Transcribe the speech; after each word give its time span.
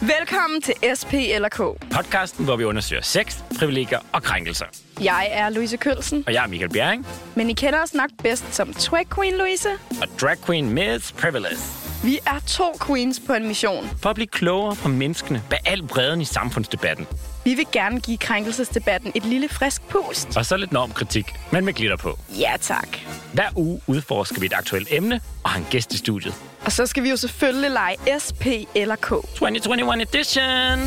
Velkommen 0.00 0.62
til 0.62 0.74
SP 0.98 1.12
eller 1.14 1.48
K. 1.48 1.56
Podcasten, 1.94 2.44
hvor 2.44 2.56
vi 2.56 2.64
undersøger 2.64 3.02
sex, 3.02 3.38
privilegier 3.58 3.98
og 4.12 4.22
krænkelser. 4.22 4.64
Jeg 5.00 5.28
er 5.32 5.48
Louise 5.50 5.76
Kølsen, 5.76 6.24
Og 6.26 6.32
jeg 6.34 6.44
er 6.44 6.48
Michael 6.48 6.70
Bjerring, 6.70 7.06
men 7.34 7.50
I 7.50 7.52
kender 7.52 7.82
os 7.82 7.94
nok 7.94 8.10
bedst 8.22 8.44
som 8.54 8.74
Twag 8.74 9.06
Queen 9.14 9.34
Louise. 9.38 9.68
og 10.02 10.08
drag 10.20 10.36
queen 10.46 10.70
Miss 10.70 11.12
Privilege. 11.12 11.56
Vi 12.04 12.18
er 12.26 12.38
to 12.46 12.64
queens 12.86 13.20
på 13.26 13.32
en 13.32 13.48
mission. 13.48 13.90
For 14.02 14.10
at 14.10 14.14
blive 14.14 14.26
klogere 14.26 14.76
på 14.76 14.88
menneskene 14.88 15.42
bag 15.50 15.58
al 15.66 15.82
bredden 15.82 16.20
i 16.20 16.24
samfundsdebatten. 16.24 17.06
Vi 17.44 17.54
vil 17.54 17.66
gerne 17.72 18.00
give 18.00 18.18
krænkelsesdebatten 18.18 19.12
et 19.14 19.24
lille 19.24 19.48
frisk 19.48 19.82
pust. 19.88 20.36
Og 20.36 20.46
så 20.46 20.56
lidt 20.56 20.72
normkritik, 20.72 21.34
men 21.52 21.64
med 21.64 21.72
glitter 21.72 21.96
på. 21.96 22.18
Ja 22.38 22.52
tak. 22.60 22.88
Hver 23.32 23.48
uge 23.56 23.80
udforsker 23.86 24.40
vi 24.40 24.46
et 24.46 24.52
aktuelt 24.52 24.88
emne 24.90 25.20
og 25.44 25.50
har 25.50 25.58
en 25.58 25.66
gæst 25.70 25.92
i 25.94 25.98
studiet. 25.98 26.34
Og 26.64 26.72
så 26.72 26.86
skal 26.86 27.02
vi 27.02 27.10
jo 27.10 27.16
selvfølgelig 27.16 27.70
lege 27.70 27.96
SP 28.24 28.44
eller 28.76 28.96
K. 28.96 29.08
2021 29.08 30.02
edition! 30.02 30.78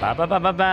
Ba, 0.00 0.12
ba, 0.14 0.26
ba, 0.26 0.38
ba, 0.38 0.52
ba. 0.52 0.64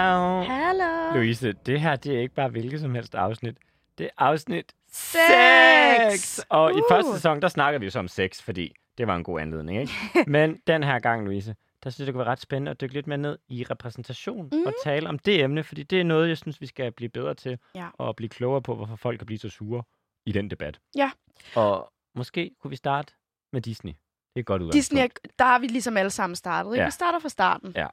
Hallo. 0.44 1.14
Louise, 1.16 1.52
det 1.52 1.82
her 1.82 1.96
det 1.96 2.16
er 2.16 2.20
ikke 2.20 2.36
bare 2.36 2.50
hvilket 2.50 2.80
som 2.82 2.96
helst 2.96 3.16
afsnit. 3.16 3.58
Det 3.98 4.06
er 4.06 4.10
afsnit 4.24 4.72
Sex! 4.92 6.40
Og 6.50 6.72
i 6.72 6.76
Uh. 6.76 6.82
første 6.92 7.14
sæson, 7.14 7.42
der 7.42 7.48
snakker 7.48 7.80
vi 7.80 7.86
jo 7.86 7.92
så 7.92 8.00
om 8.00 8.08
sex, 8.08 8.42
fordi 8.42 8.74
det 8.98 9.08
var 9.08 9.16
en 9.16 9.24
god 9.24 9.40
anledning, 9.42 9.80
ikke? 9.80 9.94
Men 10.32 10.58
den 10.68 10.84
her 10.84 11.00
gang, 11.00 11.26
Louise, 11.26 11.56
der 11.84 11.90
synes 11.90 12.00
jeg, 12.00 12.06
det 12.08 12.14
kunne 12.14 12.20
være 12.26 12.32
ret 12.32 12.40
spændende 12.42 12.72
at 12.72 12.82
dykke 12.82 12.94
lidt 12.94 13.08
mere 13.08 13.18
ned 13.18 13.38
i 13.50 13.66
repræsentation 13.72 14.50
mm. 14.52 14.64
og 14.66 14.74
tale 14.84 15.10
om 15.10 15.20
det 15.20 15.44
emne, 15.44 15.64
fordi 15.64 15.84
det 15.84 16.00
er 16.00 16.04
noget, 16.04 16.30
jeg 16.30 16.38
synes, 16.38 16.62
vi 16.62 16.68
skal 16.68 16.92
blive 16.92 17.10
bedre 17.10 17.34
til, 17.34 17.58
Ja. 17.76 17.88
og 17.94 18.16
blive 18.16 18.30
klogere 18.30 18.62
på, 18.62 18.76
hvorfor 18.76 18.96
folk 18.96 19.18
kan 19.20 19.26
blive 19.26 19.40
så 19.40 19.50
sure 19.50 19.84
i 20.26 20.32
den 20.32 20.50
debat. 20.50 20.80
Ja. 20.96 21.12
Og 21.56 21.92
måske 22.16 22.52
kunne 22.62 22.70
vi 22.70 22.76
starte 22.76 23.14
med 23.54 23.62
Disney. 23.62 23.92
Det 24.36 24.40
er 24.40 24.44
godt 24.44 24.62
udgangspunkt. 24.62 24.74
Disney, 24.76 25.02
er- 25.02 25.30
der 25.40 25.46
har 25.46 25.60
vi 25.60 25.68
ligesom 25.68 25.98
alle 25.98 26.10
sammen 26.10 26.36
startet. 26.36 26.74
Ikke? 26.74 26.82
Ja. 26.82 26.88
Vi 26.88 26.92
starter 26.92 27.20
fra 27.20 27.30
starten. 27.30 27.72
Ja. 27.76 27.88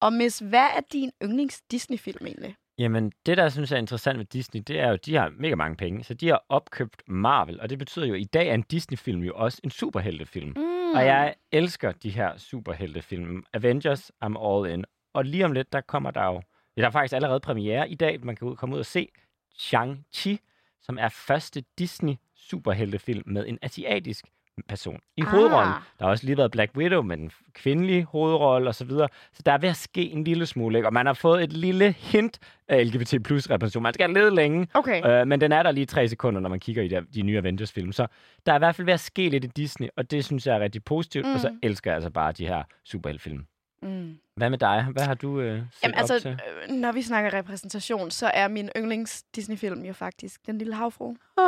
Og 0.00 0.12
Miss, 0.12 0.38
hvad 0.38 0.66
er 0.76 0.80
din 0.92 1.10
yndlings 1.22 1.62
Disney-film 1.70 2.26
egentlig? 2.26 2.56
Jamen, 2.78 3.12
det 3.26 3.36
der 3.36 3.42
jeg 3.42 3.52
synes 3.52 3.72
er 3.72 3.76
interessant 3.76 4.18
ved 4.18 4.24
Disney, 4.24 4.60
det 4.66 4.80
er 4.80 4.86
jo, 4.88 4.92
at 4.94 5.06
de 5.06 5.14
har 5.14 5.28
mega 5.38 5.54
mange 5.54 5.76
penge, 5.76 6.04
så 6.04 6.14
de 6.14 6.28
har 6.28 6.44
opkøbt 6.48 7.02
Marvel, 7.08 7.60
og 7.60 7.70
det 7.70 7.78
betyder 7.78 8.06
jo, 8.06 8.14
at 8.14 8.20
i 8.20 8.24
dag 8.24 8.48
er 8.48 8.54
en 8.54 8.62
Disney-film 8.62 9.22
jo 9.22 9.32
også 9.34 9.60
en 9.64 9.70
superheltefilm. 9.70 10.52
Mm. 10.56 10.94
Og 10.94 11.04
jeg 11.06 11.34
elsker 11.52 11.92
de 11.92 12.10
her 12.10 12.36
superheltefilm. 12.36 13.44
Avengers, 13.54 14.10
I'm 14.24 14.44
all 14.46 14.70
in. 14.72 14.84
Og 15.14 15.24
lige 15.24 15.44
om 15.44 15.52
lidt, 15.52 15.72
der 15.72 15.80
kommer 15.80 16.10
der 16.10 16.24
jo... 16.24 16.42
Ja, 16.76 16.80
der 16.80 16.86
er 16.86 16.92
faktisk 16.92 17.14
allerede 17.14 17.40
premiere 17.40 17.90
i 17.90 17.94
dag. 17.94 18.24
Man 18.24 18.36
kan 18.36 18.48
ud, 18.48 18.56
komme 18.56 18.74
ud 18.74 18.80
og 18.80 18.86
se 18.86 19.08
Shang-Chi, 19.54 20.36
som 20.82 20.98
er 20.98 21.08
første 21.08 21.64
Disney 21.78 22.14
superheltefilm 22.36 23.22
med 23.26 23.44
en 23.48 23.58
asiatisk 23.62 24.24
person 24.68 25.00
i 25.16 25.20
Ah. 25.20 25.26
hovedrollen. 25.26 25.72
Der 25.98 26.04
har 26.04 26.10
også 26.10 26.26
lige 26.26 26.36
været 26.36 26.50
Black 26.50 26.76
Widow 26.76 27.02
med 27.02 27.16
den 27.16 27.30
kvindelige 27.54 28.04
hovedrolle 28.04 28.68
osv. 28.68 28.88
Så, 28.90 29.08
så 29.32 29.42
der 29.46 29.52
er 29.52 29.58
ved 29.58 29.68
at 29.68 29.76
ske 29.76 30.10
en 30.10 30.24
lille 30.24 30.46
smule, 30.46 30.78
ikke? 30.78 30.88
og 30.88 30.92
man 30.92 31.06
har 31.06 31.12
fået 31.12 31.42
et 31.44 31.52
lille 31.52 31.92
hint 31.92 32.38
af 32.68 32.86
LGBT 32.86 33.24
plus 33.24 33.50
repræsentation. 33.50 33.82
Man 33.82 33.94
skal 33.94 34.10
lede 34.10 34.34
længe, 34.34 34.66
Okay. 34.74 35.20
Øh, 35.20 35.26
men 35.26 35.40
den 35.40 35.52
er 35.52 35.62
der 35.62 35.70
lige 35.70 35.86
tre 35.86 36.08
sekunder, 36.08 36.40
når 36.40 36.48
man 36.48 36.60
kigger 36.60 36.82
i 36.82 36.88
de, 36.88 37.06
de 37.14 37.22
nye 37.22 37.38
Avengers-film. 37.38 37.92
Så 37.92 38.06
der 38.46 38.52
er 38.52 38.56
i 38.56 38.58
hvert 38.58 38.74
fald 38.74 38.84
ved 38.84 38.94
at 38.94 39.00
ske 39.00 39.28
lidt 39.28 39.44
i 39.44 39.46
Disney, 39.46 39.88
og 39.96 40.10
det 40.10 40.24
synes 40.24 40.46
jeg 40.46 40.56
er 40.56 40.60
rigtig 40.60 40.84
positivt. 40.84 41.26
Mm. 41.26 41.32
Og 41.34 41.40
så 41.40 41.48
Mm. 41.48 41.58
elsker 41.62 41.90
jeg 41.90 41.94
altså 41.94 42.10
bare 42.10 42.32
de 42.32 42.46
her 42.46 42.62
superheltefilm. 42.84 43.46
Mm. 43.82 44.18
Hvad 44.36 44.50
med 44.50 44.58
dig? 44.58 44.86
Hvad 44.92 45.02
har 45.02 45.14
du 45.14 45.40
øh, 45.40 45.58
set 45.58 45.68
Jamen 45.82 45.94
op 45.94 45.98
altså, 46.00 46.20
til? 46.20 46.40
øh, 46.68 46.74
når 46.76 46.92
vi 46.92 47.02
snakker 47.02 47.34
repræsentation, 47.34 48.10
så 48.10 48.26
er 48.34 48.48
min 48.48 48.70
yndlings 48.76 49.22
Disney-film 49.22 49.82
jo 49.84 49.92
faktisk 49.92 50.46
Den 50.46 50.58
Lille 50.58 50.74
Havfru. 50.74 51.14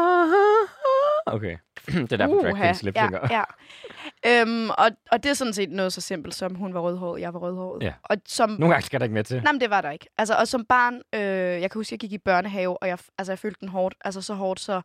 Okay. 1.26 1.56
det 1.86 2.12
er 2.12 2.16
derfor 2.16 2.40
drag 2.42 2.56
queen 2.56 2.74
slip 2.74 2.96
ja, 2.96 3.08
ja. 3.30 3.42
Øhm, 4.26 4.70
og, 4.70 4.90
og 5.12 5.22
det 5.22 5.30
er 5.30 5.34
sådan 5.34 5.52
set 5.52 5.70
noget 5.70 5.92
så 5.92 6.00
simpelt 6.00 6.34
som, 6.34 6.54
hun 6.54 6.74
var 6.74 6.80
rødhåret, 6.80 7.20
jeg 7.20 7.34
var 7.34 7.40
rødhåret. 7.40 7.82
Ja. 7.82 7.92
Og 8.02 8.16
som, 8.26 8.50
Nogle 8.50 8.74
gange 8.74 8.86
skal 8.86 9.00
der 9.00 9.04
ikke 9.04 9.14
med 9.14 9.24
til. 9.24 9.42
Nej, 9.42 9.52
men 9.52 9.60
det 9.60 9.70
var 9.70 9.80
der 9.80 9.90
ikke. 9.90 10.06
Altså, 10.18 10.34
og 10.34 10.48
som 10.48 10.64
barn, 10.64 10.94
øh, 11.14 11.20
jeg 11.62 11.70
kan 11.70 11.78
huske, 11.78 11.92
jeg 11.92 11.98
gik 12.00 12.12
i 12.12 12.18
børnehave, 12.18 12.82
og 12.82 12.88
jeg, 12.88 12.98
altså, 13.18 13.32
jeg 13.32 13.38
følte 13.38 13.60
den 13.60 13.68
hårdt. 13.68 13.94
Altså 14.04 14.20
så 14.22 14.34
hårdt, 14.34 14.60
så 14.60 14.80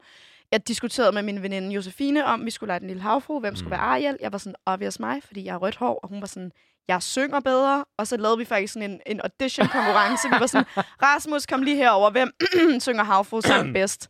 jeg 0.51 0.67
diskuterede 0.67 1.11
med 1.11 1.23
min 1.23 1.41
veninde 1.43 1.69
Josefine 1.75 2.25
om, 2.25 2.45
vi 2.45 2.51
skulle 2.51 2.67
lege 2.67 2.79
den 2.79 2.87
lille 2.87 3.01
havfru, 3.03 3.39
hvem 3.39 3.55
skulle 3.55 3.67
Mm. 3.67 3.71
være 3.71 3.79
Ariel. 3.79 4.17
Jeg 4.21 4.31
var 4.31 4.37
sådan, 4.37 4.55
obvious 4.65 4.99
mig, 4.99 5.23
fordi 5.23 5.45
jeg 5.45 5.53
har 5.53 5.59
rødt 5.59 5.75
hår, 5.75 5.99
og 6.03 6.09
hun 6.09 6.21
var 6.21 6.27
sådan, 6.27 6.51
jeg 6.87 7.01
synger 7.03 7.39
bedre. 7.39 7.85
Og 7.97 8.07
så 8.07 8.17
lavede 8.17 8.37
vi 8.37 8.45
faktisk 8.45 8.73
sådan 8.73 8.91
en, 8.91 8.99
en 9.05 9.21
audition-konkurrence. 9.23 10.27
vi 10.29 10.35
var 10.39 10.45
sådan, 10.47 10.65
Rasmus, 11.03 11.45
kom 11.45 11.61
lige 11.63 11.77
herover, 11.77 12.09
hvem 12.11 12.31
synger 12.79 13.03
havfru 13.03 13.41
sang 13.41 13.73
bedst? 13.77 14.09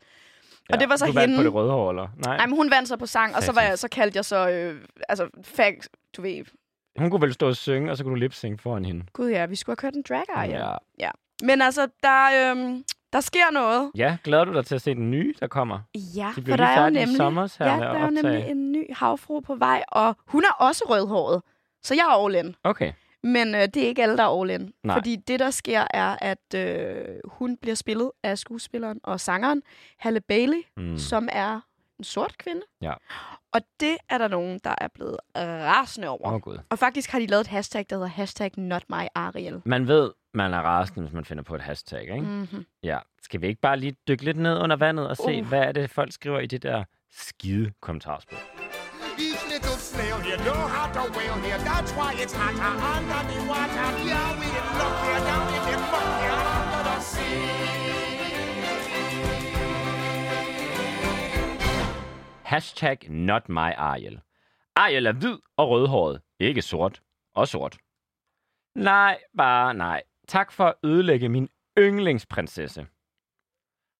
og 0.70 0.80
det 0.80 0.90
var 0.90 0.96
så 0.96 1.06
du 1.06 1.12
vandt 1.12 1.30
hende- 1.30 1.38
på 1.38 1.44
det 1.44 1.54
røde 1.54 1.72
hår, 1.72 1.90
eller? 1.90 2.08
Nej. 2.26 2.38
Nej, 2.38 2.46
men 2.48 2.56
hun 2.56 2.72
vandt 2.72 2.90
så 2.90 2.98
på 2.98 3.06
sang, 3.06 3.36
og 3.36 3.44
så, 3.44 3.52
var 3.52 3.62
jeg, 3.62 3.80
så 3.80 3.88
kaldte 3.88 4.18
jeg 4.18 4.26
så, 4.26 4.50
øh, 4.50 4.82
altså, 5.10 5.30
fag, 5.44 5.82
du 6.18 6.22
ved, 6.22 6.46
Hun 7.00 7.10
kunne 7.10 7.22
vel 7.22 7.34
stå 7.34 7.48
og 7.48 7.56
synge, 7.56 7.92
og 7.92 7.98
så 7.98 8.04
kunne 8.04 8.12
du 8.12 8.20
lip-synge 8.20 8.58
foran 8.58 8.86
hende. 8.86 9.06
gud 9.14 9.30
ja, 9.30 9.46
vi 9.46 9.56
skulle 9.56 9.74
have 9.74 9.92
kørt 9.92 9.94
en 9.94 10.04
drag 10.10 10.24
Ariel. 10.36 10.62
ja. 11.00 11.10
Men 11.44 11.62
altså, 11.62 11.88
der, 12.04 12.52
øhm, 12.52 12.84
der 13.14 13.20
sker 13.22 13.52
noget. 13.52 13.92
ja, 13.96 14.18
glæder 14.24 14.46
du 14.46 14.54
dig 14.54 14.66
til 14.66 14.76
at 14.76 14.82
se 14.82 14.94
den 14.96 15.12
nye, 15.12 15.34
der 15.40 15.48
kommer? 15.48 15.80
Ja, 16.16 16.32
De 16.36 16.42
for 16.50 16.58
der 16.58 16.66
er 16.66 16.84
jo 16.84 16.90
nemlig, 16.90 17.18
sommers 17.18 17.56
her 17.56 17.66
ja, 17.74 17.80
der 17.80 17.90
er 17.90 18.04
jo 18.04 18.10
nemlig 18.10 18.46
en 18.50 18.72
ny 18.72 18.94
havfru 18.94 19.40
på 19.40 19.56
vej, 19.56 19.84
og 19.88 20.16
hun 20.28 20.44
er 20.44 20.54
også 20.64 20.84
rødhåret. 20.90 21.42
Så 21.84 21.94
jeg 21.96 22.02
er 22.04 22.26
all 22.26 22.36
in. 22.46 22.56
Okay. 22.64 22.94
Men 23.24 23.56
øh, 23.56 23.62
det 23.62 23.78
er 23.78 23.88
ikke 23.88 24.04
alle, 24.04 24.18
der 24.18 24.24
er 24.24 24.42
all 24.42 24.50
in. 24.50 24.74
Nej. 24.84 24.96
Fordi 24.96 25.16
det, 25.16 25.40
der 25.40 25.50
sker, 25.52 25.88
er, 25.90 26.16
at 26.22 26.54
øh, 26.56 27.06
hun 27.26 27.58
bliver 27.58 27.76
spillet 27.76 28.12
af 28.24 28.38
skuespilleren 28.38 29.00
og 29.04 29.20
sangeren 29.20 29.62
Halle 30.00 30.22
Bailey, 30.22 30.62
Mm. 30.78 30.98
som 30.98 31.30
er 31.32 31.60
en 32.00 32.04
sort 32.04 32.38
kvinde. 32.38 32.62
Ja. 32.82 32.94
Og 33.54 33.62
det 33.80 33.98
er 34.10 34.18
der 34.18 34.28
nogen, 34.28 34.60
der 34.64 34.76
er 34.82 34.88
blevet 34.94 35.18
rasende 35.36 36.08
over. 36.08 36.34
Oh, 36.34 36.42
gud. 36.42 36.58
Og 36.70 36.80
faktisk 36.80 37.12
har 37.12 37.20
de 37.20 37.26
lavet 37.28 37.42
et 37.42 37.48
hashtag, 37.48 37.86
der 37.90 37.96
hedder 37.96 38.08
hashtag 38.10 38.52
not 38.58 38.84
my 38.90 39.08
Ariel. 39.16 39.62
Man 39.66 39.88
ved, 39.88 40.12
man 40.34 40.54
er 40.54 40.60
rasende, 40.62 41.02
hvis 41.02 41.14
man 41.14 41.26
finder 41.26 41.44
på 41.44 41.56
et 41.56 41.62
hashtag, 41.62 42.02
ikke? 42.02 42.22
Mm-hmm. 42.22 42.66
Ja. 42.84 43.00
Skal 43.22 43.42
vi 43.42 43.48
ikke 43.48 43.62
bare 43.62 43.78
lige 43.78 43.96
dykke 44.08 44.24
lidt 44.24 44.38
ned 44.38 44.58
under 44.60 44.76
vandet 44.76 45.10
og 45.10 45.18
se, 45.18 45.40
Uh. 45.42 45.48
hvad 45.48 45.62
er 45.62 45.72
det, 45.72 45.90
folk 45.90 46.12
skriver 46.14 46.40
i 46.40 46.46
det 46.46 46.64
der 46.64 46.84
skide 47.12 47.72
kommentarspor? 47.82 48.38
Each 49.18 49.44
little 49.48 49.78
snail 49.78 50.20
here 50.20 50.38
know 50.38 50.62
how 50.76 50.88
to 50.92 51.02
wail 51.18 51.36
here. 51.46 51.60
That's 51.60 51.92
why 51.92 52.14
it's 52.14 52.34
hotter 52.34 52.74
under 52.94 53.22
the 53.30 53.40
water. 53.52 53.88
Yeah, 54.10 54.40
we 54.40 54.48
in 54.60 54.68
luck 54.80 54.96
here 55.06 55.24
down 55.30 55.48
in 55.58 55.62
the 55.70 55.78
muck 55.92 56.10
here 56.22 56.42
under 56.58 56.82
the 56.90 57.00
sea. 57.12 58.54
Hashtag 62.44 63.10
not 63.10 63.50
my 63.50 63.72
Ariel. 63.78 64.22
Ariel 64.76 65.06
er 65.08 65.14
hvid 65.14 65.38
og 65.58 65.70
rødhåret, 65.70 66.22
ikke 66.40 66.62
sort. 66.62 67.02
Og 67.36 67.48
sort. 67.48 67.78
Nej, 68.76 69.20
bare 69.38 69.74
nej. 69.74 70.04
Tak 70.28 70.52
for 70.52 70.66
at 70.66 70.76
ødelægge 70.84 71.30
min 71.30 71.50
yndlingsprinsesse. 71.80 72.88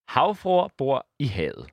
Havfruer 0.08 0.68
bor 0.78 1.08
i 1.20 1.26
havet. 1.26 1.70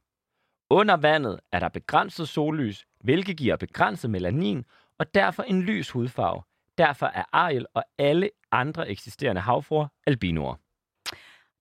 Under 0.70 0.96
vandet 0.96 1.40
er 1.52 1.58
der 1.58 1.68
begrænset 1.68 2.28
sollys, 2.28 2.86
hvilket 3.00 3.36
giver 3.36 3.56
begrænset 3.56 4.10
melanin 4.10 4.64
og 4.98 5.14
derfor 5.14 5.42
en 5.42 5.62
lys 5.62 5.90
hudfarve. 5.90 6.42
Derfor 6.78 7.06
er 7.06 7.24
Ariel 7.32 7.66
og 7.74 7.84
alle 7.98 8.30
andre 8.52 8.88
eksisterende 8.88 9.40
havfruer 9.40 9.86
albinoer. 10.06 10.54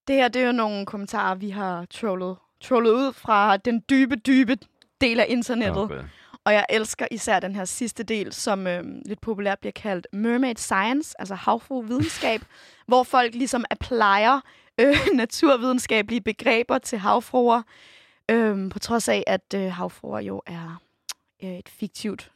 Det 0.08 0.16
her, 0.16 0.28
det 0.28 0.42
er 0.42 0.46
jo 0.46 0.52
nogle 0.52 0.86
kommentarer, 0.86 1.34
vi 1.34 1.50
har 1.50 1.84
trollet, 1.84 2.36
trollet 2.60 2.90
ud 2.90 3.12
fra 3.12 3.56
den 3.56 3.82
dybe, 3.90 4.16
dybe 4.16 4.56
del 5.00 5.20
af 5.20 5.26
internettet. 5.28 5.88
Gud. 5.88 6.04
Og 6.44 6.52
jeg 6.52 6.66
elsker 6.70 7.06
især 7.10 7.40
den 7.40 7.54
her 7.54 7.64
sidste 7.64 8.02
del, 8.02 8.32
som 8.32 8.66
øh, 8.66 8.84
lidt 9.06 9.20
populært 9.20 9.58
bliver 9.58 9.72
kaldt 9.72 10.06
mermaid 10.12 10.56
science, 10.56 11.14
altså 11.18 11.34
havfruevidenskab, 11.34 12.40
hvor 12.88 13.02
folk 13.02 13.34
ligesom 13.34 13.64
applyer 13.70 14.40
øh, 14.80 14.96
naturvidenskabelige 15.14 16.20
begreber 16.20 16.78
til 16.78 16.98
havfruer, 16.98 17.62
øh, 18.30 18.70
på 18.70 18.78
trods 18.78 19.08
af, 19.08 19.24
at 19.26 19.54
øh, 19.54 19.72
havfruer 19.72 20.20
jo 20.20 20.42
er 20.46 20.82
øh, 21.42 21.50
et 21.50 21.68
fiktivt, 21.68 22.32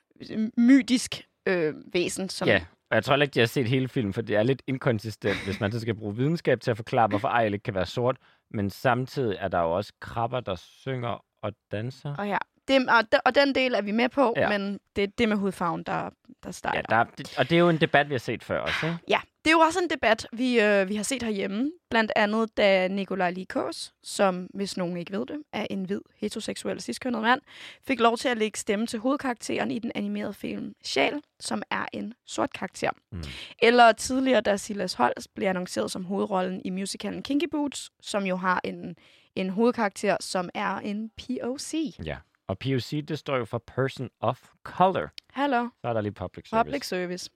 mytisk 0.57 1.27
øh, 1.47 1.75
væsen. 1.93 2.29
Som, 2.29 2.49
Ja, 2.49 2.65
og 2.91 2.95
jeg 2.95 3.05
tror 3.05 3.17
ikke, 3.17 3.35
de 3.35 3.39
har 3.39 3.47
set 3.47 3.69
hele 3.69 3.89
filmen, 3.89 4.13
for 4.13 4.23
det 4.23 4.37
er 4.37 4.43
lidt 4.43 4.63
inkonsistent, 4.67 5.45
hvis 5.45 5.61
man 5.61 5.73
så 5.73 5.81
skal 5.81 5.95
bruge 5.95 6.17
videnskab 6.17 6.61
til 6.61 6.71
at 6.71 6.77
forklare, 6.77 7.09
hvorfor 7.09 7.29
Ariel 7.29 7.55
ikke 7.55 7.63
kan 7.63 7.75
være 7.75 7.87
sort. 7.87 8.17
Men 8.51 8.71
samtidig 8.71 9.37
er 9.41 9.49
der 9.49 9.61
jo 9.61 9.77
også 9.77 9.93
krabber, 10.01 10.41
der 10.41 10.55
synger 10.55 11.25
og 11.43 11.53
danser. 11.73 12.15
Og 12.17 12.29
ja, 12.29 12.39
det, 12.69 12.89
og, 12.89 13.13
de, 13.13 13.19
og 13.25 13.35
den 13.35 13.55
del 13.55 13.75
er 13.75 13.83
vi 13.83 13.91
med 13.93 14.09
på, 14.09 14.35
Ja. 14.37 14.59
men 14.59 14.81
det 14.97 15.05
er 15.05 15.09
det 15.19 15.29
med 15.29 15.37
hudfarven, 15.37 15.83
der, 15.83 16.11
der 16.45 16.51
starter. 16.51 16.79
Ja, 16.79 16.83
der, 16.95 16.97
er- 16.97 17.11
det- 17.19 17.35
og 17.39 17.51
det 17.51 17.57
er 17.57 17.61
jo 17.61 17.69
en 17.69 17.81
debat, 17.81 18.09
vi 18.09 18.15
har 18.15 18.19
set 18.19 18.45
før 18.45 18.61
også, 18.61 18.87
ikke? 18.87 18.99
Ja, 19.09 19.21
det 19.45 19.51
er 19.51 19.55
jo 19.55 19.59
også 19.61 19.81
en 19.83 19.91
debat, 19.91 20.27
vi, 20.33 20.61
øh, 20.61 20.89
vi 20.89 20.97
har 20.97 21.03
set 21.03 21.23
herhjemme. 21.23 21.73
Blandt 21.91 22.13
andet, 22.17 22.57
da 22.57 22.89
Nikolaj 22.89 23.31
Likos, 23.31 23.95
som, 24.03 24.47
hvis 24.55 24.77
nogen 24.77 24.97
ikke 24.97 25.13
ved 25.13 25.27
det, 25.27 25.43
er 25.53 25.67
en 25.71 25.85
hvid, 25.85 26.01
heteroseksuel, 26.17 26.81
ciskønnet 26.81 27.23
mand, 27.23 27.41
fik 27.87 28.01
lov 28.01 28.17
til 28.17 28.29
at 28.29 28.39
lægge 28.39 28.59
stemme 28.59 28.87
til 28.87 28.99
hovedkarakteren 28.99 29.71
i 29.71 29.79
den 29.79 29.93
animerede 29.95 30.35
film 30.35 30.75
Sjæl, 30.85 31.21
som 31.41 31.63
er 31.71 31.85
en 31.93 32.15
sort 32.27 32.53
karakter. 32.53 32.91
Mm. 33.13 33.23
Eller 33.63 33.93
tidligere, 33.93 34.41
da 34.41 34.57
Silas 34.57 34.95
Holst 34.95 35.35
blev 35.35 35.49
annonceret 35.49 35.91
som 35.91 36.05
hovedrollen 36.05 36.63
i 36.65 36.71
musicalen 36.71 37.23
Kinky 37.23 37.47
Boots, 37.51 37.91
som 38.03 38.25
jo 38.25 38.37
har 38.37 38.61
en, 38.65 38.97
en 39.37 39.51
hovedkarakter, 39.51 40.17
som 40.21 40.49
er 40.55 40.77
en 40.77 41.11
POC. 41.17 41.75
Ja. 42.05 42.17
Og 42.49 42.59
POC, 42.59 43.05
det 43.09 43.19
står 43.19 43.37
jo 43.37 43.45
for 43.45 43.59
Person 43.59 44.11
of 44.21 44.41
Color. 44.65 45.09
Hallo. 45.33 45.69
Så 45.81 45.89
er 45.89 45.93
der 45.93 46.01
lige 46.01 46.13
public 46.13 46.49
service. 46.49 46.65
Public 46.65 46.87
service. 46.87 47.31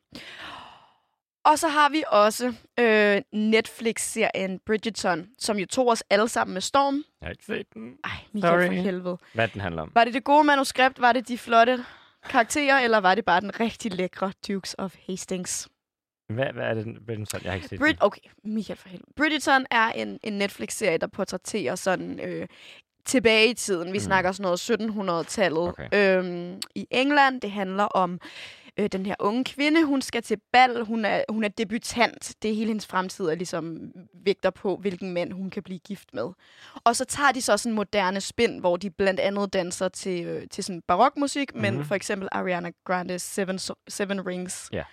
Og 1.44 1.58
så 1.58 1.68
har 1.68 1.88
vi 1.90 2.04
også 2.08 2.54
øh, 2.78 3.22
Netflix-serien 3.32 4.58
Bridgerton, 4.66 5.28
som 5.38 5.56
jo 5.58 5.66
tog 5.66 5.88
os 5.88 6.04
alle 6.10 6.28
sammen 6.28 6.52
med 6.52 6.60
storm. 6.60 6.94
Jeg 7.20 7.26
har 7.26 7.30
ikke 7.30 7.44
set 7.44 7.74
den. 7.74 7.96
Ej, 8.04 8.10
Michael 8.32 8.60
Sorry. 8.62 8.66
for 8.66 8.82
helvede. 8.82 9.18
Hvad 9.34 9.48
den 9.48 9.60
handler 9.60 9.82
om. 9.82 9.90
Var 9.94 10.04
det 10.04 10.14
det 10.14 10.24
gode 10.24 10.44
manuskript? 10.44 11.00
Var 11.00 11.12
det 11.12 11.28
de 11.28 11.38
flotte 11.38 11.84
karakterer? 12.30 12.78
Eller 12.80 12.98
var 12.98 13.14
det 13.14 13.24
bare 13.24 13.40
den 13.40 13.60
rigtig 13.60 13.92
lækre 13.94 14.32
Dukes 14.48 14.74
of 14.78 14.94
Hastings? 15.06 15.68
Hvad, 16.28 16.52
hvad 16.52 16.64
er 16.64 16.74
det, 16.74 16.86
er 16.86 17.24
sådan? 17.24 17.44
Jeg 17.44 17.52
har 17.52 17.54
ikke 17.54 17.68
set 17.68 17.78
Brid- 17.80 17.88
den. 17.88 17.96
okay, 18.00 18.20
Michael 18.44 18.78
for 18.78 18.88
helvede. 18.88 19.12
Bridgerton 19.16 19.66
er 19.70 19.88
en, 19.92 20.18
en 20.22 20.32
Netflix-serie, 20.32 20.98
der 20.98 21.06
portrætterer 21.06 21.74
sådan 21.74 22.20
øh, 22.20 22.48
tilbage 23.04 23.50
i 23.50 23.54
tiden. 23.54 23.86
Vi 23.86 23.90
Mm. 23.90 23.94
mm. 23.94 24.00
snakker 24.00 24.32
sådan 24.32 24.42
noget 24.42 24.70
1700-tallet. 25.20 25.68
Okay. 25.68 25.88
Øhm, 26.18 26.60
I 26.74 26.86
England, 26.90 27.40
det 27.40 27.50
handler 27.50 27.84
om 27.84 28.20
øh, 28.78 28.88
den 28.92 29.06
her 29.06 29.14
unge 29.20 29.44
kvinde. 29.44 29.84
Hun 29.84 30.02
skal 30.02 30.22
til 30.22 30.38
bal. 30.52 30.84
Hun 30.84 31.04
er, 31.04 31.22
hun 31.28 31.44
er 31.44 31.48
debutant. 31.48 32.34
Det 32.42 32.50
er 32.50 32.54
hele 32.54 32.66
hendes 32.68 32.86
fremtid, 32.86 33.24
er 33.24 33.34
ligesom 33.34 33.92
vægter 34.24 34.50
på, 34.50 34.76
hvilken 34.76 35.12
mand 35.14 35.32
hun 35.32 35.50
kan 35.50 35.62
blive 35.62 35.78
gift 35.78 36.14
med. 36.14 36.28
Og 36.84 36.96
så 36.96 37.04
tager 37.04 37.32
de 37.32 37.42
så 37.42 37.56
sådan 37.56 37.72
en 37.72 37.76
moderne 37.76 38.20
spin, 38.20 38.58
hvor 38.58 38.76
de 38.76 38.90
blandt 38.90 39.20
andet 39.20 39.52
danser 39.52 39.88
til, 39.88 40.24
øh, 40.24 40.48
til 40.50 40.64
sådan 40.64 40.82
barokmusik. 40.88 41.54
Mhm. 41.54 41.62
men 41.62 41.84
for 41.84 41.94
eksempel 41.94 42.28
Ariana 42.32 42.70
Grande's 42.90 43.16
Seven, 43.18 43.58
Seven 43.88 44.26
Rings. 44.26 44.68
Ja. 44.72 44.84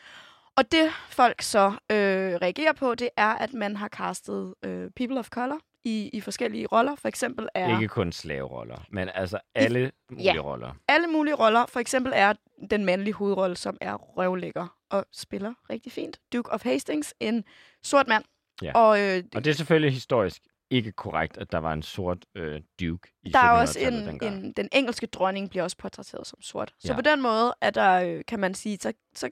Og 0.57 0.71
det 0.71 0.89
folk 1.09 1.41
så 1.41 1.67
øh, 1.91 2.35
reagerer 2.41 2.73
på, 2.73 2.95
det 2.95 3.09
er, 3.17 3.27
at 3.35 3.53
man 3.53 3.75
har 3.75 3.87
castet 3.87 4.53
øh, 4.65 4.89
people 4.95 5.19
of 5.19 5.29
color 5.29 5.59
i, 5.85 6.09
i 6.13 6.21
forskellige 6.21 6.67
roller. 6.67 6.95
For 6.95 7.07
eksempel 7.07 7.47
er 7.53 7.75
Ikke 7.75 7.87
kun 7.87 8.11
slaveroller, 8.11 8.85
men 8.89 9.09
altså 9.13 9.39
alle 9.55 9.91
mulige 10.11 10.33
Ja. 10.33 10.39
roller. 10.41 10.73
alle 10.87 11.07
mulige 11.07 11.35
roller. 11.35 11.65
For 11.65 11.79
eksempel 11.79 12.11
er 12.15 12.33
den 12.69 12.85
mandlige 12.85 13.13
hovedrolle, 13.13 13.55
som 13.57 13.77
er 13.81 13.93
røvlægger 13.95 14.67
og 14.89 15.05
spiller 15.13 15.53
rigtig 15.69 15.91
fint. 15.91 16.19
Duke 16.33 16.51
of 16.51 16.63
Hastings, 16.63 17.13
en 17.19 17.43
sort 17.83 18.07
mand. 18.07 18.23
Ja. 18.61 18.71
Og 18.75 19.01
øh, 19.01 19.23
Og 19.35 19.43
det 19.45 19.51
er 19.51 19.55
selvfølgelig 19.55 19.93
historisk 19.93 20.41
ikke 20.69 20.91
korrekt, 20.91 21.37
at 21.37 21.51
der 21.51 21.57
var 21.57 21.73
en 21.73 21.81
sort 21.81 22.25
øh, 22.35 22.61
duke 22.79 23.11
i 23.23 23.29
der 23.29 23.39
er 23.39 23.49
også 23.51 23.79
1700-tallet 23.79 24.01
en, 24.01 24.07
dengang. 24.07 24.45
en, 24.45 24.51
den 24.51 24.69
engelske 24.71 25.07
dronning 25.07 25.49
bliver 25.49 25.63
også 25.63 25.77
portrætteret 25.77 26.27
som 26.27 26.41
sort. 26.41 26.73
Så 26.79 26.87
Ja. 26.87 26.95
på 26.95 27.01
den 27.01 27.21
måde 27.21 27.55
er 27.61 27.69
der, 27.69 28.01
øh, 28.01 28.23
kan 28.27 28.39
man 28.39 28.53
sige, 28.53 28.77
så, 28.77 28.93
så 29.15 29.29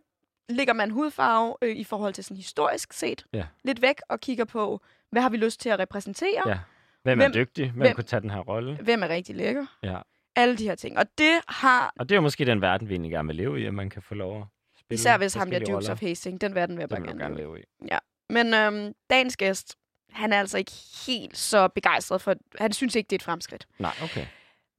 ligger 0.49 0.73
man 0.73 0.91
hudfarve 0.91 1.55
øh, 1.61 1.75
i 1.75 1.83
forhold 1.83 2.13
til 2.13 2.23
sådan 2.23 2.37
historisk 2.37 2.93
set 2.93 3.25
Ja. 3.33 3.45
lidt 3.63 3.81
væk 3.81 3.95
og 4.09 4.19
kigger 4.19 4.45
på, 4.45 4.81
hvad 5.13 5.21
har 5.21 5.29
vi 5.29 5.37
lyst 5.37 5.59
til 5.61 5.69
at 5.69 5.79
repræsentere? 5.79 6.41
Ja. 6.45 6.57
Hvem 7.03 7.19
er 7.19 7.23
Hvem- 7.23 7.33
dygtig? 7.33 7.71
Hvem, 7.71 7.81
hvem- 7.81 7.95
kunne 7.95 8.03
tage 8.03 8.21
den 8.21 8.29
her 8.29 8.39
rolle? 8.39 8.77
Hvem 8.81 9.03
er 9.03 9.09
rigtig 9.09 9.35
lækker? 9.35 9.65
Ja. 9.83 9.97
Alle 10.35 10.57
de 10.57 10.63
her 10.63 10.75
ting. 10.75 10.97
Og 10.97 11.05
det 11.17 11.33
har, 11.47 11.93
Og 11.99 12.09
det 12.09 12.15
er 12.15 12.17
jo 12.17 12.21
måske 12.21 12.45
den 12.45 12.61
verden, 12.61 12.89
vi 12.89 12.93
egentlig 12.93 13.11
gerne 13.11 13.27
vil 13.27 13.35
leve 13.35 13.61
i, 13.61 13.65
at 13.65 13.73
man 13.73 13.89
kan 13.89 14.01
få 14.01 14.15
lov 14.15 14.41
at 14.41 14.45
spille 14.79 14.95
især 14.95 15.17
hvis 15.17 15.33
ham 15.33 15.51
der 15.51 15.59
Dukes 15.59 15.73
roller. 15.75 15.91
of 15.91 15.99
Hastings, 16.01 16.39
den 16.41 16.55
verden 16.55 16.75
vil 16.77 16.81
jeg 16.81 16.89
bare 16.89 17.01
gerne 17.01 17.19
gerne 17.19 17.37
leve 17.37 17.59
i. 17.59 17.63
i. 17.81 17.87
Men 18.29 18.53
øhm, 18.53 18.93
dagens 19.09 19.37
gæst, 19.37 19.75
han 20.11 20.33
er 20.33 20.39
altså 20.39 20.57
ikke 20.57 20.71
helt 21.07 21.37
så 21.37 21.67
begejstret 21.67 22.21
for, 22.21 22.35
han 22.59 22.73
synes 22.73 22.95
ikke, 22.95 23.07
det 23.07 23.15
er 23.15 23.17
et 23.19 23.23
fremskridt. 23.23 23.67
Nej, 23.79 23.91
okay. 24.03 24.25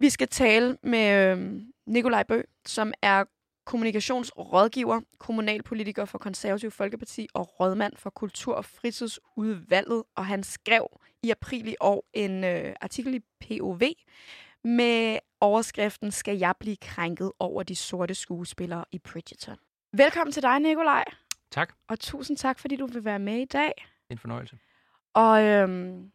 Vi 0.01 0.11
skal 0.11 0.29
tale 0.29 0.77
med 0.83 1.31
øhm, 1.33 1.63
Nikolaj 1.87 2.23
Bø, 2.23 2.43
som 2.67 2.93
er 3.03 3.25
kommunikationsrådgiver, 3.65 5.01
kommunalpolitiker 5.19 6.05
for 6.05 6.19
Konservativ 6.19 6.71
Folkeparti 6.71 7.29
og 7.35 7.61
rådmand 7.61 7.97
for 7.97 8.11
Kultur- 8.11 8.55
og 8.55 8.65
Fritidsudvalget. 8.65 10.03
Og 10.17 10.27
han 10.27 10.43
skrev 10.43 10.87
i 11.23 11.31
april 11.31 11.69
i 11.69 11.77
år 11.81 12.05
en 12.13 12.45
øh, 12.45 12.75
artikel 12.81 13.15
i 13.15 13.21
POV 13.41 13.81
med 14.65 15.19
overskriften 15.41 16.11
Skal 16.11 16.39
jeg 16.39 16.55
blive 16.61 16.77
krænket 16.77 17.33
over 17.39 17.63
de 17.63 17.77
sorte 17.77 18.15
skuespillere 18.15 18.85
i 18.93 18.99
Bridgerton? 18.99 19.57
Velkommen 19.93 20.33
til 20.33 20.43
dig, 20.43 20.61
Nikolaj. 20.61 21.05
Tak. 21.51 21.73
Og 21.89 22.01
tusind 22.01 22.37
tak, 22.37 22.59
fordi 22.59 22.77
du 22.77 22.87
vil 22.87 23.05
være 23.05 23.19
med 23.19 23.39
i 23.39 23.45
dag. 23.45 23.73
En 24.11 24.19
fornøjelse. 24.19 24.59
Og 25.15 25.43
øhm, 25.43 26.11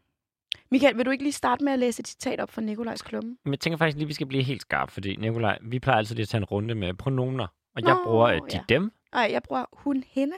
Michael, 0.71 0.97
vil 0.97 1.05
du 1.05 1.11
ikke 1.11 1.23
lige 1.23 1.33
starte 1.33 1.63
med 1.63 1.73
at 1.73 1.79
læse 1.79 1.99
et 1.99 2.07
citat 2.07 2.39
op 2.39 2.51
fra 2.51 2.61
Nikolajs 2.61 3.01
klumme? 3.01 3.37
Men 3.45 3.51
jeg 3.53 3.59
tænker 3.59 3.77
faktisk 3.77 3.95
lige, 3.97 4.05
at 4.05 4.07
vi 4.07 4.13
skal 4.13 4.27
blive 4.27 4.43
helt 4.43 4.61
skarpe, 4.61 4.91
fordi 4.91 5.15
Nikolaj, 5.15 5.57
vi 5.61 5.79
plejer 5.79 5.97
altid 5.97 6.15
lige 6.15 6.23
at 6.23 6.29
tage 6.29 6.39
en 6.39 6.45
runde 6.45 6.75
med 6.75 6.93
pronomener. 6.93 7.47
Og 7.75 7.81
jeg 7.85 7.93
Nå, 7.93 8.03
bruger 8.03 8.27
øh, 8.27 8.35
de 8.37 8.41
ja. 8.53 8.61
dem. 8.69 8.91
Nej, 9.13 9.27
jeg 9.31 9.43
bruger 9.43 9.65
hun, 9.73 10.03
hende. 10.07 10.33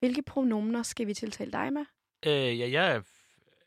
Hvilke 0.00 0.22
pronomener 0.22 0.82
skal 0.82 1.06
vi 1.06 1.14
tiltale 1.14 1.52
dig 1.52 1.72
med? 1.72 1.84
Øh, 2.26 2.60
ja, 2.60 2.70
jeg 2.70 2.94
er, 2.94 3.00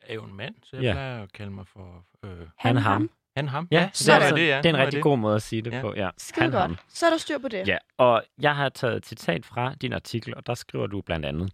er 0.01 0.13
jo 0.13 0.23
en 0.23 0.33
mand, 0.37 0.55
så 0.63 0.75
jeg 0.75 0.83
Ja. 0.83 0.87
ja. 0.89 0.93
plejer 0.93 1.23
at 1.23 1.33
kalde 1.33 1.51
mig 1.51 1.67
for 1.67 2.05
øh, 2.25 2.47
Han, 2.57 2.77
ham. 2.77 3.09
han, 3.37 3.47
ham. 3.47 3.67
Ja, 3.71 3.89
så 3.93 4.03
det 4.03 4.09
er, 4.09 4.19
er 4.19 4.19
altså, 4.21 4.35
det, 4.35 4.47
ja. 4.47 4.57
det 4.57 4.65
er 4.65 4.69
en 4.69 4.77
rigtig 4.77 5.01
god 5.03 5.17
måde 5.17 5.35
at 5.35 5.41
sige 5.41 5.61
det 5.61 5.71
Ja. 5.73 5.81
på. 5.81 5.93
Ja. 5.95 6.09
Skide 6.17 6.41
Han, 6.43 6.51
godt. 6.51 6.61
ham. 6.61 6.77
Så 6.89 7.05
er 7.05 7.09
der 7.09 7.17
styr 7.17 7.37
på 7.37 7.47
det. 7.47 7.67
Ja, 7.67 7.77
og 7.97 8.23
jeg 8.41 8.55
har 8.55 8.69
taget 8.69 8.95
et 8.97 9.05
citat 9.05 9.45
fra 9.45 9.73
din 9.81 9.93
artikel, 9.93 10.35
og 10.35 10.47
der 10.47 10.53
skriver 10.53 10.87
du 10.87 11.01
blandt 11.01 11.25
andet, 11.25 11.53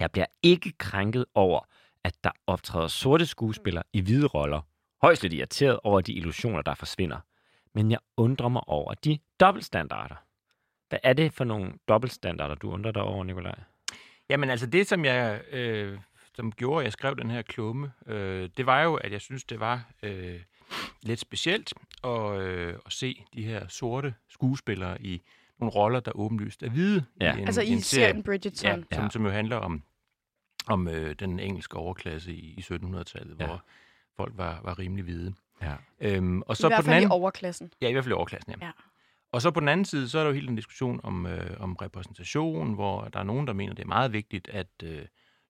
Jeg 0.00 0.10
bliver 0.10 0.26
ikke 0.42 0.72
krænket 0.78 1.24
over, 1.34 1.60
at 2.04 2.14
der 2.24 2.30
optræder 2.46 2.86
sorte 2.88 3.26
skuespillere 3.26 3.84
i 3.92 4.00
hvide 4.00 4.26
roller. 4.26 4.60
Højst 5.02 5.22
lidt 5.22 5.32
irriteret 5.32 5.80
over 5.84 6.00
de 6.00 6.12
illusioner, 6.12 6.62
der 6.62 6.74
forsvinder. 6.74 7.18
Men 7.74 7.90
jeg 7.90 7.98
undrer 8.16 8.48
mig 8.48 8.68
over 8.68 8.94
de 8.94 9.18
dobbeltstandarder. 9.40 10.14
Hvad 10.88 10.98
er 11.02 11.12
det 11.12 11.32
for 11.32 11.44
nogle 11.44 11.72
dobbeltstandarder, 11.88 12.54
du 12.54 12.70
undrer 12.72 12.92
dig 12.92 13.02
over, 13.02 13.24
Nikolaj? 13.24 13.58
Jamen 14.30 14.50
altså 14.50 14.66
det, 14.66 14.86
som 14.86 15.04
jeg 15.04 15.40
øh, 15.52 15.98
som 16.34 16.52
gjorde, 16.52 16.80
at 16.80 16.84
jeg 16.84 16.92
skrev 16.92 17.16
den 17.16 17.30
her 17.30 17.42
klumme, 17.42 17.92
øh, 18.06 18.48
det 18.56 18.66
var 18.66 18.82
jo, 18.82 18.94
at 18.94 19.12
jeg 19.12 19.20
synes, 19.20 19.44
det 19.44 19.60
var 19.60 19.90
øh, 20.02 20.40
lidt 21.02 21.20
specielt 21.20 21.72
at, 22.04 22.36
øh, 22.40 22.74
at 22.86 22.92
se 22.92 23.24
de 23.34 23.42
her 23.44 23.68
sorte 23.68 24.14
skuespillere 24.28 25.02
i 25.02 25.22
nogle 25.60 25.72
roller, 25.74 26.00
der 26.00 26.12
åbenlyst 26.14 26.62
er 26.62 26.70
hvide. 26.70 27.04
Ja. 27.20 27.36
I 27.36 27.38
en, 27.40 27.46
Altså 27.46 27.62
i 27.62 27.68
en 27.68 27.80
serie, 27.80 28.06
serien 28.08 28.22
Bridgerton. 28.22 28.70
ja, 28.90 28.96
som, 28.96 29.02
Ja. 29.04 29.08
som 29.10 29.24
jo 29.24 29.30
handler 29.30 29.56
om, 29.56 29.82
om 30.70 30.88
øh, 30.88 31.14
den 31.14 31.40
engelske 31.40 31.76
overklasse 31.76 32.32
i, 32.34 32.54
i 32.58 32.60
1700-tallet, 32.60 33.36
Ja. 33.40 33.46
hvor 33.46 33.64
folk 34.16 34.32
var, 34.36 34.60
var 34.64 34.78
rimelig 34.78 35.04
hvide. 35.04 35.34
Ja. 35.62 35.74
Øhm, 36.00 36.42
og 36.42 36.52
I 36.52 36.56
så 36.56 36.68
hvert 36.68 36.76
på 36.78 36.82
den 36.82 36.86
fald 36.86 36.96
anden, 36.96 37.10
i 37.10 37.12
overklassen. 37.12 37.72
Ja, 37.80 37.88
i 37.88 37.92
hvert 37.92 38.04
fald 38.04 38.12
i 38.12 38.14
overklassen, 38.16 38.54
ja. 38.60 38.66
Ja. 38.66 38.72
Og 39.32 39.42
så 39.42 39.50
på 39.50 39.60
den 39.60 39.68
anden 39.68 39.84
side, 39.84 40.08
så 40.08 40.18
er 40.18 40.22
der 40.22 40.28
jo 40.30 40.34
hele 40.34 40.46
den 40.46 40.56
diskussion 40.56 41.00
om, 41.02 41.26
øh, 41.26 41.60
om 41.60 41.76
repræsentation, 41.76 42.74
hvor 42.74 43.04
der 43.04 43.18
er 43.18 43.24
nogen, 43.24 43.46
der 43.46 43.52
mener, 43.52 43.74
det 43.74 43.82
er 43.82 43.86
meget 43.88 44.12
vigtigt, 44.12 44.48
at 44.48 44.66
øh, 44.82 45.02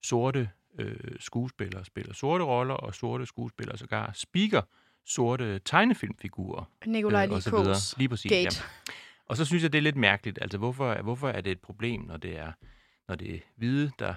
sorte 0.03 0.51
øh, 0.79 0.97
skuespillere 1.21 1.85
spiller 1.85 2.15
sorte 2.15 2.45
roller, 2.45 2.75
og 2.75 2.95
sorte 2.95 3.27
skuespillere 3.27 3.79
sågar 3.79 4.11
speaker 4.15 4.63
sorte 5.07 5.59
tegnefilmfigurer. 5.59 6.65
Nikolaj 6.87 7.27
øh, 7.27 7.33
og 7.33 7.43
så 7.43 7.51
Likos. 7.59 7.95
Lige 7.99 8.09
præcis, 8.09 8.31
gate. 8.33 8.45
ja. 8.45 8.93
Og 9.27 9.37
så 9.37 9.45
synes 9.45 9.63
jeg, 9.63 9.73
det 9.73 9.79
er 9.79 9.83
lidt 9.83 9.97
mærkeligt. 9.97 10.39
Altså, 10.43 10.59
hvorfor, 10.59 11.03
hvorfor 11.03 11.29
er 11.29 11.41
det 11.41 11.51
et 11.53 11.61
problem, 11.61 12.01
når 12.01 12.17
det 12.17 12.39
er, 12.39 12.53
når 13.09 13.15
det 13.15 13.35
er 13.35 13.39
hvide, 13.57 13.91
der, 13.99 14.15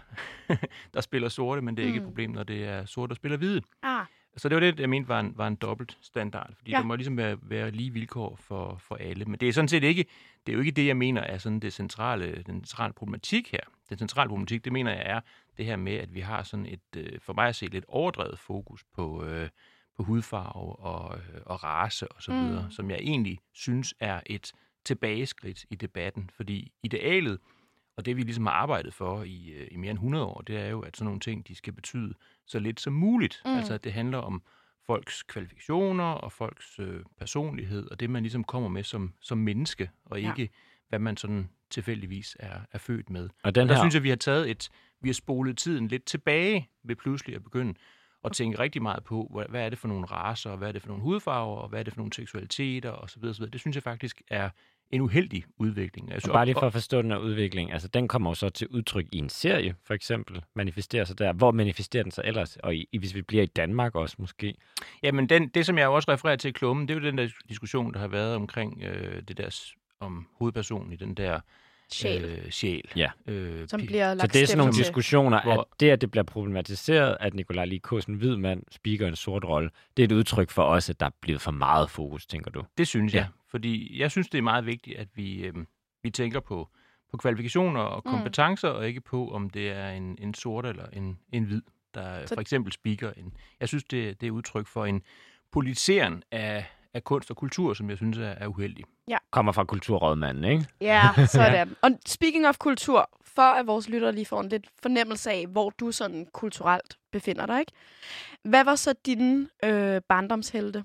der 0.94 1.02
spiller 1.02 1.30
sorte, 1.30 1.62
men 1.62 1.78
det 1.78 1.84
er 1.84 1.88
ikke 1.88 1.98
et 1.98 2.04
Mm. 2.04 2.08
problem, 2.10 2.32
når 2.32 2.44
det 2.44 2.66
er 2.66 2.86
sorte, 2.86 3.10
der 3.10 3.16
spiller 3.16 3.38
hvide? 3.38 3.62
Ah, 3.84 4.06
Så 4.38 4.50
det 4.50 4.56
var 4.56 4.60
det, 4.60 4.80
jeg 4.80 4.90
mente 4.90 5.10
var 5.10 5.20
en, 5.20 5.34
var 5.38 5.48
en 5.48 5.56
dobbelt 5.56 5.98
standard, 6.02 6.54
fordi 6.58 6.72
Ja. 6.72 6.78
der 6.78 6.84
må 6.84 6.96
ligesom 6.96 7.18
være, 7.18 7.38
være 7.42 7.72
lige 7.72 7.94
vilkår 7.94 8.36
for, 8.36 8.76
for 8.78 8.96
alle. 8.96 9.26
Men 9.26 9.40
det 9.40 9.50
er 9.50 9.54
sådan 9.54 9.68
set 9.68 9.84
ikke, 9.84 10.06
det 10.46 10.52
er 10.52 10.54
jo 10.54 10.60
ikke 10.60 10.72
det, 10.72 10.88
jeg 10.88 10.98
mener 10.98 11.22
er 11.22 11.38
sådan 11.38 11.60
det 11.60 11.74
centrale, 11.74 12.44
den 12.46 12.66
centrale 12.66 12.94
problematik 12.94 13.52
her. 13.52 13.60
Den 13.90 13.98
centrale 13.98 14.28
problematik, 14.30 14.66
det 14.66 14.74
mener 14.74 14.92
jeg 14.92 15.04
er 15.06 15.20
det 15.58 15.66
her 15.66 15.76
med, 15.76 15.94
at 15.94 16.14
vi 16.14 16.20
har 16.20 16.44
sådan 16.44 16.66
et, 16.66 16.82
øh, 16.98 17.20
for 17.20 17.34
mig 17.34 17.48
at 17.48 17.56
se, 17.56 17.66
lidt 17.66 17.86
overdrevet 17.88 18.40
fokus 18.40 18.84
på, 18.96 19.24
øh, 19.26 19.50
på 19.98 20.04
hudfarve 20.04 20.76
og, 20.76 21.18
øh, 21.18 21.42
og 21.46 21.64
race 21.64 22.08
og 22.12 22.22
så 22.24 22.32
Mm. 22.32 22.38
videre, 22.40 22.68
som 22.70 22.90
jeg 22.90 23.00
egentlig 23.02 23.40
synes 23.54 23.94
er 24.00 24.22
et 24.26 24.52
tilbageskridt 24.86 25.66
i 25.70 25.76
debatten, 25.76 26.30
fordi 26.34 26.72
idealet, 26.84 27.40
og 27.98 28.06
det 28.06 28.18
vi 28.18 28.22
ligesom 28.22 28.46
har 28.46 28.54
arbejdet 28.54 28.94
for 28.94 29.24
i, 29.24 29.50
øh, 29.50 29.68
i 29.72 29.78
mere 29.78 29.92
end 29.92 29.98
100 29.98 30.26
år, 30.26 30.42
det 30.42 30.58
er 30.58 30.68
jo, 30.68 30.80
at 30.82 30.98
sådan 30.98 31.06
nogle 31.06 31.20
ting, 31.20 31.48
de 31.48 31.56
skal 31.56 31.74
betyde 31.74 32.14
så 32.46 32.60
lidt 32.60 32.80
som 32.80 32.94
muligt. 32.94 33.42
Mm. 33.46 33.52
Altså, 33.52 33.74
at 33.74 33.84
det 33.84 33.94
handler 33.94 34.18
om 34.18 34.42
folks 34.86 35.24
kvalifikationer 35.24 36.04
og 36.04 36.32
folks 36.32 36.80
øh, 36.80 37.04
personlighed, 37.20 37.92
og 37.92 38.00
det, 38.00 38.10
man 38.10 38.24
ligesom 38.24 38.44
kommer 38.44 38.70
med 38.70 38.84
som, 38.84 39.14
som 39.20 39.38
menneske, 39.38 39.90
og 40.06 40.22
Ja. 40.22 40.30
ikke, 40.30 40.54
hvad 40.90 41.00
man 41.00 41.18
sådan 41.18 41.50
tilfældigvis 41.70 42.38
er, 42.40 42.60
er 42.72 42.78
født 42.78 43.10
med. 43.10 43.30
Og 43.44 43.56
den 43.56 43.68
Der 43.68 43.74
her, 43.74 43.82
synes 43.82 43.96
jeg, 43.96 44.04
vi 44.04 44.10
har 44.10 44.16
taget 44.16 44.50
et, 44.52 44.70
vi 45.02 45.10
har 45.10 45.14
spolet 45.14 45.58
tiden 45.58 45.88
lidt 45.88 46.06
tilbage 46.06 46.70
ved 46.84 46.96
pludselig 46.96 47.36
at 47.36 47.44
begynde 47.44 47.74
at 48.24 48.32
tænke 48.32 48.60
rigtig 48.60 48.82
meget 48.82 49.04
på, 49.04 49.30
hvad, 49.34 49.46
hvad 49.50 49.66
er 49.66 49.70
det 49.70 49.78
for 49.80 49.88
nogle 49.88 50.06
raser, 50.06 50.50
og 50.50 50.58
hvad 50.58 50.68
er 50.68 50.72
det 50.72 50.82
for 50.82 50.88
nogle 50.90 51.04
hudfarver, 51.04 51.58
og 51.58 51.70
hvad 51.70 51.80
er 51.80 51.84
det 51.84 51.94
for 51.94 52.00
nogle 52.00 52.14
seksualiteter, 52.14 52.92
osv. 52.92 53.24
osv. 53.26 53.46
Det 53.46 53.60
synes 53.60 53.76
jeg 53.76 53.84
faktisk 53.84 54.22
er 54.28 54.50
en 54.92 55.02
uheldig 55.02 55.44
udvikling. 55.58 56.10
Jeg 56.10 56.20
og 56.28 56.34
bare 56.34 56.46
lige 56.46 56.56
for 56.56 56.68
at 56.68 56.74
forstå 56.74 57.02
den 57.02 57.12
her 57.12 57.18
udvikling, 57.18 57.72
altså 57.74 57.88
den 57.88 58.08
kommer 58.08 58.30
jo 58.30 58.34
så 58.34 58.50
til 58.50 58.68
udtryk 58.68 59.06
i 59.12 59.18
en 59.18 59.30
serie, 59.30 59.76
for 59.84 59.94
eksempel, 59.94 60.42
manifesterer 60.56 61.04
sig 61.06 61.20
der. 61.20 61.34
Hvor 61.34 61.52
manifesterer 61.52 62.04
den 62.04 62.12
sig 62.12 62.24
ellers? 62.28 62.58
Og 62.58 62.76
i, 62.76 62.98
hvis 63.00 63.16
vi 63.16 63.22
bliver 63.22 63.44
i 63.44 63.46
Danmark 63.46 63.96
også 63.96 64.16
måske. 64.20 64.56
Jamen, 65.04 65.30
den, 65.30 65.48
det 65.48 65.66
som 65.66 65.78
jeg 65.78 65.88
også 65.88 66.12
refererer 66.12 66.36
til 66.36 66.50
i 66.50 66.52
klummen, 66.52 66.88
det 66.88 66.96
er 66.96 67.00
jo 67.00 67.06
den 67.06 67.18
der 67.18 67.28
diskussion, 67.50 67.94
der 67.94 68.00
har 68.00 68.08
været 68.08 68.36
omkring 68.36 68.84
øh, 68.84 69.22
det 69.28 69.38
der, 69.38 69.62
om 70.00 70.28
hovedpersonen 70.40 70.94
i 70.94 70.96
den 70.96 71.14
der 71.14 71.40
Sjæl. 71.94 72.24
Øh, 72.26 72.50
sjæl. 72.52 72.92
Ja. 72.96 73.10
Øh, 73.28 73.68
som 73.68 73.82
bliver 73.86 74.12
Så 74.12 74.16
lagt 74.18 74.34
det 74.34 74.42
er 74.42 74.46
sådan 74.46 74.58
nogle 74.58 74.74
til. 74.74 74.84
diskussioner, 74.84 75.42
Hvor- 75.42 75.60
at 75.60 75.66
det, 75.80 75.90
at 75.90 76.02
det 76.02 76.12
bliver 76.12 76.24
problematiseret, 76.24 77.18
at 77.20 77.34
Nikolaj 77.34 77.66
Likos, 77.66 78.06
en 78.06 78.16
hvid 78.16 78.36
mand, 78.38 78.64
speaker 78.72 79.08
en 79.08 79.16
sort 79.16 79.46
rolle, 79.46 79.70
det 79.98 80.04
er 80.04 80.08
et 80.08 80.12
udtryk 80.12 80.50
for 80.50 80.64
os, 80.64 80.90
at 80.90 81.00
der 81.00 81.06
er 81.06 81.10
blevet 81.22 81.42
for 81.42 81.52
meget 81.52 81.90
fokus, 81.90 82.26
tænker 82.26 82.52
du? 82.52 82.64
Det 82.78 82.88
synes 82.88 83.14
Ja. 83.14 83.20
jeg. 83.20 83.28
Fordi 83.52 84.00
jeg 84.00 84.12
synes, 84.12 84.30
det 84.30 84.38
er 84.38 84.42
meget 84.42 84.66
vigtigt, 84.66 84.98
at 84.98 85.08
vi, 85.16 85.44
øh, 85.46 85.54
vi 86.04 86.10
tænker 86.10 86.40
på, 86.40 86.70
på 87.12 87.18
kvalifikationer 87.18 87.82
og 87.82 88.02
Mm. 88.06 88.12
kompetencer, 88.12 88.68
og 88.70 88.88
ikke 88.88 89.02
på, 89.02 89.30
om 89.32 89.50
det 89.50 89.70
er 89.72 89.90
en, 89.90 90.18
en 90.22 90.34
sort 90.34 90.66
eller 90.66 90.86
en, 90.94 91.20
en 91.34 91.44
hvid, 91.44 91.62
der 91.94 92.26
Så- 92.26 92.34
for 92.36 92.42
eksempel 92.42 92.74
speaker. 92.74 93.12
En, 93.12 93.34
jeg 93.60 93.68
synes, 93.68 93.84
det, 93.84 94.22
det 94.22 94.28
er 94.28 94.32
udtryk 94.32 94.68
for 94.68 94.86
en 94.86 95.02
politisering 95.52 96.24
af, 96.32 96.66
af 96.94 97.04
kunst 97.04 97.30
og 97.32 97.38
kultur, 97.38 97.74
som 97.74 97.90
jeg 97.90 97.98
synes 97.98 98.18
er, 98.18 98.24
er 98.24 98.48
uheldig. 98.48 98.84
Kommer 99.32 99.52
fra 99.52 99.64
kulturrådmanden, 99.64 100.44
ikke? 100.44 100.66
Ja, 100.82 101.02
sådan. 101.26 101.76
Og 101.82 101.92
speaking 102.06 102.48
of 102.48 102.58
kultur, 102.58 103.10
for 103.26 103.42
at 103.42 103.68
vores 103.68 103.90
lyttere 103.90 104.12
lige 104.12 104.26
får 104.26 104.42
en 104.42 104.50
lidt 104.50 104.68
fornemmelse 104.84 105.32
af, 105.32 105.48
hvor 105.48 105.70
du 105.70 105.92
sådan 105.92 106.28
kulturelt 106.34 106.98
befinder 107.12 107.46
dig, 107.46 107.60
ikke? 107.60 107.72
Hvad 108.44 108.64
var 108.64 108.76
så 108.76 108.94
dine 109.06 109.48
øh, 109.64 110.02
barndomshelte, 110.10 110.84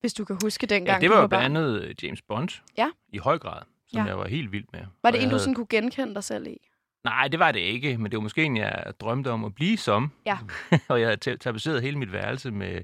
hvis 0.00 0.14
du 0.14 0.24
kan 0.24 0.38
huske 0.42 0.66
dengang, 0.66 0.96
Ja, 0.96 1.00
det 1.00 1.10
du 1.10 1.14
var 1.14 1.20
jo 1.22 1.26
blandt 1.26 1.44
andet 1.58 1.82
øh, 1.82 1.94
James 2.02 2.22
Bond 2.22 2.48
Ja. 2.78 2.90
i 3.08 3.18
høj 3.18 3.38
grad, 3.38 3.62
som 3.88 4.00
Ja. 4.00 4.04
jeg 4.04 4.18
var 4.18 4.28
helt 4.28 4.52
vild 4.52 4.64
med. 4.72 4.80
Var 5.02 5.10
det 5.10 5.18
en, 5.22 5.24
du 5.24 5.28
havde- 5.30 5.40
sådan 5.40 5.54
kunne 5.54 5.66
genkende 5.70 6.14
dig 6.14 6.24
selv 6.24 6.46
i? 6.46 6.56
Nej, 7.04 7.28
det 7.28 7.38
var 7.38 7.52
det 7.52 7.60
ikke, 7.60 7.98
men 7.98 8.10
det 8.10 8.16
var 8.16 8.22
måske 8.22 8.42
en, 8.44 8.56
jeg 8.56 8.84
drømte 9.00 9.30
om 9.30 9.44
at 9.44 9.54
blive 9.54 9.76
som. 9.76 10.12
Ja. 10.26 10.38
og 10.88 11.00
jeg 11.00 11.08
havde 11.08 11.36
tapetseret 11.36 11.82
hele 11.82 11.98
mit 11.98 12.12
værelse 12.12 12.50
med 12.50 12.80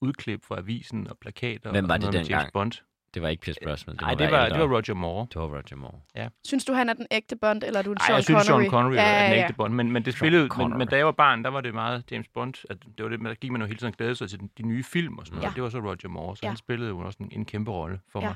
udklip 0.00 0.44
fra 0.44 0.58
avisen 0.58 1.08
og 1.08 1.18
plakater. 1.18 1.70
Hvem 1.70 1.88
var 1.88 1.94
og 1.94 2.00
det 2.00 2.12
dengang? 2.12 2.30
James 2.30 2.50
Bond. 2.52 2.72
Det 3.14 3.22
var 3.22 3.28
ikke 3.28 3.40
Pierce 3.42 3.60
Brosnan. 3.64 3.96
Nej, 4.00 4.14
det 4.14 4.30
var, 4.30 4.48
det 4.48 4.58
var 4.58 4.66
Roger 4.76 4.94
Moore. 4.94 5.26
Det 5.32 5.36
var 5.40 5.46
Roger 5.46 5.76
Moore. 5.76 6.30
Synes 6.44 6.64
du, 6.64 6.72
han 6.72 6.88
er 6.88 6.92
den 6.92 7.06
ægte 7.10 7.36
Bond, 7.36 7.62
eller 7.64 7.78
er 7.78 7.82
du 7.82 7.90
en 7.90 7.96
Nej, 8.00 8.06
Sean 8.06 8.16
jeg 8.16 8.24
synes, 8.24 8.46
Connery? 8.46 8.62
Sean 8.62 8.70
Connery 8.70 8.94
ja, 8.94 9.02
er 9.02 9.22
ja, 9.22 9.24
den 9.28 9.34
ja. 9.38 9.42
ægte 9.42 9.54
Bond, 9.54 9.74
men, 9.74 9.92
men 9.92 10.04
det 10.04 10.14
spillede, 10.14 10.42
men, 10.42 10.48
Connery. 10.50 10.78
men 10.78 10.88
da 10.88 10.96
jeg 10.96 11.06
var 11.06 11.12
barn, 11.12 11.44
der 11.44 11.50
var 11.50 11.60
det 11.60 11.74
meget 11.74 12.04
James 12.10 12.28
Bond, 12.28 12.54
at 12.70 12.76
det 12.98 13.04
var 13.04 13.08
det, 13.10 13.20
der 13.20 13.34
gik 13.34 13.50
man 13.52 13.60
jo 13.60 13.66
hele 13.66 13.78
tiden 13.78 13.92
glæde 13.98 14.14
sig 14.14 14.30
til 14.30 14.40
de 14.58 14.62
nye 14.62 14.84
film 14.84 15.18
og 15.18 15.26
sådan 15.26 15.36
noget. 15.36 15.50
Ja. 15.50 15.54
Det 15.54 15.62
var 15.62 15.68
så 15.68 15.78
Roger 15.78 16.08
Moore, 16.08 16.36
så 16.36 16.40
Ja. 16.42 16.48
han 16.48 16.56
spillede 16.56 16.88
jo 16.90 16.98
også 16.98 17.18
en, 17.20 17.28
en 17.32 17.44
kæmpe 17.44 17.70
rolle 17.70 18.00
for 18.12 18.20
Ja. 18.20 18.26
mig. 18.26 18.34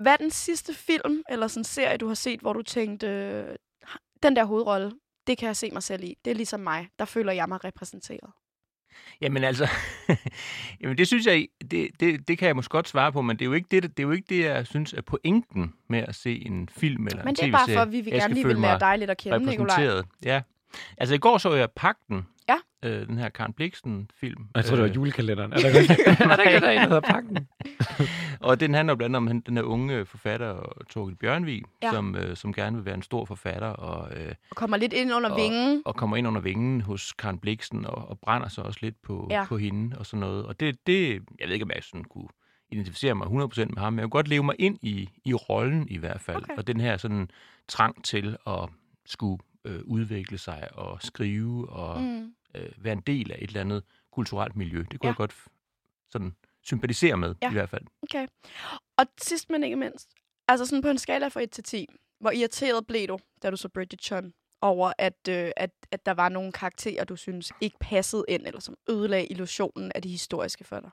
Hvad 0.00 0.12
er 0.12 0.16
den 0.16 0.30
sidste 0.30 0.74
film 0.74 1.22
eller 1.30 1.46
sådan 1.46 1.64
serie, 1.64 1.96
du 1.96 2.06
har 2.06 2.14
set, 2.14 2.40
hvor 2.40 2.52
du 2.52 2.62
tænkte, 2.62 3.06
øh, 3.06 3.44
den 4.22 4.36
der 4.36 4.44
hovedrolle, 4.44 4.92
det 5.26 5.38
kan 5.38 5.46
jeg 5.46 5.56
se 5.56 5.70
mig 5.72 5.82
selv 5.82 6.04
i. 6.04 6.14
Det 6.24 6.30
er 6.30 6.34
ligesom 6.34 6.60
mig. 6.60 6.88
Der 6.98 7.04
føler 7.04 7.32
jeg 7.32 7.48
mig 7.48 7.64
repræsenteret. 7.64 8.30
Jamen 9.20 9.44
altså, 9.44 9.68
jamen 10.80 10.98
det 10.98 11.06
synes 11.06 11.26
jeg, 11.26 11.46
det, 11.70 11.88
det, 12.00 12.28
det 12.28 12.38
kan 12.38 12.46
jeg 12.46 12.56
måske 12.56 12.70
godt 12.70 12.88
svare 12.88 13.12
på, 13.12 13.22
men 13.22 13.36
det 13.36 13.42
er 13.44 13.46
jo 13.46 13.52
ikke 13.52 13.68
det, 13.70 13.82
det 13.82 13.98
er 14.02 14.06
jo 14.06 14.10
ikke 14.10 14.26
det, 14.28 14.44
jeg 14.44 14.66
synes 14.66 14.92
er 14.92 15.00
pointen 15.02 15.72
med 15.88 15.98
at 16.08 16.14
se 16.14 16.46
en 16.46 16.68
film 16.76 17.06
eller 17.06 17.24
Men 17.24 17.28
en 17.28 17.34
det 17.36 17.42
er 17.48 17.52
bare 17.52 17.60
tv-serie. 17.66 17.76
for, 17.78 17.82
at 17.82 17.92
vi 17.92 17.96
vil 18.00 18.04
Jeg 18.04 18.12
gerne 18.12 18.22
skal 18.22 18.34
lige 18.34 18.46
vil 18.46 18.56
lære 18.56 18.78
dig 18.78 18.98
lidt 18.98 19.10
at 19.10 19.16
kende, 19.16 19.38
Nikolaj. 19.38 20.02
Ja. 20.24 20.40
Altså 20.98 21.14
i 21.14 21.18
går 21.18 21.38
så 21.38 21.54
jeg 21.54 21.68
Pakten, 21.76 22.26
Ja. 22.48 22.88
øh, 22.88 23.06
den 23.06 23.18
her 23.18 23.28
Karen 23.28 23.52
Bliksen-film. 23.52 24.46
Jeg 24.54 24.64
tror, 24.64 24.76
det 24.76 24.82
var 24.82 24.88
Øh, 24.88 24.94
julekalenderen. 24.94 25.52
Er 25.52 25.56
der 25.56 25.68
ikke 25.80 25.92
er 26.08 26.36
der 26.36 26.36
der 26.36 26.70
en, 26.70 26.78
der 26.80 26.80
hedder 26.82 27.00
Pakken? 27.00 27.36
Og 28.42 28.60
den 28.60 28.74
handler 28.74 28.94
blandt 28.94 29.16
andet 29.16 29.32
om 29.32 29.42
den 29.42 29.56
her 29.56 29.64
unge 29.64 30.06
forfatter, 30.06 30.82
Torgild 30.90 31.16
Bjørnvig, 31.16 31.62
Ja. 31.82 31.90
som, 31.90 32.16
øh, 32.16 32.36
som 32.36 32.52
gerne 32.52 32.76
vil 32.76 32.84
være 32.84 32.94
en 32.94 33.02
stor 33.02 33.24
forfatter 33.24 33.68
og, 33.68 34.16
øh, 34.20 34.34
Og 34.50 34.56
kommer 34.56 34.76
lidt 34.76 34.92
ind 34.92 35.12
under 35.14 35.30
Og- 35.30 35.36
vingen. 35.36 35.82
og 35.84 35.96
kommer 35.96 36.16
ind 36.16 36.28
under 36.28 36.40
vingen 36.40 36.80
hos 36.80 37.12
Karen 37.12 37.38
Bliksen 37.38 37.86
og, 37.86 38.08
og 38.08 38.18
brænder 38.18 38.48
sig 38.48 38.64
også 38.64 38.78
lidt 38.82 39.02
på, 39.02 39.26
Ja. 39.30 39.44
på 39.48 39.56
hende 39.56 39.98
og 39.98 40.06
sådan 40.06 40.20
noget. 40.20 40.46
Og 40.46 40.60
det, 40.60 40.86
det, 40.86 41.12
jeg 41.40 41.46
ved 41.48 41.54
ikke, 41.54 41.62
om 41.64 41.70
jeg 41.74 41.82
sådan 41.82 42.04
kunne 42.04 42.28
identificere 42.70 43.14
mig 43.14 43.26
100% 43.26 43.70
med 43.74 43.78
ham, 43.82 43.92
men 43.92 43.98
jeg 43.98 44.04
kunne 44.04 44.10
godt 44.10 44.28
leve 44.28 44.42
mig 44.42 44.54
ind 44.58 44.78
i, 44.82 45.08
i 45.24 45.34
rollen 45.34 45.88
i 45.88 45.96
hvert 45.96 46.20
fald. 46.20 46.36
Okay. 46.42 46.56
Og 46.56 46.66
den 46.66 46.80
her 46.80 46.96
sådan 46.96 47.30
trang 47.68 48.04
til 48.04 48.36
at 48.46 48.68
skulle 49.06 49.42
øh, 49.64 49.80
udvikle 49.84 50.38
sig 50.38 50.68
og 50.72 50.98
skrive 51.02 51.68
og 51.68 52.00
mm. 52.02 52.32
Øh, 52.54 52.68
være 52.76 52.92
en 52.92 53.00
del 53.00 53.32
af 53.32 53.38
et 53.40 53.46
eller 53.48 53.60
andet 53.60 53.82
kulturelt 54.12 54.56
miljø. 54.56 54.78
Det 54.78 54.88
kunne 54.88 54.98
Ja. 55.02 55.08
jeg 55.08 55.16
godt 55.16 55.34
sådan 56.10 56.34
sympatisere 56.64 57.16
med 57.16 57.34
Ja. 57.42 57.50
i 57.50 57.52
hvert 57.52 57.70
fald. 57.70 57.82
Okay. 58.02 58.26
Og 58.98 59.06
sidst 59.22 59.50
men 59.50 59.64
ikke 59.64 59.76
mindst, 59.76 60.10
altså 60.48 60.66
sådan 60.66 60.82
på 60.82 60.88
en 60.88 60.98
skala 60.98 61.28
fra 61.28 61.42
1 61.42 61.50
til 61.50 61.64
10, 61.64 61.86
hvor 62.20 62.30
irriteret 62.30 62.86
blev 62.86 63.08
du, 63.08 63.18
da 63.42 63.50
du 63.50 63.56
så 63.56 63.68
Bridgerton, 63.68 64.32
over 64.62 64.92
at, 64.98 65.28
øh, 65.28 65.50
at, 65.56 65.70
at 65.90 66.06
der 66.06 66.14
var 66.14 66.28
nogle 66.28 66.52
karakterer, 66.52 67.04
du 67.04 67.16
synes 67.16 67.52
ikke 67.60 67.76
passede 67.80 68.24
ind, 68.28 68.46
eller 68.46 68.60
som 68.60 68.74
ødelagde 68.90 69.26
illusionen 69.26 69.92
af 69.94 70.02
det 70.02 70.10
historiske 70.10 70.64
for 70.64 70.80
dig? 70.80 70.90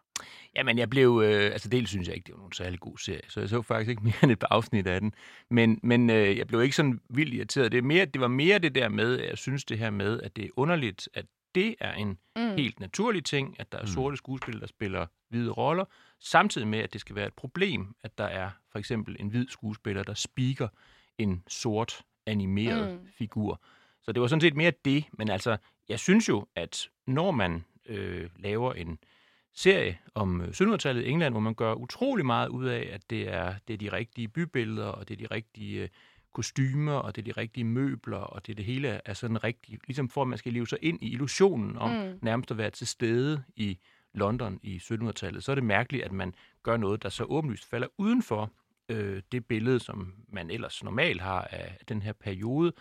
Jamen, 0.55 0.77
jeg 0.77 0.89
blev... 0.89 1.21
Øh, 1.25 1.43
altså, 1.51 1.69
dels 1.69 1.89
synes 1.89 2.07
jeg 2.07 2.15
ikke, 2.15 2.25
det 2.25 2.33
var 2.33 2.39
nogen 2.39 2.53
særlig 2.53 2.79
god 2.79 2.97
serie, 2.97 3.21
så 3.27 3.39
jeg 3.39 3.49
så 3.49 3.61
faktisk 3.61 3.89
ikke 3.89 4.03
mere 4.09 4.23
end 4.23 4.31
et 4.31 4.39
par 4.39 4.47
afsnit 4.51 4.87
af 4.87 5.01
den. 5.01 5.13
Men, 5.49 5.79
men 5.83 6.09
øh, 6.09 6.37
jeg 6.37 6.47
blev 6.47 6.63
ikke 6.63 6.75
sådan 6.75 6.99
vildt 7.09 7.33
irriteret. 7.33 7.71
Det, 7.71 7.77
er 7.77 7.81
mere, 7.81 8.05
det 8.05 8.21
var 8.21 8.27
mere 8.27 8.59
det 8.59 8.75
der 8.75 8.89
med, 8.89 9.19
at 9.19 9.29
jeg 9.29 9.37
synes 9.37 9.65
det 9.65 9.77
her 9.77 9.89
med, 9.89 10.21
at 10.21 10.35
det 10.35 10.45
er 10.45 10.49
underligt, 10.55 11.09
at 11.13 11.25
det 11.55 11.75
er 11.79 11.93
en 11.93 12.17
Mm. 12.35 12.55
helt 12.55 12.79
naturlig 12.79 13.25
ting, 13.25 13.55
at 13.59 13.71
der 13.71 13.77
er 13.77 13.81
Mm. 13.81 13.87
sorte 13.87 14.17
skuespillere, 14.17 14.61
der 14.61 14.67
spiller 14.67 15.05
hvide 15.29 15.51
roller, 15.51 15.85
samtidig 16.19 16.67
med, 16.67 16.79
at 16.79 16.93
det 16.93 17.01
skal 17.01 17.15
være 17.15 17.27
et 17.27 17.33
problem, 17.33 17.95
at 18.03 18.17
der 18.17 18.23
er 18.23 18.49
for 18.71 18.79
eksempel 18.79 19.15
en 19.19 19.27
hvid 19.27 19.47
skuespiller, 19.47 20.03
der 20.03 20.13
speaker 20.13 20.67
en 21.17 21.43
sort 21.47 22.01
animeret 22.25 22.93
Mm. 23.01 23.07
figur. 23.17 23.61
Så 24.01 24.11
det 24.11 24.21
var 24.21 24.27
sådan 24.27 24.41
set 24.41 24.55
mere 24.55 24.71
det, 24.85 25.05
men 25.13 25.29
altså, 25.29 25.57
jeg 25.89 25.99
synes 25.99 26.29
jo, 26.29 26.47
at 26.55 26.89
når 27.07 27.31
man 27.31 27.63
øh, 27.85 28.29
laver 28.37 28.73
en 28.73 28.99
serie 29.53 29.97
om 30.15 30.41
øh, 30.41 30.47
1700-tallet 30.53 31.03
i 31.05 31.09
England, 31.09 31.33
hvor 31.33 31.39
man 31.41 31.53
gør 31.55 31.73
utrolig 31.73 32.25
meget 32.25 32.47
ud 32.49 32.65
af, 32.65 32.89
at 32.93 33.09
det 33.09 33.33
er, 33.33 33.55
det 33.67 33.73
er 33.73 33.77
de 33.77 33.91
rigtige 33.91 34.27
bybilleder, 34.27 34.87
og 34.87 35.07
det 35.09 35.13
er 35.21 35.27
de 35.27 35.35
rigtige 35.35 35.81
øh, 35.83 35.89
kostymer, 36.33 36.93
og 36.93 37.15
det 37.15 37.21
er 37.27 37.33
de 37.33 37.41
rigtige 37.41 37.63
møbler, 37.63 38.17
og 38.17 38.47
det, 38.47 38.57
det 38.57 38.65
hele 38.65 39.01
er 39.05 39.13
sådan 39.13 39.43
rigtigt, 39.43 39.87
ligesom 39.87 40.09
for 40.09 40.21
at 40.21 40.27
man 40.27 40.37
skal 40.37 40.53
leve 40.53 40.67
sig 40.67 40.77
ind 40.81 41.03
i 41.03 41.11
illusionen 41.11 41.77
om 41.77 41.89
Mm. 41.89 41.95
mm. 41.95 42.19
nærmest 42.21 42.51
at 42.51 42.57
være 42.57 42.69
til 42.69 42.87
stede 42.87 43.43
i 43.55 43.79
London 44.13 44.59
i 44.63 44.77
1700-tallet, 44.77 45.43
så 45.43 45.51
er 45.51 45.55
det 45.55 45.63
mærkeligt, 45.63 46.03
at 46.03 46.11
man 46.11 46.33
gør 46.63 46.77
noget, 46.77 47.03
der 47.03 47.09
så 47.09 47.23
åbenlyst 47.23 47.65
falder 47.69 47.87
uden 47.97 48.23
for 48.23 48.51
øh, 48.89 49.21
det 49.31 49.45
billede, 49.45 49.79
som 49.79 50.13
man 50.27 50.51
ellers 50.51 50.83
normalt 50.83 51.21
har 51.21 51.41
af 51.41 51.77
den 51.89 52.01
her 52.01 52.13
periode. 52.13 52.73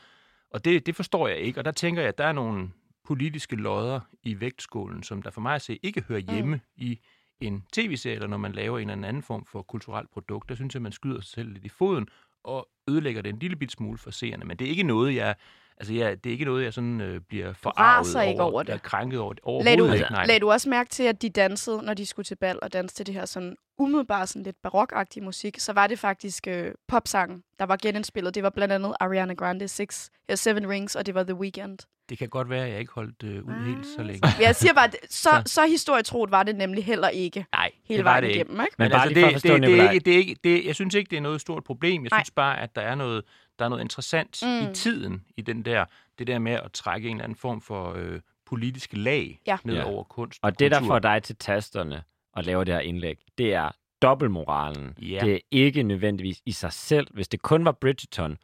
Og 0.50 0.64
det, 0.64 0.86
det 0.86 0.96
forstår 0.96 1.28
jeg 1.28 1.38
ikke, 1.38 1.60
og 1.60 1.64
der 1.64 1.70
tænker 1.70 2.02
jeg, 2.02 2.08
at 2.08 2.18
der 2.18 2.24
er 2.24 2.32
nogle 2.32 2.70
politiske 3.04 3.56
lodder 3.56 4.00
i 4.22 4.40
vægtskålen, 4.40 5.02
som 5.02 5.22
der 5.22 5.30
for 5.30 5.40
mig 5.40 5.54
at 5.54 5.62
se 5.62 5.78
ikke 5.82 6.02
hører 6.08 6.20
hjemme 6.20 6.54
mm. 6.56 6.60
i 6.76 7.00
en 7.40 7.64
tv-serie, 7.72 8.14
eller 8.14 8.28
når 8.28 8.36
man 8.36 8.52
laver 8.52 8.78
en 8.78 8.90
eller 8.90 9.08
anden 9.08 9.22
form 9.22 9.44
for 9.46 9.62
kulturelt 9.62 10.10
produkt. 10.10 10.48
Der 10.48 10.54
synes 10.54 10.74
jeg, 10.74 10.78
at 10.78 10.82
man 10.82 10.92
skyder 10.92 11.20
sig 11.20 11.30
selv 11.30 11.52
lidt 11.52 11.64
i 11.64 11.68
foden, 11.68 12.08
og 12.48 12.68
ødelægger 12.88 13.22
det 13.22 13.28
en 13.28 13.38
lille 13.38 13.56
bit 13.56 13.72
smule 13.72 13.98
for 13.98 14.10
seerne. 14.10 14.44
Men 14.44 14.56
det 14.56 14.64
er 14.64 14.70
ikke 14.70 14.82
noget, 14.82 15.14
jeg... 15.14 15.34
Altså, 15.80 15.94
jeg, 15.94 16.24
det 16.24 16.30
er 16.30 16.32
ikke 16.32 16.44
noget, 16.44 16.64
jeg 16.64 16.74
sådan 16.74 17.00
øh, 17.00 17.20
bliver 17.20 17.52
forarvet 17.52 18.06
raser 18.06 18.22
ikke 18.22 18.42
over 18.42 18.62
det. 18.62 18.70
eller 18.70 18.82
krænket 18.82 19.20
over 19.20 19.32
det. 19.32 19.42
Overhovedet 19.42 19.78
du, 19.78 19.92
ikke, 19.92 20.06
nej. 20.10 20.26
lagde 20.26 20.40
du 20.40 20.50
også 20.50 20.68
mærke 20.68 20.90
til, 20.90 21.02
at 21.02 21.22
de 21.22 21.30
dansede, 21.30 21.82
når 21.82 21.94
de 21.94 22.06
skulle 22.06 22.24
til 22.24 22.34
bal 22.34 22.58
og 22.62 22.72
danse 22.72 22.94
til 22.94 23.06
det 23.06 23.14
her 23.14 23.24
sådan 23.24 23.56
umiddelbart 23.78 24.28
sådan 24.28 24.42
lidt 24.42 24.56
barokagtige 24.62 25.24
musik, 25.24 25.58
så 25.58 25.72
var 25.72 25.86
det 25.86 25.98
faktisk 25.98 26.46
øh, 26.48 26.72
popsangen, 26.88 27.42
der 27.58 27.66
var 27.66 27.76
genindspillet. 27.82 28.34
Det 28.34 28.42
var 28.42 28.50
blandt 28.50 28.74
andet 28.74 28.94
Ariana 29.00 29.34
Grande 29.34 29.68
Six, 29.68 30.08
ja, 30.28 30.36
Seven 30.36 30.68
Rings, 30.68 30.96
og 30.96 31.06
det 31.06 31.14
var 31.14 31.22
The 31.22 31.34
Weeknd. 31.34 31.78
Det 32.08 32.18
kan 32.18 32.28
godt 32.28 32.50
være, 32.50 32.64
at 32.64 32.70
jeg 32.70 32.80
ikke 32.80 32.92
holdt 32.92 33.22
øh, 33.22 33.44
ud 33.44 33.66
helt 33.66 33.86
så 33.96 34.02
længe. 34.02 34.20
Ah. 34.26 34.32
Jeg 34.40 34.56
siger 34.56 34.72
bare, 34.74 34.88
så, 35.10 35.30
Så. 35.30 35.42
så 35.46 35.66
historietroet 35.66 36.30
var 36.30 36.42
det 36.42 36.56
nemlig 36.56 36.84
heller 36.84 37.08
ikke 37.08 37.46
Nej, 37.52 37.70
hele 37.84 37.96
det 37.98 38.04
var 38.04 38.10
vejen 38.10 38.22
det 38.24 38.28
ikke. 38.30 38.40
igennem, 38.40 38.60
ikke? 38.60 38.74
Men 38.78 38.84
Men 38.84 38.90
bare 38.92 39.02
altså, 39.02 39.20
det, 39.20 39.32
forstå, 39.32 39.54
det, 39.54 39.62
det, 39.62 39.80
er 39.80 39.90
ikke, 39.90 40.04
det 40.04 40.12
er 40.14 40.18
ikke, 40.18 40.36
det, 40.44 40.64
jeg 40.66 40.74
synes 40.74 40.94
ikke, 40.94 41.10
det 41.10 41.16
er 41.16 41.20
noget 41.20 41.40
stort 41.40 41.64
problem. 41.64 42.02
Jeg 42.04 42.10
Nej. 42.10 42.20
synes 42.20 42.30
bare, 42.30 42.60
at 42.60 42.76
der 42.76 42.82
er 42.82 42.94
noget, 42.94 43.24
der 43.58 43.64
er 43.64 43.68
noget 43.68 43.82
interessant 43.82 44.38
Mm. 44.42 44.48
mm. 44.48 44.70
i 44.70 44.74
tiden, 44.74 45.24
i 45.36 45.42
den 45.42 45.62
der, 45.64 45.84
det 46.18 46.26
der 46.26 46.38
med 46.38 46.52
at 46.52 46.72
trække 46.72 47.08
en 47.08 47.16
eller 47.16 47.24
anden 47.24 47.36
form 47.36 47.60
for 47.60 47.92
øh, 47.96 48.20
politiske 48.46 48.96
lag 48.96 49.40
Ja. 49.46 49.58
ned 49.64 49.74
Ja. 49.74 49.84
over 49.84 50.04
kunst 50.04 50.38
Og 50.42 50.58
det, 50.58 50.70
der 50.70 50.80
får 50.82 50.98
dig 50.98 51.22
til 51.22 51.36
tasterne 51.36 52.02
og 52.32 52.44
laver 52.44 52.64
det 52.64 52.74
her 52.74 52.80
indlæg, 52.80 53.18
det 53.38 53.54
er 53.54 53.70
dobbeltmoralen. 54.02 54.94
Ja. 55.02 55.18
Det 55.22 55.34
er 55.34 55.38
ikke 55.50 55.82
nødvendigvis 55.82 56.42
i 56.46 56.52
sig 56.52 56.72
selv. 56.72 57.06
Hvis 57.14 57.28
det 57.28 57.42
kun 57.42 57.64
var 57.64 57.72
Bridgerton, 57.72 58.38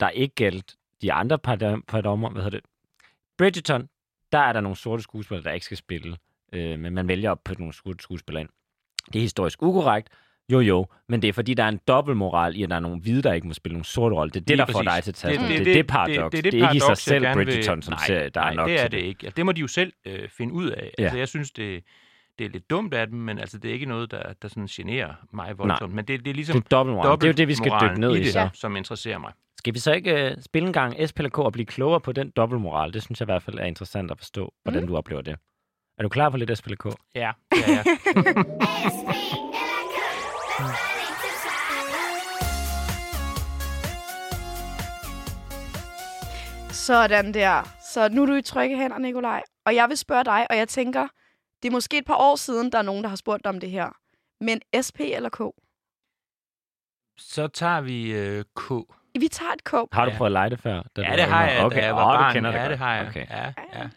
der 0.00 0.08
ikke 0.08 0.34
galt 0.34 0.74
de 1.02 1.12
andre 1.12 1.38
par, 1.38 1.80
par 1.88 2.00
dommer, 2.00 2.30
hvad 2.30 2.42
hedder 2.42 2.58
det? 2.60 2.66
Bridgerton, 3.38 3.88
der 4.32 4.38
er 4.38 4.52
der 4.52 4.60
nogle 4.60 4.76
sorte 4.76 5.02
skuespillere, 5.02 5.44
der 5.44 5.52
ikke 5.52 5.66
skal 5.66 5.76
spille. 5.76 6.16
Øh, 6.52 6.78
men 6.78 6.94
man 6.94 7.08
vælger 7.08 7.32
at 7.32 7.40
putte 7.44 7.62
nogle 7.62 7.74
sorte 7.74 8.02
skuespillere 8.02 8.40
ind. 8.40 8.48
Det 9.12 9.16
er 9.18 9.20
historisk 9.22 9.62
ukorrekt. 9.62 10.08
Jo, 10.52 10.60
jo, 10.60 10.86
men 11.08 11.22
det 11.22 11.28
er 11.28 11.32
fordi, 11.32 11.54
der 11.54 11.64
er 11.64 11.68
en 11.68 11.80
dobbeltmoral 11.88 12.56
i, 12.56 12.62
at 12.62 12.70
der 12.70 12.76
er 12.76 12.80
nogle 12.80 13.00
hvide, 13.00 13.22
der 13.22 13.32
ikke 13.32 13.46
må 13.46 13.54
spille 13.54 13.72
nogle 13.74 13.84
sorte 13.84 14.16
roller. 14.16 14.32
Det 14.32 14.40
er 14.40 14.44
det, 14.44 14.56
Lige 14.56 14.66
der 14.66 14.72
får 14.72 14.82
dig 14.82 15.02
til 15.04 15.14
tasterne. 15.14 15.48
Det, 15.48 15.48
det, 15.48 15.58
det, 15.58 15.58
det, 15.58 15.66
det, 15.66 15.74
det 15.74 15.86
paradoks. 15.86 16.32
Det, 16.36 16.44
det, 16.44 16.52
det 16.52 16.62
er 16.62 16.68
ikke 16.70 16.76
i 16.76 16.80
sig 16.80 16.96
selv 16.96 17.24
gerne 17.24 17.38
vil- 17.38 17.44
Bridgerton 17.46 17.82
som 17.82 17.92
nej, 17.92 18.06
serie, 18.06 18.28
der 18.28 18.40
nej, 18.40 18.50
er 18.50 18.54
nok 18.54 18.68
det 18.68 18.80
er 18.80 18.82
til 18.82 18.92
det 18.92 18.98
ikke. 18.98 19.26
Altså, 19.26 19.34
det 19.36 19.46
må 19.46 19.52
de 19.52 19.60
jo 19.60 19.66
selv 19.66 19.92
øh, 20.06 20.28
finde 20.28 20.54
ud 20.54 20.70
af. 20.70 20.90
Ja. 20.98 21.02
Altså, 21.04 21.18
jeg 21.18 21.28
synes, 21.28 21.50
det, 21.50 21.84
det 22.38 22.44
er 22.46 22.50
lidt 22.50 22.70
dumt 22.70 22.94
af 22.94 23.06
dem, 23.06 23.18
men 23.18 23.38
altså, 23.38 23.58
det 23.58 23.68
er 23.68 23.72
ikke 23.72 23.86
noget, 23.86 24.10
der, 24.10 24.32
der 24.42 24.48
sådan 24.48 24.66
generer 24.66 25.14
mig 25.32 25.58
voldsomt. 25.58 25.94
Men 25.94 26.04
det, 26.04 26.24
det 26.24 26.30
er 26.30 26.34
ligesom 26.34 26.56
Det 26.56 26.64
er 26.64 26.76
dobbeltmoral. 26.76 27.16
Det 27.16 27.24
er 27.24 27.28
jo 27.28 27.32
det, 27.32 27.48
vi 27.48 27.54
skal 27.54 27.64
dykke 27.64 27.72
dobbeltmoralen 27.74 28.00
ned 28.00 28.20
i, 28.20 28.24
det, 28.24 28.32
så. 28.32 28.48
som 28.54 28.76
interesserer 28.76 29.18
mig. 29.18 29.32
Skal 29.66 29.74
vi 29.74 29.78
så 29.78 29.92
ikke 29.92 30.32
uh, 30.36 30.42
spille 30.42 30.66
en 30.66 30.72
gang 30.72 31.08
SPLK 31.08 31.38
og 31.38 31.52
blive 31.52 31.66
klogere 31.66 32.00
på 32.00 32.12
den 32.12 32.30
dobbeltmoral? 32.30 32.92
Det 32.92 33.02
synes 33.02 33.20
jeg 33.20 33.24
i 33.24 33.32
hvert 33.32 33.42
fald 33.42 33.58
er 33.58 33.64
interessant 33.64 34.10
at 34.10 34.18
forstå, 34.18 34.52
hvordan 34.62 34.82
Mm. 34.82 34.86
du 34.88 34.96
oplever 34.96 35.22
det. 35.22 35.36
Er 35.98 36.02
du 36.02 36.08
klar 36.08 36.30
på 36.30 36.36
lidt 36.36 36.58
SPLK? 36.58 36.84
Ja, 37.14 37.32
det 37.52 37.58
er 37.68 37.72
jeg. 37.72 37.84
Sådan 46.70 47.34
der. 47.34 47.62
Så 47.92 48.08
nu 48.08 48.22
er 48.22 48.26
du 48.26 48.34
i 48.34 48.42
trygge 48.42 48.76
hænder, 48.76 48.98
Nikolaj. 48.98 49.42
Og 49.66 49.74
jeg 49.74 49.88
vil 49.88 49.96
spørge 49.96 50.24
dig, 50.24 50.46
og 50.50 50.56
jeg 50.56 50.68
tænker, 50.68 51.08
det 51.62 51.68
er 51.68 51.72
måske 51.72 51.98
et 51.98 52.06
par 52.06 52.16
år 52.16 52.36
siden, 52.36 52.72
der 52.72 52.78
er 52.78 52.82
nogen, 52.82 53.02
der 53.02 53.08
har 53.08 53.16
spurgt 53.16 53.44
dig 53.44 53.48
om 53.50 53.60
det 53.60 53.70
her. 53.70 53.90
Men 54.44 54.60
SP 54.86 54.98
eller 55.00 55.28
K? 55.28 55.40
Så 57.18 57.48
tager 57.48 57.80
vi 57.80 58.12
øh, 58.12 58.44
K. 58.56 58.72
Vi 59.20 59.28
tager 59.28 59.52
et 59.52 59.64
K. 59.64 59.70
Har 59.92 60.04
du 60.04 60.10
Ja. 60.10 60.16
prøvet 60.16 60.28
at 60.28 60.32
lege 60.32 60.50
det 60.50 60.60
før? 60.60 60.82
da 60.96 61.02
Ja, 61.02 61.10
du 61.10 61.16
det 61.16 61.24
har 61.24 61.48
jeg, 61.48 61.64
okay. 61.64 61.76
da 61.80 61.84
jeg 61.84 61.94
var 61.96 62.06
Åh, 62.06 62.18
barn. 62.18 62.28
Du 62.28 62.32
kender 62.34 62.50
det 62.50 62.58
ja, 62.58 62.62
godt. 62.62 62.70
det 62.70 62.78
har 62.78 62.94
jeg. 62.96 63.06
Okay. 63.08 63.26
Ja, 63.30 63.44
ja. 63.44 63.52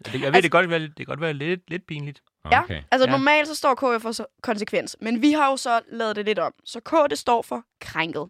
Det, 0.06 0.14
jeg 0.14 0.14
ved, 0.14 0.26
Altså- 0.26 0.42
det 0.42 0.52
kan 0.52 0.60
godt 0.62 0.70
være, 0.70 0.80
det 0.80 0.96
kan 0.96 1.06
godt 1.06 1.22
være 1.22 1.34
lidt, 1.34 1.70
lidt 1.70 1.88
pinligt. 1.88 2.22
Ja, 2.52 2.64
okay. 2.64 2.82
Altså 2.92 3.06
Ja. 3.08 3.12
normalt 3.12 3.48
så 3.48 3.56
står 3.56 3.76
K 3.76 4.02
for 4.02 4.14
konsekvens, 4.44 4.98
men 5.02 5.22
vi 5.22 5.32
har 5.32 5.50
jo 5.50 5.58
så 5.58 5.80
lavet 5.92 6.16
det 6.16 6.26
lidt 6.26 6.40
om. 6.40 6.54
Så 6.66 6.80
K 6.80 6.92
det 7.10 7.18
står 7.20 7.42
for 7.42 7.64
krænket. 7.82 8.28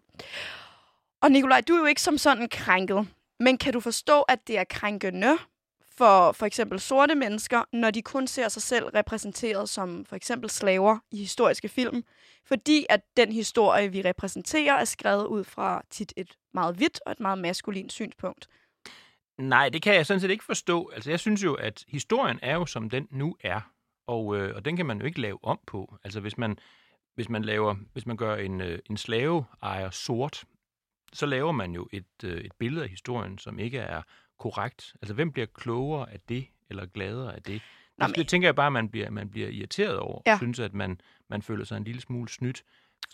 Og 1.22 1.30
Nikolaj, 1.30 1.60
du 1.68 1.72
er 1.74 1.78
jo 1.78 1.84
ikke 1.84 2.02
som 2.02 2.18
sådan 2.18 2.48
krænket, 2.48 3.08
men 3.40 3.58
kan 3.58 3.72
du 3.72 3.80
forstå, 3.80 4.20
at 4.20 4.38
det 4.46 4.58
er 4.58 4.64
krænkende 4.70 5.36
for 6.00 6.32
for 6.32 6.46
eksempel 6.46 6.80
sorte 6.80 7.14
mennesker, 7.14 7.64
når 7.72 7.90
de 7.90 8.02
kun 8.02 8.26
ser 8.26 8.48
sig 8.48 8.62
selv 8.62 8.84
repræsenteret 8.84 9.68
som 9.68 10.04
for 10.04 10.16
eksempel 10.16 10.50
slaver 10.50 10.98
i 11.12 11.16
historiske 11.16 11.68
film, 11.68 12.04
fordi 12.44 12.86
at 12.88 13.00
den 13.16 13.32
historie, 13.32 13.92
vi 13.92 14.02
repræsenterer, 14.02 14.74
er 14.74 14.84
skrevet 14.84 15.26
ud 15.26 15.44
fra 15.44 15.82
tit 15.90 16.12
et 16.16 16.34
meget 16.54 16.76
hvidt 16.76 17.00
og 17.06 17.12
et 17.12 17.20
meget 17.20 17.38
maskulint 17.38 17.92
synspunkt. 17.92 18.48
Nej, 19.38 19.68
det 19.68 19.82
kan 19.82 19.94
jeg 19.94 20.06
sådan 20.06 20.20
set 20.20 20.30
ikke 20.30 20.44
forstå. 20.44 20.90
Altså, 20.94 21.10
jeg 21.10 21.20
synes 21.20 21.44
jo, 21.44 21.54
at 21.54 21.84
historien 21.88 22.38
er 22.42 22.54
jo, 22.54 22.66
som 22.66 22.90
den 22.90 23.08
nu 23.10 23.36
er. 23.40 23.60
Og, 24.06 24.36
øh, 24.36 24.56
og 24.56 24.64
den 24.64 24.76
kan 24.76 24.86
man 24.86 24.98
jo 25.00 25.06
ikke 25.06 25.20
lave 25.20 25.38
om 25.42 25.60
på. 25.66 25.96
Altså, 26.04 26.20
hvis 26.20 26.38
man, 26.38 26.58
hvis 27.14 27.28
man, 27.28 27.42
laver, 27.42 27.74
hvis 27.92 28.06
man 28.06 28.16
gør 28.16 28.36
en, 28.36 28.60
øh, 28.60 28.78
en 28.90 28.96
slaveejer 28.96 29.90
sort, 29.90 30.44
så 31.12 31.26
laver 31.26 31.52
man 31.52 31.72
jo 31.72 31.88
et, 31.92 32.24
øh, 32.24 32.40
et 32.40 32.52
billede 32.58 32.84
af 32.84 32.90
historien, 32.90 33.38
som 33.38 33.58
ikke 33.58 33.78
er 33.78 34.02
korrekt. 34.40 34.94
Altså, 35.02 35.14
hvem 35.14 35.32
bliver 35.32 35.46
klogere 35.54 36.12
af 36.12 36.20
det, 36.28 36.46
eller 36.70 36.86
gladere 36.86 37.34
af 37.36 37.42
det? 37.42 37.62
Nå, 37.98 38.06
det, 38.06 38.10
men- 38.10 38.14
det 38.14 38.28
tænker 38.28 38.48
jeg 38.48 38.54
bare, 38.54 38.70
man 38.70 38.88
bliver, 38.88 39.10
man 39.10 39.28
bliver 39.30 39.48
irriteret 39.48 39.98
over. 39.98 40.20
Ja. 40.26 40.36
Synes, 40.36 40.58
at 40.60 40.74
man, 40.74 41.00
man 41.30 41.42
føler 41.42 41.64
sig 41.64 41.76
en 41.76 41.84
lille 41.84 42.00
smule 42.00 42.28
snydt. 42.28 42.56
Så 42.58 42.64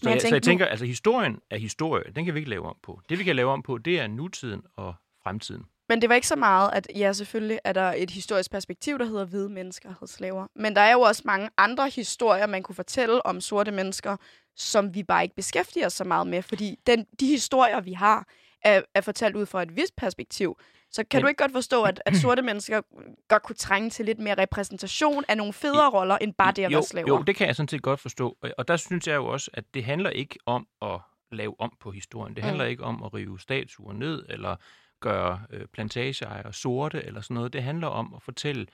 Men 0.02 0.09
jeg 0.09 0.14
jeg, 0.14 0.21
så 0.21 0.26
jeg 0.28 0.33
nu- 0.35 0.40
tænker, 0.40 0.66
altså 0.66 0.85
historien 0.87 1.38
er 1.50 1.56
historie. 1.59 2.04
Den 2.16 2.25
kan 2.25 2.35
vi 2.35 2.38
ikke 2.38 2.50
lave 2.50 2.66
om 2.68 2.76
på. 2.83 3.00
Det, 3.09 3.18
vi 3.18 3.25
kan 3.25 3.37
lave 3.37 3.50
om 3.50 3.62
på, 3.62 3.78
det 3.78 4.00
er 4.00 4.06
nutiden 4.06 4.62
og 4.76 4.95
fremtiden. 5.23 5.64
Men 5.88 6.00
det 6.00 6.09
var 6.09 6.14
ikke 6.14 6.26
så 6.26 6.37
meget, 6.37 6.71
at 6.73 6.87
ja, 6.97 7.12
selvfølgelig 7.12 7.59
er 7.64 7.73
der 7.73 7.95
et 7.97 8.11
historisk 8.11 8.50
perspektiv, 8.50 8.99
der 8.99 9.04
hedder 9.04 9.25
hvide 9.25 9.49
mennesker 9.49 9.88
havde 9.99 10.11
slaver. 10.12 10.47
Men 10.56 10.76
der 10.76 10.80
er 10.80 10.92
jo 10.92 11.00
også 11.00 11.23
mange 11.25 11.50
andre 11.59 11.88
historier, 11.88 12.47
man 12.47 12.62
kunne 12.62 12.75
fortælle 12.75 13.26
om 13.26 13.40
sorte 13.40 13.71
mennesker, 13.71 14.16
som 14.56 14.95
vi 14.95 15.02
bare 15.02 15.23
ikke 15.23 15.35
beskæftiger 15.35 15.87
os 15.87 15.92
så 15.92 16.04
meget 16.04 16.26
med. 16.26 16.42
Fordi 16.42 16.78
den, 16.87 17.06
de 17.21 17.26
historier, 17.26 17.80
vi 17.80 17.92
har, 17.92 18.26
er, 18.62 18.83
er 18.95 19.00
fortalt 19.00 19.37
ud 19.37 19.47
fra 19.47 19.62
et 19.62 19.76
vist 19.76 19.97
perspektiv. 19.97 20.59
Så 20.97 21.05
kan 21.11 21.19
Men- 21.19 21.23
du 21.23 21.29
ikke 21.29 21.43
godt 21.43 21.53
forstå, 21.53 21.83
at, 21.83 22.03
at 22.07 22.17
sorte 22.23 22.43
mennesker 22.43 22.81
godt 23.29 23.43
kunne 23.43 23.57
trænge 23.57 23.91
til 23.91 24.05
lidt 24.05 24.19
mere 24.19 24.35
repræsentation 24.38 25.25
af 25.29 25.37
nogle 25.37 25.53
federe 25.53 25.91
roller, 25.91 26.19
end 26.19 26.35
bare 26.35 26.53
det 26.53 26.65
at 26.65 26.73
jo, 26.73 26.76
være 26.76 26.83
slaver? 26.85 27.09
Jo, 27.09 27.23
det 27.23 27.37
kan 27.37 27.47
jeg 27.47 27.57
sådan 27.57 27.69
set 27.69 27.83
godt 27.83 28.00
forstå. 28.00 28.37
Og- 28.59 28.69
der 28.69 28.76
synes 28.76 29.07
jeg 29.09 29.15
jo 29.17 29.26
også, 29.26 29.50
at 29.55 29.65
det 29.75 29.85
handler 29.85 30.11
ikke 30.11 30.38
om 30.47 30.67
at 30.83 31.00
lave 31.33 31.55
om 31.61 31.73
på 31.81 31.91
historien. 31.91 32.37
Det 32.37 32.45
handler 32.45 32.65
Mm. 32.65 32.71
ikke 32.71 32.85
om 32.85 33.03
at 33.03 33.15
rive 33.15 33.41
statuer 33.41 33.93
ned, 33.93 34.26
eller 34.29 34.57
gøre 35.00 35.41
øh, 35.50 35.67
plantageejere 35.67 36.53
sorte, 36.53 37.05
eller 37.05 37.21
sådan 37.21 37.35
noget. 37.35 37.53
Det 37.53 37.62
handler 37.62 37.87
om 37.88 38.12
at 38.17 38.23
fortælle 38.23 38.67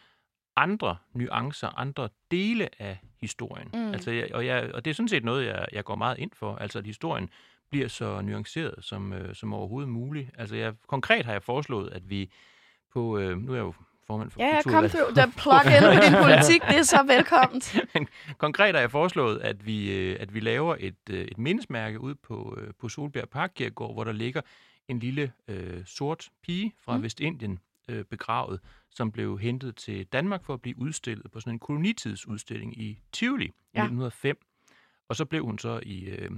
andre 0.56 0.96
nuancer, 1.14 1.78
andre 1.78 2.08
dele 2.30 2.68
af 2.78 2.98
historien. 3.20 3.68
Mm. 3.74 3.92
Altså, 3.92 4.10
jeg, 4.10 4.34
og, 4.34 4.46
jeg, 4.46 4.70
og 4.74 4.84
det 4.84 4.90
er 4.90 4.94
sådan 4.94 5.08
set 5.08 5.24
noget, 5.24 5.46
jeg, 5.46 5.66
jeg 5.72 5.84
går 5.84 5.94
meget 5.94 6.18
ind 6.18 6.30
for. 6.34 6.56
Altså, 6.56 6.78
at 6.78 6.86
historien 6.86 7.30
bliver 7.72 7.88
så 7.88 8.20
nuanceret 8.20 8.74
som, 8.80 9.12
øh, 9.12 9.34
som 9.34 9.54
overhovedet 9.54 9.88
muligt. 9.88 10.30
Altså, 10.38 10.56
jeg, 10.56 10.74
konkret 10.86 11.24
har 11.24 11.32
jeg 11.32 11.42
foreslået, 11.42 11.90
at 11.92 12.10
vi 12.10 12.30
på... 12.92 13.18
Øh, 13.18 13.38
nu 13.38 13.52
er 13.52 13.56
jeg 13.56 13.62
jo 13.62 13.74
formand 14.06 14.30
for 14.30 14.40
Ja, 14.42 14.62
kom 14.62 14.88
through. 14.88 15.14
The 15.14 15.32
plug 15.36 15.60
in 15.66 15.82
på 15.82 16.04
din 16.06 16.14
politik, 16.24 16.62
det 16.62 16.78
er 16.78 16.82
så 16.82 17.02
velkomment. 17.06 17.76
Konkret 18.44 18.74
har 18.74 18.80
jeg 18.80 18.90
foreslået, 18.90 19.38
at 19.40 19.66
vi, 19.66 19.92
øh, 19.98 20.16
at 20.20 20.34
vi 20.34 20.40
laver 20.40 20.76
et, 20.80 20.94
øh, 21.10 21.24
et 21.24 21.38
mindesmærke 21.38 22.00
ud 22.00 22.14
på, 22.14 22.58
øh, 22.60 22.72
på 22.80 22.88
Solbjerg 22.88 23.28
Parkkirkegård, 23.28 23.94
hvor 23.94 24.04
der 24.04 24.12
ligger 24.12 24.40
en 24.88 24.98
lille 24.98 25.32
øh, 25.48 25.84
sort 25.84 26.28
pige 26.42 26.72
fra 26.84 26.96
Mm. 26.96 27.02
Vestindien 27.02 27.58
øh, 27.88 28.04
begravet, 28.04 28.60
som 28.90 29.12
blev 29.12 29.38
hentet 29.38 29.76
til 29.76 30.06
Danmark 30.06 30.44
for 30.44 30.54
at 30.54 30.62
blive 30.62 30.78
udstillet 30.78 31.30
på 31.32 31.40
sådan 31.40 31.52
en 31.52 31.58
kolonitidsudstilling 31.58 32.82
i 32.82 32.98
Tivoli 33.12 33.46
i 33.46 33.52
Ja. 33.74 33.80
1905. 33.80 34.36
Og 35.08 35.16
så 35.16 35.24
blev 35.24 35.44
hun 35.44 35.58
så 35.58 35.80
i, 35.82 36.04
øh, 36.04 36.30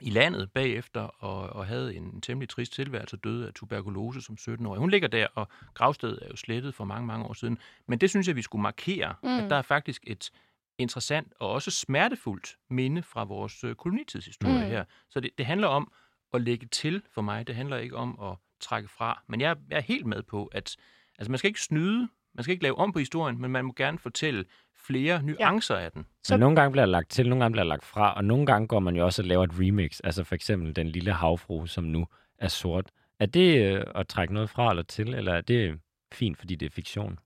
i 0.00 0.10
landet 0.10 0.52
bagefter 0.52 1.00
og, 1.00 1.50
og 1.50 1.66
havde 1.66 1.94
en 1.96 2.20
temmelig 2.20 2.48
trist 2.48 2.72
tilværelse 2.72 3.16
og 3.16 3.24
døde 3.24 3.46
af 3.46 3.54
tuberkulose 3.54 4.20
som 4.20 4.36
17-årig. 4.40 4.80
Hun 4.80 4.90
ligger 4.90 5.08
der, 5.08 5.26
og 5.34 5.48
gravstedet 5.74 6.18
er 6.22 6.28
jo 6.30 6.36
slettet 6.36 6.74
for 6.74 6.84
mange, 6.84 7.06
mange 7.06 7.24
år 7.26 7.32
siden. 7.32 7.58
Men 7.86 7.98
det 7.98 8.10
synes 8.10 8.28
jeg, 8.28 8.36
vi 8.36 8.42
skulle 8.42 8.62
markere, 8.62 9.14
Mm. 9.22 9.28
at 9.28 9.50
der 9.50 9.56
er 9.56 9.62
faktisk 9.62 10.04
et 10.06 10.30
interessant 10.78 11.32
og 11.40 11.50
også 11.50 11.70
smertefuldt 11.70 12.56
minde 12.70 13.02
fra 13.02 13.24
vores 13.24 13.64
øh, 13.64 13.74
kolonitidshistorie 13.74 14.54
mm. 14.64 14.70
her. 14.70 14.84
Så 15.10 15.20
det, 15.20 15.30
det 15.38 15.46
handler 15.46 15.66
om 15.68 15.92
at 16.34 16.40
lægge 16.40 16.66
til 16.66 17.02
for 17.14 17.22
mig. 17.22 17.46
Det 17.46 17.54
handler 17.54 17.76
ikke 17.76 17.96
om 17.96 18.18
at 18.22 18.36
trække 18.60 18.88
fra. 18.88 19.22
Men 19.28 19.40
jeg, 19.40 19.56
jeg 19.70 19.76
er 19.76 19.80
helt 19.82 20.06
med 20.06 20.22
på, 20.22 20.46
at 20.46 20.76
altså, 21.18 21.30
man 21.30 21.38
skal 21.38 21.48
ikke 21.48 21.62
snyde, 21.62 22.08
man 22.38 22.42
skal 22.44 22.52
ikke 22.52 22.62
lave 22.62 22.78
om 22.78 22.92
på 22.92 22.98
historien, 22.98 23.40
men 23.40 23.50
man 23.50 23.64
må 23.64 23.72
gerne 23.76 23.98
fortælle 23.98 24.44
flere 24.86 25.22
nuancer 25.22 25.74
ja. 25.74 25.80
af 25.84 25.92
den. 25.92 26.06
Så- 26.24 26.34
Men 26.34 26.40
nogle 26.40 26.56
gange 26.56 26.72
bliver 26.72 26.84
der 26.86 26.90
lagt 26.92 27.10
til, 27.10 27.28
nogle 27.28 27.44
gange 27.44 27.52
bliver 27.52 27.64
der 27.64 27.68
lagt 27.68 27.84
fra, 27.84 28.14
og 28.14 28.24
nogle 28.24 28.46
gange 28.46 28.68
går 28.68 28.78
man 28.80 28.96
jo 28.96 29.04
også 29.04 29.22
og 29.22 29.26
laver 29.28 29.44
et 29.44 29.50
remix. 29.60 30.00
Altså 30.04 30.24
for 30.24 30.34
eksempel 30.34 30.76
den 30.76 30.86
lille 30.88 31.12
havfru, 31.12 31.66
som 31.66 31.84
nu 31.84 32.06
er 32.38 32.48
sort. 32.48 32.90
Er 33.20 33.26
det 33.26 33.72
øh, 33.72 33.84
at 33.94 34.08
trække 34.08 34.34
noget 34.34 34.50
fra 34.50 34.70
eller 34.70 34.82
til, 34.82 35.14
eller 35.14 35.34
er 35.34 35.40
det 35.40 35.80
fint, 36.12 36.38
fordi 36.38 36.54
det 36.54 36.66
er 36.66 36.70
fiktion? 36.70 37.18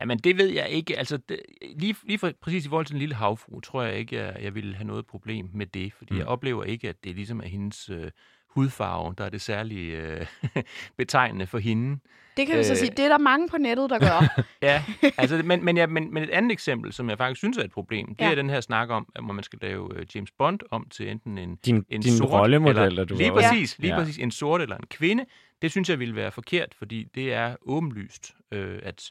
Jamen, 0.00 0.18
det 0.18 0.36
ved 0.38 0.48
jeg 0.48 0.68
ikke. 0.68 0.98
Altså, 0.98 1.16
det, 1.28 1.40
lige, 1.76 1.96
lige 2.04 2.18
for, 2.18 2.32
præcis 2.40 2.66
i 2.66 2.68
forhold 2.68 2.86
til 2.86 2.92
den 2.92 3.00
lille 3.00 3.14
havfru, 3.14 3.60
tror 3.60 3.82
jeg 3.82 3.94
ikke, 3.98 4.20
at 4.20 4.44
jeg 4.44 4.54
ville 4.54 4.74
have 4.74 4.86
noget 4.86 5.06
problem 5.06 5.50
med 5.54 5.66
det, 5.66 5.92
fordi 5.92 6.12
Mm. 6.12 6.14
mm. 6.14 6.18
jeg 6.18 6.26
oplever 6.26 6.64
ikke, 6.64 6.88
at 6.88 7.04
det 7.04 7.14
ligesom 7.14 7.40
er 7.40 7.46
hendes 7.48 7.90
øh, 7.90 8.10
hudfarve, 8.56 9.14
der 9.18 9.24
er 9.24 9.28
det 9.28 9.40
særlige 9.40 9.96
øh, 9.96 10.26
betegnende 10.98 11.46
for 11.46 11.58
hende. 11.58 11.98
Det 12.36 12.46
kan 12.46 12.58
vi 12.58 12.64
så 12.64 12.72
Øh. 12.72 12.76
sige, 12.76 12.90
det 12.90 12.98
er 13.04 13.08
der 13.08 13.18
mange 13.18 13.48
på 13.48 13.56
nettet, 13.58 13.90
der 13.90 13.98
gør. 13.98 14.42
Ja, 14.62 14.84
altså, 15.18 15.42
men, 15.44 15.64
men, 15.64 15.76
ja, 15.76 15.86
men, 15.86 16.14
men 16.14 16.22
et 16.22 16.30
andet 16.30 16.52
eksempel, 16.52 16.92
som 16.92 17.10
jeg 17.10 17.18
faktisk 17.18 17.38
synes 17.38 17.56
er 17.58 17.62
et 17.64 17.70
problem, 17.70 18.14
det 18.14 18.24
Ja. 18.24 18.30
er 18.30 18.34
den 18.34 18.50
her 18.50 18.60
snak 18.60 18.90
om, 18.90 19.08
at 19.16 19.24
man 19.24 19.42
skal 19.42 19.58
lave 19.62 19.98
øh, 19.98 20.06
James 20.14 20.30
Bond 20.38 20.60
om 20.70 20.88
til 20.90 21.10
enten 21.10 21.38
en, 21.38 21.56
Din, 21.56 21.84
en 21.88 22.00
din 22.00 22.12
sort 22.12 22.30
rollemodel, 22.30 22.78
eller, 22.82 23.04
du 23.04 23.14
lige 23.16 23.32
præcis, 23.32 23.78
lige 23.78 23.92
Ja. 23.94 23.98
præcis 24.00 24.18
en 24.18 24.30
sort 24.30 24.60
eller 24.62 24.76
en 24.76 24.86
kvinde, 24.86 25.24
det 25.62 25.70
synes 25.70 25.88
jeg 25.90 25.98
ville 25.98 26.16
være 26.16 26.30
forkert, 26.30 26.74
fordi 26.78 27.04
det 27.14 27.32
er 27.32 27.56
åbenlyst, 27.62 28.34
øh, 28.52 28.78
at 28.82 29.10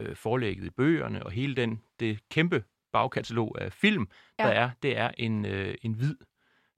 øh, 0.00 0.16
forlægget 0.16 0.64
i 0.64 0.70
bøgerne 0.70 1.22
og 1.22 1.30
hele 1.32 1.54
den 1.56 1.80
det 2.00 2.18
kæmpe 2.30 2.62
bagkatalog 2.92 3.56
af 3.60 3.72
film, 3.72 4.06
Ja. 4.38 4.44
der 4.44 4.50
er, 4.50 4.70
det 4.82 4.98
er 4.98 5.10
en, 5.18 5.44
øh, 5.46 5.74
en 5.82 5.92
hvid 5.92 6.14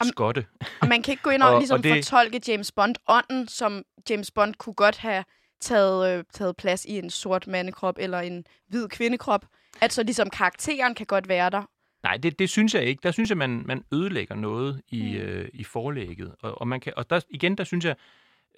skotte. 0.07 0.47
Og 0.81 0.89
man 0.89 1.03
kan 1.03 1.13
ikke 1.13 1.23
gå 1.23 1.31
ind 1.31 1.43
og, 1.43 1.53
og 1.55 1.59
ligesom 1.61 1.77
og 1.79 1.83
det- 1.85 2.05
fortolke 2.05 2.41
James 2.49 2.73
Bond-ånden, 2.73 3.49
som 3.49 3.83
James 4.11 4.31
Bond 4.31 4.55
kunne 4.55 4.75
godt 4.75 4.97
have 4.99 5.25
taget, 5.61 6.19
øh, 6.19 6.25
taget 6.33 6.57
plads 6.57 6.85
i 6.85 6.99
en 6.99 7.11
sort 7.11 7.47
mandekrop 7.47 7.95
eller 7.99 8.21
en 8.21 8.47
hvid 8.69 8.89
kvindekrop. 8.89 9.45
At 9.81 9.93
så 9.93 10.03
ligesom 10.03 10.31
karakteren 10.31 10.95
kan 10.95 11.07
godt 11.07 11.29
være 11.29 11.51
der. 11.51 11.63
Nej, 12.03 12.17
det, 12.17 12.39
det 12.39 12.51
synes 12.51 12.75
jeg 12.75 12.85
ikke. 12.85 13.01
Der 13.03 13.11
synes 13.11 13.29
jeg, 13.31 13.39
man, 13.39 13.63
man 13.67 13.85
ødelægger 13.93 14.35
noget 14.35 14.83
i, 14.89 15.03
Mm. 15.03 15.19
øh, 15.19 15.49
i 15.55 15.65
forlægget. 15.65 16.35
Og, 16.41 16.61
og, 16.61 16.69
man 16.69 16.81
kan, 16.81 16.93
og 16.97 17.11
der, 17.11 17.21
igen, 17.31 17.59
der 17.59 17.65
synes 17.65 17.85
jeg, 17.85 17.97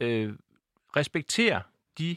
øh, 0.01 0.33
respektere 0.97 1.63
de 1.99 2.17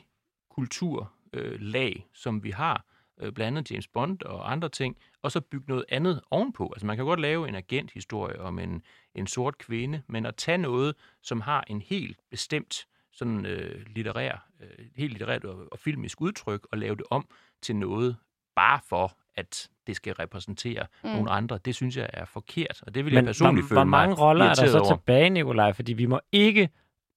kulturlag, 0.50 1.94
øh, 1.96 2.02
som 2.14 2.44
vi 2.44 2.52
har, 2.52 2.86
øh, 3.22 3.32
blandt 3.32 3.58
andet 3.58 3.72
James 3.72 3.88
Bond 3.88 4.22
og 4.22 4.52
andre 4.52 4.70
ting, 4.70 4.98
og 5.22 5.32
så 5.32 5.42
bygge 5.42 5.66
noget 5.68 5.86
andet 5.90 6.22
ovenpå. 6.32 6.72
Altså 6.76 6.86
man 6.86 6.96
kan 6.96 7.06
godt 7.06 7.20
lave 7.20 7.48
en 7.48 7.56
agenthistorie 7.56 8.42
om 8.42 8.60
en, 8.60 8.82
en 9.16 9.28
sort 9.28 9.58
kvinde, 9.58 10.02
men 10.08 10.26
at 10.26 10.36
tage 10.36 10.58
noget, 10.58 10.96
som 11.22 11.42
har 11.42 11.64
en 11.68 11.82
helt 11.82 12.18
bestemt 12.32 12.86
sådan 13.12 13.46
øh, 13.46 13.86
litterær, 13.96 14.48
øh, 14.62 14.86
helt 14.96 15.12
litterært 15.14 15.44
og, 15.46 15.68
og 15.72 15.80
filmisk 15.80 16.22
udtryk, 16.22 16.68
og 16.72 16.78
lave 16.78 16.96
det 16.96 17.04
om 17.10 17.28
til 17.62 17.76
noget, 17.76 18.16
bare 18.56 18.80
for 18.90 19.18
at 19.36 19.70
det 19.88 19.96
skal 19.96 20.14
repræsentere 20.14 20.86
Mm. 21.04 21.10
nogle 21.10 21.30
andre, 21.32 21.60
det 21.66 21.76
synes 21.76 21.98
jeg 21.98 22.10
er 22.14 22.26
forkert, 22.26 22.82
og 22.82 22.96
det 22.96 23.06
vil 23.06 23.14
Men 23.14 23.16
jeg 23.26 23.26
personligt 23.26 23.64
hvor, 23.64 23.70
føle 23.70 23.80
hvor 23.80 23.84
mange 23.84 24.10
mig 24.10 24.20
roller 24.20 24.46
er 24.46 24.54
der 24.54 24.68
så 24.68 24.80
over. 24.80 24.96
tilbage, 24.96 25.30
Nikolaj? 25.30 25.74
Fordi 25.74 25.94
vi 25.94 26.06
må 26.06 26.20
ikke 26.32 26.70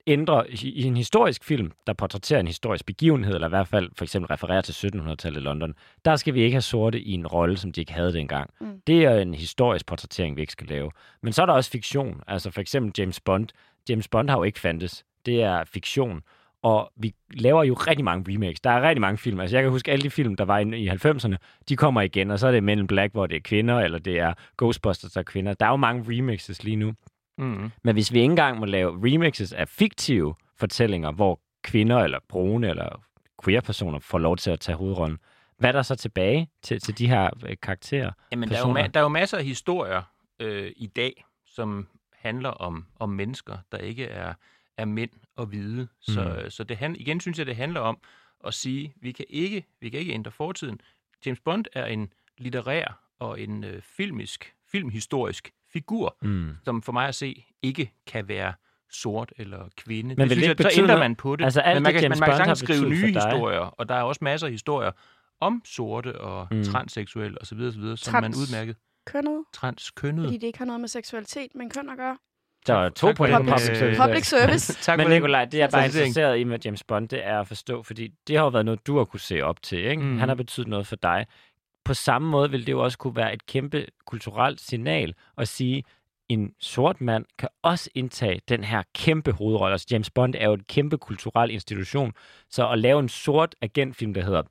ændre 0.07 0.51
i, 0.51 0.83
en 0.83 0.97
historisk 0.97 1.45
film, 1.45 1.73
der 1.87 1.93
portrætterer 1.93 2.41
en 2.41 2.47
historisk 2.47 2.87
begivenhed, 2.87 3.35
eller 3.35 3.49
i 3.49 3.49
hvert 3.49 3.69
fald 3.69 3.91
for 3.97 4.05
eksempel 4.05 4.27
refererer 4.27 4.61
til 4.61 4.89
1700-tallet 4.89 5.41
i 5.41 5.45
London, 5.45 5.75
der 6.05 6.17
skal 6.17 6.35
vi 6.35 6.43
ikke 6.43 6.55
have 6.55 6.63
sorte 6.63 7.01
i 7.01 7.13
en 7.13 7.27
rolle, 7.27 7.57
som 7.57 7.73
de 7.73 7.81
ikke 7.81 7.93
havde 7.93 8.13
dengang. 8.13 8.51
Mm. 8.61 8.81
Det 8.87 9.05
er 9.05 9.19
en 9.19 9.35
historisk 9.35 9.87
portrættering, 9.87 10.37
vi 10.37 10.41
ikke 10.41 10.53
skal 10.53 10.67
lave. 10.67 10.91
Men 11.23 11.33
så 11.33 11.43
er 11.43 11.47
der 11.47 11.53
også 11.53 11.71
fiktion. 11.71 12.21
Altså 12.27 12.51
for 12.51 12.61
eksempel 12.61 12.93
James 12.99 13.21
Bond. 13.21 13.49
James 13.89 14.09
Bond 14.09 14.31
har 14.31 14.37
jo 14.37 14.43
ikke 14.43 14.61
fandtes. 14.61 15.05
Det 15.27 15.43
er 15.43 15.65
fiktion. 15.65 16.23
Og 16.63 16.93
vi 16.97 17.15
laver 17.35 17.65
jo 17.65 17.75
rigtig 17.75 18.05
mange 18.05 18.35
remakes. 18.35 18.61
Der 18.61 18.71
er 18.71 18.89
rigtig 18.89 19.01
mange 19.01 19.19
film. 19.19 19.41
Altså 19.41 19.57
jeg 19.57 19.63
kan 19.63 19.71
huske 19.71 19.93
alle 19.93 20.03
de 20.03 20.11
film, 20.11 20.37
der 20.37 20.45
var 20.45 20.59
i 20.59 20.89
90'erne, 20.89 21.37
de 21.69 21.77
kommer 21.77 22.01
igen, 22.01 22.31
og 22.31 22.39
så 22.39 22.47
er 22.47 22.53
det 22.53 22.63
Men 22.63 22.79
in 22.79 22.87
Black, 22.87 23.13
hvor 23.13 23.27
det 23.27 23.37
er 23.37 23.41
kvinder, 23.41 23.81
eller 23.81 23.99
det 23.99 24.19
er 24.19 24.35
Ghostbusters, 24.59 25.13
der 25.13 25.21
er 25.21 25.25
kvinder. 25.25 25.55
Der 25.55 25.67
er 25.67 25.71
jo 25.71 25.77
mange 25.77 26.05
remixes 26.09 26.65
lige 26.65 26.77
nu. 26.77 26.93
Mm. 27.39 27.71
Men 27.83 27.95
hvis 27.95 28.13
vi 28.13 28.19
ikke 28.19 28.31
engang 28.31 28.59
må 28.59 28.65
lave 28.67 29.01
remixes 29.05 29.53
af 29.53 29.69
fiktive 29.69 30.35
fortællinger, 30.57 31.13
hvor 31.13 31.41
kvinder 31.63 31.99
eller 31.99 32.19
brune 32.29 32.69
eller 32.69 33.03
queer-personer 33.45 33.99
får 33.99 34.19
lov 34.19 34.37
til 34.37 34.51
at 34.51 34.61
tage 34.61 34.77
hovedrollen. 34.77 35.19
Hvad 35.59 35.69
er 35.69 35.73
der 35.73 35.83
så 35.83 35.95
tilbage 35.97 36.49
til, 36.63 36.81
til 36.81 36.99
de 36.99 37.09
her 37.09 37.31
øh, 37.47 37.57
karakterer? 37.63 38.11
Jamen, 38.33 38.49
der 38.49 38.57
er, 38.57 38.69
jo 38.69 38.75
ma- 38.75 38.87
der 38.87 39.01
er 39.01 39.05
jo 39.05 39.09
masser 39.09 39.39
af 39.39 39.45
historier 39.45 40.03
øh, 40.41 40.73
i 40.77 40.87
dag, 40.87 41.25
som 41.47 41.89
handler 42.13 42.49
om, 42.49 42.87
om 42.99 43.09
mennesker, 43.11 43.59
der 43.73 43.79
ikke 43.79 44.05
er, 44.07 44.35
er 44.77 44.85
mænd 44.85 45.11
og 45.37 45.47
hvide. 45.47 45.89
Så, 46.01 46.41
Mm. 46.45 46.51
så 46.51 46.65
det 46.65 46.77
han, 46.77 46.97
igen 46.97 47.21
synes 47.21 47.39
jeg, 47.39 47.47
det 47.47 47.57
handler 47.57 47.81
om 47.81 47.99
at 48.47 48.55
sige, 48.55 48.95
vi 49.01 49.13
kan 49.13 49.25
ikke, 49.29 49.65
vi 49.81 49.89
kan 49.89 50.01
ikke 50.01 50.13
ændre 50.13 50.31
fortiden. 50.31 50.81
James 51.27 51.41
Bond 51.41 51.65
er 51.73 51.87
en 51.87 52.13
litterær 52.39 53.01
og 53.19 53.41
en 53.41 53.65
øh, 53.65 53.83
filmisk, 53.83 54.55
filmhistorisk 54.73 55.51
figur, 55.73 56.17
Mm. 56.23 56.51
som 56.65 56.83
for 56.83 56.93
mig 56.93 57.09
at 57.09 57.15
se 57.15 57.45
ikke 57.63 57.93
kan 58.07 58.29
være 58.29 58.53
sort 58.93 59.33
eller 59.39 59.59
kvinde. 59.77 60.17
vil 60.17 60.31
det 60.31 60.39
synes 60.39 60.59
jeg, 60.61 60.73
så 60.73 60.81
ændrer 60.83 60.99
man 60.99 61.17
på 61.17 61.37
det. 61.37 61.45
Altså, 61.45 61.61
alt 61.61 61.77
men 61.77 61.83
man 61.83 61.93
det, 61.93 62.01
kan, 62.01 62.03
James 62.03 62.17
men 62.17 62.21
man 62.21 62.29
kan 62.31 62.37
sagtens 62.37 62.59
skrive 62.59 62.89
nye 62.89 63.07
historier, 63.13 63.59
og 63.61 63.89
der 63.89 63.95
er 63.95 64.03
også 64.03 64.19
masser 64.25 64.47
af 64.47 64.51
historier 64.53 64.91
om 65.41 65.63
sorte 65.65 66.21
og 66.21 66.49
Mm. 66.51 66.65
transseksuelle 66.65 67.39
osv., 67.43 67.59
osv. 67.61 67.83
som 67.97 68.13
Trans. 68.13 68.23
man 68.23 68.35
udmærket 68.35 68.77
Kønnet, 69.07 69.45
transkønnet. 69.55 70.25
fordi 70.25 70.37
det 70.39 70.47
ikke 70.47 70.59
har 70.59 70.67
noget 70.67 70.81
med 70.81 70.89
seksualitet, 70.89 71.55
men 71.55 71.71
køn 71.71 71.89
at 71.91 71.97
gøre. 71.97 72.17
Der 72.67 72.75
er 72.75 72.89
to 72.89 73.07
tak 73.07 73.17
point 73.17 73.33
på 73.37 73.39
public 73.43 73.69
øh, 73.71 73.77
service. 73.77 74.01
Public 74.03 74.27
service. 74.27 74.73
Tak 74.83 74.99
Men. 74.99 75.09
Nikolaj, 75.11 75.45
det 75.45 75.59
jeg 75.59 75.65
er 75.65 75.71
bare 75.71 75.83
Præcisering. 75.83 76.09
interesseret 76.09 76.39
i 76.39 76.45
med 76.45 76.59
James 76.65 76.85
Bond, 76.85 77.09
det 77.09 77.27
er 77.27 77.41
at 77.41 77.49
forstå, 77.49 77.83
fordi 77.83 78.09
det 78.29 78.37
har 78.37 78.43
jo 78.45 78.49
været 78.49 78.65
noget, 78.65 78.87
du 78.87 78.97
har 78.99 79.05
kunne 79.05 79.21
se 79.21 79.41
op 79.43 79.63
til. 79.63 79.79
Ikke? 79.79 80.03
Mm. 80.03 80.19
Han 80.19 80.29
har 80.29 80.35
betydet 80.37 80.69
noget 80.69 80.87
for 80.87 80.97
dig. 80.97 81.27
På 81.87 81.95
samme 81.95 82.29
måde 82.29 82.51
vil 82.51 82.67
det 82.67 82.73
jo 82.73 82.85
også 82.85 82.99
kunne 82.99 83.17
være 83.17 83.35
et 83.35 83.47
kæmpe 83.47 83.87
kulturelt 84.07 84.61
signal 84.61 85.15
at 85.39 85.49
sige, 85.49 85.85
en 86.29 86.53
sort 86.61 87.01
mand 87.01 87.25
kan 87.39 87.49
også 87.63 87.91
indtage 87.95 88.41
den 88.49 88.65
her 88.65 88.83
kæmpe 88.95 89.33
hovedrolle. 89.33 89.73
Altså 89.73 89.87
James 89.91 90.11
Bond 90.11 90.35
er 90.39 90.47
jo 90.47 90.53
et 90.53 90.67
kæmpe 90.67 90.99
kulturel 90.99 91.51
institution, 91.51 92.13
så 92.51 92.69
at 92.69 92.79
lave 92.79 93.01
en 93.01 93.09
sort 93.09 93.55
agentfilm, 93.63 94.15
der 94.15 94.25
hedder 94.25 94.43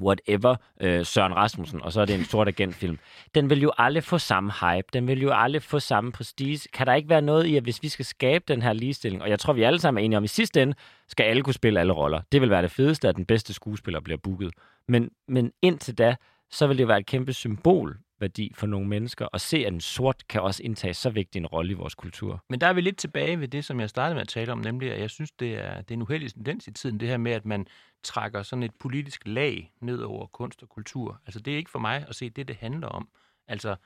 whatever, 0.00 0.56
øh, 0.80 1.06
Søren 1.06 1.36
Rasmussen, 1.36 1.82
og 1.82 1.92
så 1.92 2.00
er 2.00 2.04
det 2.04 2.14
en 2.14 2.24
sort 2.24 2.48
agentfilm. 2.48 2.98
Den 3.34 3.50
vil 3.50 3.62
jo 3.62 3.72
aldrig 3.78 4.04
få 4.04 4.18
samme 4.18 4.52
hype, 4.60 4.88
den 4.92 5.06
vil 5.06 5.22
jo 5.22 5.30
aldrig 5.32 5.62
få 5.62 5.78
samme 5.78 6.12
prestige. 6.12 6.68
Kan 6.72 6.86
der 6.86 6.94
ikke 6.94 7.08
være 7.08 7.22
noget 7.22 7.46
i, 7.46 7.56
at 7.56 7.62
hvis 7.62 7.82
vi 7.82 7.88
skal 7.88 8.04
skabe 8.04 8.44
den 8.48 8.62
her 8.62 8.72
ligestilling, 8.72 9.22
og 9.22 9.30
jeg 9.30 9.38
tror, 9.38 9.52
vi 9.52 9.62
alle 9.62 9.78
sammen 9.78 10.02
er 10.02 10.04
enige 10.04 10.16
om, 10.16 10.24
at 10.24 10.30
i 10.30 10.34
sidste 10.34 10.62
ende 10.62 10.74
skal 11.08 11.24
alle 11.24 11.42
kunne 11.42 11.54
spille 11.54 11.80
alle 11.80 11.92
roller. 11.92 12.20
Det 12.32 12.40
vil 12.40 12.50
være 12.50 12.62
det 12.62 12.70
fedeste, 12.70 13.08
at 13.08 13.16
den 13.16 13.26
bedste 13.26 13.52
skuespiller 13.52 14.00
bliver 14.00 14.18
booket. 14.18 14.52
Men, 14.88 15.10
men 15.28 15.52
indtil 15.62 15.98
da, 15.98 16.16
så 16.50 16.66
vil 16.66 16.78
det 16.78 16.88
være 16.88 16.98
et 16.98 17.06
kæmpe 17.06 17.32
symbolværdi 17.32 18.52
for 18.54 18.66
nogle 18.66 18.88
mennesker 18.88 19.28
at 19.32 19.40
se, 19.40 19.56
at 19.56 19.72
en 19.72 19.80
sort 19.80 20.28
kan 20.28 20.42
også 20.42 20.62
indtage 20.62 20.94
så 20.94 21.10
vigtig 21.10 21.38
en 21.38 21.46
rolle 21.46 21.70
i 21.70 21.74
vores 21.74 21.94
kultur. 21.94 22.44
Men 22.48 22.60
der 22.60 22.66
er 22.66 22.72
vi 22.72 22.80
lidt 22.80 22.96
tilbage 22.96 23.40
ved 23.40 23.48
det, 23.48 23.64
som 23.64 23.80
jeg 23.80 23.90
startede 23.90 24.14
med 24.14 24.22
at 24.22 24.28
tale 24.28 24.52
om, 24.52 24.58
nemlig 24.58 24.92
at 24.92 25.00
jeg 25.00 25.10
synes, 25.10 25.30
det 25.30 25.54
er, 25.54 25.80
det 25.80 25.90
er 25.90 25.94
en 25.94 26.02
uheldig 26.02 26.32
tendens 26.32 26.66
i 26.68 26.72
tiden, 26.72 27.00
det 27.00 27.08
her 27.08 27.16
med, 27.16 27.32
at 27.32 27.44
man 27.44 27.66
trækker 28.02 28.42
sådan 28.42 28.62
et 28.62 28.74
politisk 28.74 29.22
lag 29.26 29.72
ned 29.80 30.02
over 30.02 30.26
kunst 30.26 30.62
og 30.62 30.68
kultur. 30.68 31.20
Altså 31.26 31.40
det 31.40 31.52
er 31.52 31.56
ikke 31.56 31.70
for 31.70 31.78
mig 31.78 32.04
at 32.08 32.14
se 32.14 32.30
det, 32.30 32.48
det 32.48 32.56
handler 32.56 32.88
om. 32.88 33.08
Altså 33.48 33.76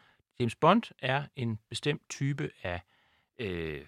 James 0.40 0.56
Bond 0.56 0.82
er 0.98 1.22
en 1.36 1.58
bestemt 1.68 2.02
type 2.10 2.50
af 2.62 2.80
øh, 3.38 3.80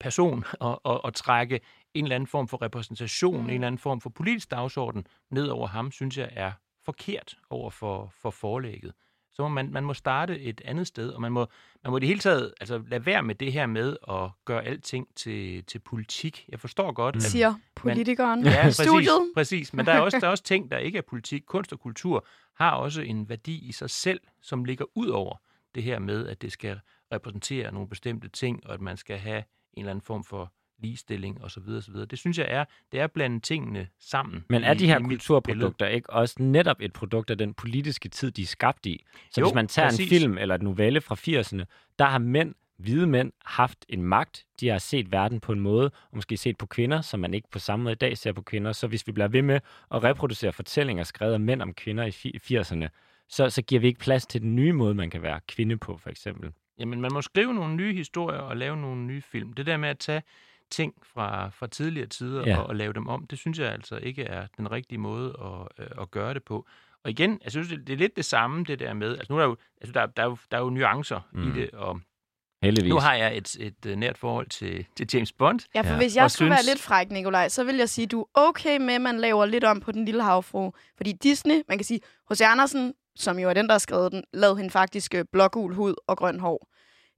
person, 0.00 0.44
og, 0.60 0.80
og, 0.86 1.04
og 1.04 1.14
trække 1.14 1.60
en 1.94 2.04
eller 2.04 2.16
anden 2.16 2.26
form 2.26 2.48
for 2.48 2.62
repræsentation, 2.62 3.44
en 3.44 3.50
eller 3.50 3.66
anden 3.66 3.78
form 3.78 4.00
for 4.00 4.10
politisk 4.10 4.50
dagsorden 4.50 5.06
ned 5.30 5.46
over 5.46 5.66
ham, 5.66 5.90
synes 5.90 6.18
jeg 6.18 6.30
er 6.32 6.52
forkert 6.90 7.38
over 7.50 7.70
for, 7.70 8.12
for 8.22 8.30
forlægget. 8.30 8.92
Så 9.32 9.42
må 9.42 9.48
man, 9.48 9.72
man 9.72 9.84
må 9.84 9.94
starte 9.94 10.40
et 10.40 10.60
andet 10.64 10.86
sted, 10.86 11.10
og 11.10 11.20
man 11.20 11.32
må, 11.32 11.46
man 11.84 11.90
må 11.90 11.96
i 11.96 12.00
det 12.00 12.08
hele 12.08 12.20
taget 12.20 12.54
altså, 12.60 12.82
lade 12.88 13.06
være 13.06 13.22
med 13.22 13.34
det 13.34 13.52
her 13.52 13.66
med 13.66 13.96
at 14.10 14.30
gøre 14.44 14.64
alting 14.64 15.06
til, 15.16 15.64
til 15.64 15.78
politik. 15.78 16.44
Jeg 16.48 16.60
forstår 16.60 16.92
godt, 16.92 17.16
at 17.16 17.22
Siger 17.22 17.54
politikeren 17.74 18.44
Ja, 18.44 18.60
i 18.60 18.62
præcis, 18.62 18.86
studiet. 18.86 19.30
præcis. 19.34 19.72
Men 19.72 19.86
der 19.86 19.92
er, 19.92 20.00
også, 20.00 20.18
der 20.20 20.26
er 20.26 20.30
også 20.30 20.44
ting, 20.44 20.70
der 20.70 20.78
ikke 20.78 20.98
er 20.98 21.02
politik. 21.02 21.42
Kunst 21.46 21.72
og 21.72 21.80
kultur 21.80 22.26
har 22.54 22.70
også 22.70 23.02
en 23.02 23.28
værdi 23.28 23.68
i 23.68 23.72
sig 23.72 23.90
selv, 23.90 24.20
som 24.42 24.64
ligger 24.64 24.84
ud 24.94 25.08
over 25.08 25.36
det 25.74 25.82
her 25.82 25.98
med, 25.98 26.26
at 26.28 26.42
det 26.42 26.52
skal 26.52 26.80
repræsentere 27.12 27.72
nogle 27.72 27.88
bestemte 27.88 28.28
ting, 28.28 28.66
og 28.66 28.74
at 28.74 28.80
man 28.80 28.96
skal 28.96 29.18
have 29.18 29.38
en 29.72 29.78
eller 29.82 29.90
anden 29.90 30.02
form 30.02 30.24
for 30.24 30.52
ligestilling 30.80 31.44
osv. 31.44 31.62
osv. 31.68 31.94
Det 31.94 32.18
synes 32.18 32.38
jeg 32.38 32.46
er, 32.50 32.64
det 32.92 33.00
er 33.00 33.06
blandt 33.06 33.44
tingene 33.44 33.88
sammen. 34.00 34.44
Men 34.48 34.64
er 34.64 34.74
de 34.74 34.86
her 34.86 34.98
i 34.98 35.02
kulturprodukter 35.02 35.86
ikke 35.86 36.10
også 36.10 36.34
netop 36.38 36.76
et 36.80 36.92
produkt 36.92 37.30
af 37.30 37.38
den 37.38 37.54
politiske 37.54 38.08
tid, 38.08 38.30
de 38.30 38.42
er 38.42 38.46
skabt 38.46 38.86
i? 38.86 39.04
Så 39.30 39.40
Jo, 39.40 39.46
hvis 39.46 39.54
man 39.54 39.68
tager 39.68 39.88
en 39.88 39.92
præcis. 39.92 40.08
film 40.08 40.38
eller 40.38 40.54
et 40.54 40.62
novelle 40.62 41.00
fra 41.00 41.14
80'erne, 41.14 41.64
der 41.98 42.04
har 42.04 42.18
mænd, 42.18 42.54
hvide 42.76 43.06
mænd, 43.06 43.32
haft 43.44 43.84
en 43.88 44.02
magt. 44.02 44.44
De 44.60 44.68
har 44.68 44.78
set 44.78 45.12
verden 45.12 45.40
på 45.40 45.52
en 45.52 45.60
måde, 45.60 45.84
og 45.84 46.16
måske 46.16 46.36
set 46.36 46.58
på 46.58 46.66
kvinder, 46.66 47.00
som 47.00 47.20
man 47.20 47.34
ikke 47.34 47.48
på 47.50 47.58
samme 47.58 47.82
måde 47.82 47.92
i 47.92 47.96
dag 47.96 48.18
ser 48.18 48.32
på 48.32 48.42
kvinder. 48.42 48.72
Så 48.72 48.86
hvis 48.86 49.06
vi 49.06 49.12
bliver 49.12 49.28
ved 49.28 49.42
med 49.42 49.60
at 49.94 50.04
reproducere 50.04 50.52
fortællinger 50.52 51.04
skrevet 51.04 51.32
af 51.34 51.40
mænd 51.40 51.62
om 51.62 51.74
kvinder 51.74 52.04
i 52.04 52.10
fi- 52.10 52.58
80'erne, 52.58 52.88
så, 53.28 53.50
så 53.50 53.62
giver 53.62 53.80
vi 53.80 53.86
ikke 53.86 54.00
plads 54.00 54.26
til 54.26 54.40
den 54.42 54.56
nye 54.56 54.72
måde, 54.72 54.94
man 54.94 55.10
kan 55.10 55.22
være 55.22 55.40
kvinde 55.48 55.76
på, 55.76 55.96
for 55.96 56.10
eksempel. 56.10 56.50
Jamen, 56.78 57.00
man 57.00 57.12
må 57.12 57.22
skrive 57.22 57.54
nogle 57.54 57.74
nye 57.76 57.92
historier 57.94 58.38
og 58.40 58.56
lave 58.56 58.76
nogle 58.76 59.02
nye 59.02 59.22
film. 59.22 59.52
Det 59.52 59.66
der 59.66 59.76
med 59.76 59.88
at 59.88 59.98
tage 59.98 60.22
ting 60.70 60.94
fra, 61.14 61.48
fra 61.48 61.66
tidligere 61.66 62.06
tider 62.06 62.42
Ja. 62.46 62.58
og, 62.58 62.66
og 62.66 62.76
lave 62.76 62.92
dem 62.92 63.08
om, 63.08 63.26
det 63.26 63.38
synes 63.38 63.58
jeg 63.58 63.72
altså 63.72 63.96
ikke 63.96 64.22
er 64.24 64.46
den 64.56 64.70
rigtige 64.72 64.98
måde 64.98 65.36
at, 65.78 65.84
øh, 65.84 65.90
at 66.02 66.10
gøre 66.10 66.34
det 66.34 66.44
på. 66.44 66.66
Og 67.04 67.10
igen, 67.10 67.40
jeg 67.44 67.52
synes, 67.52 67.68
det, 67.68 67.86
det 67.86 67.92
er 67.92 67.96
lidt 67.96 68.16
det 68.16 68.24
samme, 68.24 68.64
det 68.64 68.78
der 68.78 68.94
med, 68.94 69.08
altså 69.18 69.26
nu 69.32 69.36
er 69.36 69.40
der 69.40 69.48
jo, 69.48 69.56
altså 69.80 69.92
der, 69.92 70.06
der 70.06 70.22
er 70.22 70.26
jo, 70.26 70.36
der 70.50 70.56
er 70.56 70.60
jo 70.62 70.70
nuancer 70.70 71.20
mm. 71.32 71.48
I 71.48 71.60
det, 71.60 71.70
og 71.70 72.00
Heldigvis. 72.62 72.90
nu 72.90 72.98
har 72.98 73.14
jeg 73.14 73.36
et, 73.36 73.56
et, 73.60 73.86
et 73.86 73.98
nært 73.98 74.18
forhold 74.18 74.46
til, 74.46 74.86
til 74.96 75.08
James 75.14 75.32
Bond. 75.32 75.60
Ja, 75.74 75.80
for 75.80 75.88
Ja. 75.88 75.96
hvis 75.96 76.16
jeg 76.16 76.24
Og 76.24 76.30
skulle 76.30 76.48
synes- 76.56 76.66
være 76.66 76.74
lidt 76.74 76.82
fræk, 76.82 77.10
Nikolaj, 77.10 77.48
så 77.48 77.64
vil 77.64 77.76
jeg 77.76 77.88
sige, 77.88 78.06
du 78.06 78.20
er 78.20 78.26
okay 78.34 78.76
med, 78.80 78.94
at 78.94 79.00
man 79.00 79.18
laver 79.18 79.46
lidt 79.46 79.64
om 79.64 79.80
på 79.80 79.92
den 79.92 80.04
lille 80.04 80.22
havfru. 80.22 80.72
Fordi 80.96 81.12
Disney, 81.12 81.62
man 81.68 81.78
kan 81.78 81.84
sige, 81.84 82.00
H.C. 82.30 82.40
Andersen, 82.40 82.94
som 83.16 83.38
jo 83.38 83.48
er 83.48 83.54
den, 83.54 83.66
der 83.66 83.72
har 83.72 83.78
skrevet 83.78 84.12
den, 84.12 84.24
lavede 84.32 84.56
hende 84.56 84.70
faktisk 84.70 85.14
øh, 85.14 85.24
blågul 85.32 85.74
hud 85.74 85.94
og 86.06 86.16
grøn 86.16 86.40
hår. 86.40 86.68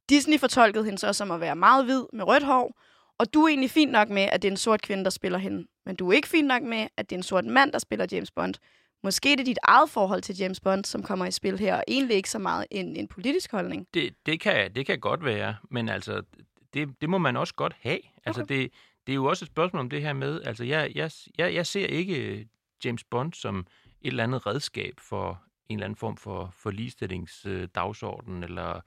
Disney 0.09 0.39
fortolkede 0.41 0.85
hende 0.85 0.99
så 0.99 1.13
som 1.13 1.31
at 1.31 1.41
være 1.41 1.57
meget 1.57 1.85
hvid 1.85 2.03
med 2.13 2.25
rødt 2.27 2.45
hår, 2.45 2.81
og 3.19 3.35
du 3.35 3.45
er 3.45 3.49
egentlig 3.49 3.71
fint 3.71 3.93
nok 3.93 4.09
med, 4.09 4.23
at 4.23 4.43
det 4.43 4.49
er 4.49 4.53
en 4.53 4.57
sort 4.57 4.83
kvinde, 4.83 5.05
der 5.05 5.11
spiller 5.11 5.39
hende. 5.39 5.67
Men 5.87 5.97
du 5.97 6.09
er 6.09 6.13
ikke 6.13 6.29
fint 6.29 6.49
nok 6.49 6.63
med, 6.63 6.87
at 6.97 7.11
det 7.11 7.17
er 7.17 7.19
en 7.19 7.23
sort 7.23 7.45
mand, 7.45 7.73
der 7.73 7.79
spiller 7.79 8.07
James 8.13 8.31
Bond. 8.31 8.55
Måske 9.05 9.33
er 9.33 9.37
det 9.37 9.47
dit 9.47 9.59
eget 9.63 9.91
forhold 9.91 10.23
til 10.23 10.37
James 10.39 10.61
Bond, 10.61 10.85
som 10.85 11.03
kommer 11.03 11.27
i 11.27 11.31
spil 11.31 11.59
her, 11.59 11.77
og 11.77 11.85
egentlig 11.89 12.17
ikke 12.17 12.31
så 12.31 12.39
meget 12.39 12.67
en, 12.71 12.97
en 12.97 13.09
politisk 13.09 13.53
holdning. 13.53 13.87
Det, 13.95 14.15
det, 14.27 14.41
kan, 14.41 14.75
det 14.75 14.87
kan 14.87 14.99
godt 15.01 15.25
være, 15.25 15.57
men 15.71 15.89
altså, 15.89 16.23
det, 16.75 16.89
det 17.01 17.09
må 17.11 17.19
man 17.19 17.37
også 17.37 17.55
godt 17.55 17.77
have. 17.81 17.99
Altså, 18.25 18.43
Okay. 18.43 18.55
det, 18.55 18.73
det 19.07 19.13
er 19.13 19.17
jo 19.17 19.25
også 19.25 19.45
et 19.45 19.47
spørgsmål 19.47 19.81
om 19.81 19.91
det 19.91 20.03
her 20.03 20.13
med, 20.13 20.43
altså, 20.43 20.65
jeg, 20.65 20.93
jeg, 20.95 21.11
jeg, 21.39 21.55
jeg 21.55 21.67
ser 21.67 21.87
ikke 21.87 22.49
James 22.85 23.05
Bond 23.05 23.33
som 23.33 23.59
et 24.01 24.09
eller 24.11 24.23
andet 24.25 24.47
redskab 24.47 24.95
for 24.99 25.43
en 25.69 25.77
eller 25.77 25.85
anden 25.85 25.97
form 25.97 26.17
for, 26.17 26.55
for 26.57 26.71
ligestillingsdagsorden 26.71 28.43
eller 28.43 28.81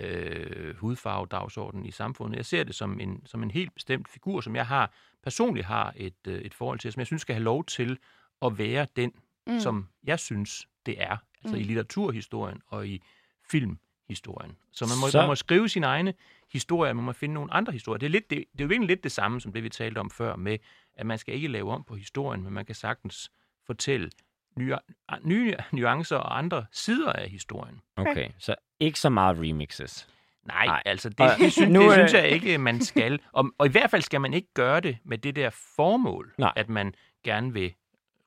øh, 0.00 0.76
hudfarve-dagsorden 0.76 1.86
i 1.86 1.90
samfundet. 1.90 2.36
Jeg 2.36 2.46
ser 2.46 2.64
det 2.64 2.74
som 2.74 3.00
en, 3.00 3.22
som 3.26 3.42
en 3.42 3.50
helt 3.50 3.74
bestemt 3.74 4.08
figur, 4.08 4.40
som 4.40 4.56
jeg 4.56 4.66
har 4.66 4.92
personligt 5.22 5.66
har 5.66 5.92
et, 5.96 6.14
øh, 6.28 6.40
et 6.40 6.54
forhold 6.54 6.78
til, 6.78 6.92
som 6.92 7.00
jeg 7.00 7.06
synes 7.06 7.22
skal 7.22 7.34
have 7.34 7.44
lov 7.44 7.64
til 7.64 7.98
at 8.42 8.58
være 8.58 8.86
den, 8.96 9.12
mm. 9.46 9.60
som 9.60 9.88
jeg 10.04 10.18
synes, 10.18 10.68
det 10.86 11.02
er. 11.02 11.16
Altså 11.44 11.56
Mm. 11.56 11.60
i 11.60 11.64
litteraturhistorien 11.64 12.60
og 12.66 12.88
i 12.88 13.02
filmhistorien. 13.50 14.56
Så 14.72 14.84
man 14.84 14.94
må, 15.00 15.08
Så- 15.10 15.18
man 15.18 15.26
må 15.28 15.34
skrive 15.34 15.68
sine 15.68 15.86
egne 15.86 16.14
historier, 16.52 16.92
man 16.92 17.04
må 17.04 17.12
finde 17.12 17.34
nogle 17.34 17.52
andre 17.52 17.72
historier. 17.72 17.98
Det 17.98 18.06
er, 18.06 18.10
lidt, 18.10 18.30
det, 18.30 18.38
det 18.52 18.60
er 18.60 18.64
jo 18.64 18.68
virkelig 18.68 18.86
lidt 18.88 19.04
det 19.04 19.12
samme, 19.12 19.40
som 19.40 19.52
det 19.52 19.62
vi 19.62 19.68
talte 19.68 19.98
om 19.98 20.10
før, 20.10 20.36
med 20.36 20.58
at 20.94 21.06
man 21.06 21.18
skal 21.18 21.34
ikke 21.34 21.48
lave 21.48 21.72
om 21.72 21.84
på 21.84 21.94
historien, 21.96 22.42
men 22.42 22.52
man 22.52 22.66
kan 22.66 22.74
sagtens 22.74 23.32
fortælle 23.66 24.10
nye, 24.58 24.76
nye 25.24 25.54
nuancer 25.72 26.16
og 26.16 26.38
andre 26.38 26.66
sider 26.72 27.12
af 27.12 27.28
historien. 27.28 27.80
Okay, 27.96 28.28
så 28.38 28.54
ikke 28.80 29.00
så 29.00 29.08
meget 29.10 29.38
remixes. 29.38 30.08
Nej, 30.44 30.66
Nej. 30.66 30.82
Altså 30.84 31.08
det, 31.08 31.18
det, 31.38 31.52
synes, 31.52 31.70
nu, 31.72 31.80
det 31.82 31.86
øh, 31.86 31.92
synes 31.92 32.12
jeg 32.12 32.28
ikke, 32.30 32.58
man 32.58 32.80
skal. 32.80 33.20
Og, 33.32 33.50
og 33.58 33.66
i 33.66 33.70
hvert 33.70 33.90
fald 33.90 34.02
skal 34.02 34.20
man 34.20 34.34
ikke 34.34 34.48
gøre 34.54 34.80
det 34.80 34.98
med 35.04 35.18
det 35.18 35.36
der 35.36 35.50
formål, 35.76 36.34
Nej. 36.38 36.52
at 36.56 36.68
man 36.68 36.94
gerne 37.24 37.52
vil 37.52 37.74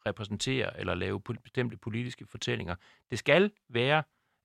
repræsentere 0.05 0.79
eller 0.79 0.95
lave 0.95 1.21
bestemte 1.43 1.77
politiske 1.77 2.25
fortællinger. 2.29 2.75
Det 3.09 3.19
skal 3.19 3.51
være 3.69 4.03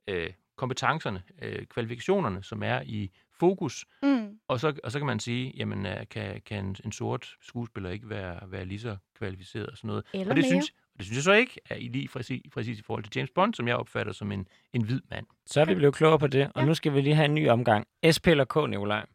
øh, 0.09 0.31
kompetencerne, 0.57 1.23
øh, 1.43 1.67
kvalifikationerne, 1.67 2.43
som 2.43 2.63
er 2.63 2.83
i 2.87 3.11
fokus, 3.39 3.87
Mm. 4.03 4.39
og 4.49 4.61
så, 4.61 4.75
og 4.85 4.93
så 4.93 4.99
kan 4.99 5.07
man 5.07 5.21
sige, 5.21 5.53
jamen 5.57 5.87
øh, 5.87 5.97
kan, 6.11 6.41
kan 6.47 6.65
en, 6.65 6.77
en 6.85 6.93
sort 6.93 7.35
skuespiller 7.43 7.91
ikke 7.91 8.09
være, 8.09 8.41
være 8.47 8.65
lige 8.65 8.81
så 8.81 8.97
kvalificeret 9.19 9.67
og 9.67 9.77
sådan 9.77 9.89
noget. 9.89 10.05
Eller 10.15 10.31
og 10.31 10.37
det 10.37 10.43
mere. 10.43 10.51
synes, 10.51 10.73
det 10.97 11.05
synes 11.05 11.17
jeg 11.17 11.23
så 11.25 11.33
ikke 11.33 11.61
er 11.71 11.75
i 11.77 11.89
lige 11.89 12.09
præcis, 12.09 12.43
præcis 12.53 12.79
i 12.79 12.83
forhold 12.83 13.05
til 13.05 13.13
James 13.17 13.31
Bond, 13.35 13.55
som 13.55 13.69
jeg 13.69 13.77
opfatter 13.77 14.13
som 14.13 14.33
en, 14.33 14.49
en 14.73 14.85
hvid 14.85 15.01
mand. 15.11 15.27
Så 15.47 15.61
er 15.61 15.65
vi 15.65 15.75
blevet 15.75 15.95
klogere 15.95 16.19
på 16.19 16.27
det, 16.27 16.47
og 16.55 16.61
Ja. 16.63 16.65
nu 16.67 16.75
skal 16.75 16.95
vi 16.95 17.01
lige 17.01 17.15
have 17.15 17.25
en 17.25 17.35
ny 17.35 17.49
omgang. 17.49 17.87
SP 18.15 18.27
eller 18.27 18.45
K, 18.45 18.71
Nikolaj? 18.71 19.07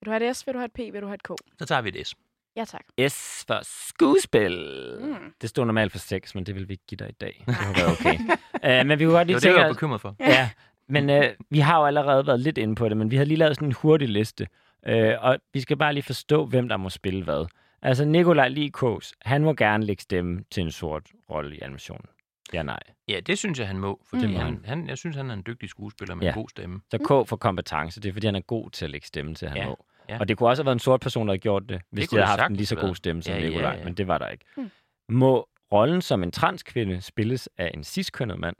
Vil 0.00 0.06
du 0.06 0.10
have 0.10 0.28
et 0.30 0.36
S, 0.36 0.46
vil 0.46 0.54
du 0.54 0.58
have 0.58 0.64
et 0.66 0.72
P, 0.72 0.78
vil 0.92 1.00
du 1.02 1.06
have 1.06 1.14
et 1.14 1.22
K? 1.22 1.28
Så 1.58 1.66
tager 1.66 1.80
vi 1.82 1.88
et 1.88 2.06
S. 2.06 2.14
Ja, 2.56 2.64
tak. 2.64 2.84
S 3.08 3.44
for 3.46 3.60
skuespil. 3.62 4.58
Mm. 5.00 5.34
Det 5.40 5.50
stod 5.50 5.64
normalt 5.64 5.92
for 5.92 5.98
6, 5.98 6.34
men 6.34 6.46
det 6.46 6.54
vil 6.54 6.68
vi 6.68 6.72
ikke 6.72 6.84
give 6.88 6.96
dig 6.96 7.08
i 7.08 7.12
dag. 7.20 7.42
Det 7.46 7.54
har 7.54 7.74
været 7.74 8.00
okay. 8.00 8.80
uh, 8.82 8.86
men 8.86 8.98
vi 8.98 9.04
kunne 9.04 9.14
godt 9.16 9.28
Det 9.28 9.42
lige 9.42 9.50
var 9.50 9.56
det, 9.56 9.58
jeg 9.60 9.66
var 9.66 9.72
bekymret 9.72 10.00
for. 10.00 10.16
Ja, 10.20 10.50
men 10.88 11.10
øh, 11.10 11.24
vi 11.50 11.58
har 11.58 11.78
jo 11.78 11.86
allerede 11.86 12.26
været 12.26 12.40
lidt 12.40 12.58
inde 12.58 12.74
på 12.74 12.88
det, 12.88 12.96
men 12.96 13.10
vi 13.10 13.16
har 13.16 13.24
lige 13.24 13.38
lavet 13.38 13.56
sådan 13.56 13.68
en 13.68 13.72
hurtig 13.72 14.08
liste. 14.08 14.48
Øh, 14.86 15.14
og 15.20 15.38
vi 15.52 15.60
skal 15.60 15.76
bare 15.76 15.92
lige 15.92 16.02
forstå, 16.02 16.46
hvem 16.46 16.68
der 16.68 16.76
må 16.76 16.88
spille 16.90 17.24
hvad. 17.24 17.46
Altså, 17.82 18.04
Nikolaj 18.04 18.48
Likås, 18.48 19.14
han 19.22 19.42
må 19.44 19.54
gerne 19.54 19.84
lægge 19.84 20.02
stemme 20.02 20.44
til 20.50 20.60
en 20.62 20.70
sort 20.72 21.02
rolle 21.30 21.56
i 21.56 21.60
animationen. 21.60 22.06
Ja, 22.52 22.62
nej. 22.62 22.80
Ja, 23.08 23.20
det 23.20 23.38
synes 23.38 23.58
jeg, 23.58 23.66
han 23.66 23.78
må. 23.78 24.00
For 24.10 24.16
Mm. 24.16 24.34
han, 24.34 24.60
han, 24.64 24.88
jeg 24.88 24.98
synes, 24.98 25.16
han 25.16 25.30
er 25.30 25.34
en 25.34 25.42
dygtig 25.46 25.68
skuespiller 25.68 26.14
med 26.14 26.22
Ja. 26.24 26.28
en 26.28 26.34
god 26.34 26.48
stemme. 26.48 26.80
Så 26.90 26.98
K 26.98 27.28
for 27.28 27.36
kompetence, 27.36 28.00
det 28.00 28.08
er, 28.08 28.12
fordi 28.12 28.26
han 28.26 28.36
er 28.36 28.40
god 28.40 28.70
til 28.70 28.84
at 28.84 28.90
lægge 28.90 29.06
stemme 29.06 29.34
til, 29.34 29.48
han 29.48 29.56
Ja, 29.56 29.66
må. 29.66 29.84
ja. 30.08 30.18
Og 30.20 30.28
det 30.28 30.36
kunne 30.38 30.48
også 30.48 30.62
have 30.62 30.66
været 30.66 30.76
en 30.76 30.80
sort 30.80 31.00
person, 31.00 31.26
der 31.26 31.32
havde 31.32 31.40
gjort 31.40 31.68
det, 31.68 31.80
hvis 31.90 32.02
de 32.04 32.08
kunne 32.08 32.20
havde 32.22 32.32
det 32.32 32.40
haft 32.40 32.50
en 32.50 32.56
lige 32.56 32.66
så 32.66 32.76
god 32.76 32.94
stemme 32.94 33.22
som 33.22 33.34
Ja, 33.34 33.40
ja, 33.40 33.48
Nikolaj, 33.48 33.76
ja. 33.78 33.84
men 33.84 33.94
det 33.94 34.08
var 34.08 34.18
der 34.18 34.28
ikke. 34.28 34.44
Mm. 34.56 34.70
Må 35.08 35.48
rollen 35.72 36.02
som 36.02 36.22
en 36.22 36.30
transkvinde 36.30 37.00
spilles 37.00 37.48
af 37.58 37.70
en 37.74 37.84
ciskønnet 37.84 38.38
mand? 38.38 38.56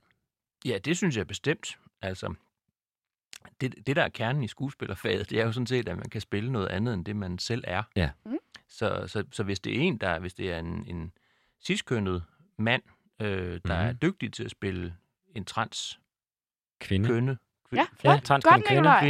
Ja, 0.64 0.78
det 0.78 0.96
synes 0.96 1.16
jeg 1.16 1.26
bestemt. 1.26 1.78
Altså, 2.02 2.34
det, 3.60 3.86
det 3.86 3.96
der 3.96 4.02
er 4.02 4.08
kernen 4.08 4.42
i 4.42 4.48
skuespillerfaget, 4.48 5.30
det 5.30 5.40
er 5.40 5.44
jo 5.44 5.52
sådan 5.52 5.66
set, 5.66 5.88
at 5.88 5.96
man 5.96 6.08
kan 6.08 6.20
spille 6.20 6.52
noget 6.52 6.66
andet, 6.68 6.94
end 6.94 7.04
det 7.04 7.16
man 7.16 7.38
selv 7.38 7.64
er. 7.66 7.82
Ja. 7.96 8.10
Mm. 8.26 8.36
Så, 8.68 9.04
så, 9.06 9.24
så 9.32 9.42
hvis 9.42 9.60
det 9.60 9.76
er 9.76 9.80
en, 9.80 9.98
der, 9.98 10.18
hvis 10.18 10.34
det 10.34 10.52
er 10.52 10.58
en, 10.58 10.84
en 10.86 11.12
ciskønnet 11.64 12.24
mand, 12.58 12.82
øh, 13.20 13.60
der 13.66 13.78
Mhm. 13.80 13.88
er 13.88 13.92
dygtig 13.92 14.32
til 14.32 14.44
at 14.44 14.50
spille 14.50 14.94
en 15.34 15.44
trans 15.44 16.00
Kvinde? 16.80 17.08
kønne, 17.08 17.38
Ja, 17.72 17.76
Ja, 17.76 17.84
flot. 18.00 18.22
transkønnet 18.22 18.54
Godt, 18.64 18.66
kvinde. 18.66 18.82
Nikolaj. 18.82 19.00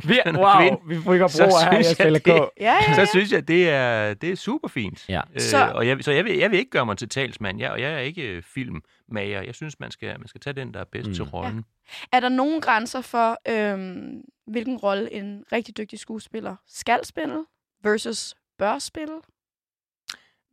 kvinde, 0.00 0.38
wow, 0.40 0.52
kvinde, 0.78 0.78
vi 0.86 0.94
Så 1.28 1.38
broer 1.48 1.64
her, 1.64 1.76
jeg 1.76 1.84
synes 1.84 1.86
jeg, 1.86 1.94
spiller 1.96 2.18
det- 2.18 2.48
K. 2.56 2.60
Ja, 2.60 2.74
ja, 2.88 2.94
så 2.94 3.00
ja. 3.00 3.06
synes 3.06 3.32
jeg, 3.32 3.48
det 3.48 3.70
er, 3.70 4.14
det 4.14 4.30
er 4.30 4.36
super 4.36 4.68
fint. 4.68 5.08
Ja. 5.08 5.20
Øh, 5.34 5.40
Så- 5.40 5.70
og 5.74 5.86
jeg, 5.88 6.04
så 6.04 6.12
jeg 6.12 6.24
vil, 6.24 6.36
jeg 6.36 6.50
vil 6.50 6.58
ikke 6.58 6.70
gøre 6.70 6.86
mig 6.86 6.96
til 6.98 7.08
talsmand, 7.08 7.58
jeg, 7.60 7.70
og 7.70 7.80
jeg 7.80 7.92
er 7.92 7.98
ikke 7.98 8.22
øh, 8.22 8.42
filmmager. 8.42 9.42
Jeg 9.42 9.54
synes, 9.54 9.80
man 9.80 9.90
skal, 9.90 10.18
man 10.20 10.28
skal 10.28 10.40
tage 10.40 10.54
den, 10.54 10.74
der 10.74 10.80
er 10.80 10.84
bedst 10.92 11.08
Mm. 11.08 11.14
til 11.14 11.24
rollen. 11.24 11.64
Er 12.12 12.20
der 12.20 12.28
nogen 12.28 12.60
grænser 12.60 13.00
for, 13.00 13.38
øhm, 13.48 14.20
hvilken 14.46 14.76
rolle 14.76 15.12
en 15.12 15.44
rigtig 15.52 15.76
dygtig 15.76 15.98
skuespiller 15.98 16.56
skal 16.68 17.04
spille 17.04 17.44
versus 17.82 18.34
bør 18.58 18.78
spille? 18.78 19.14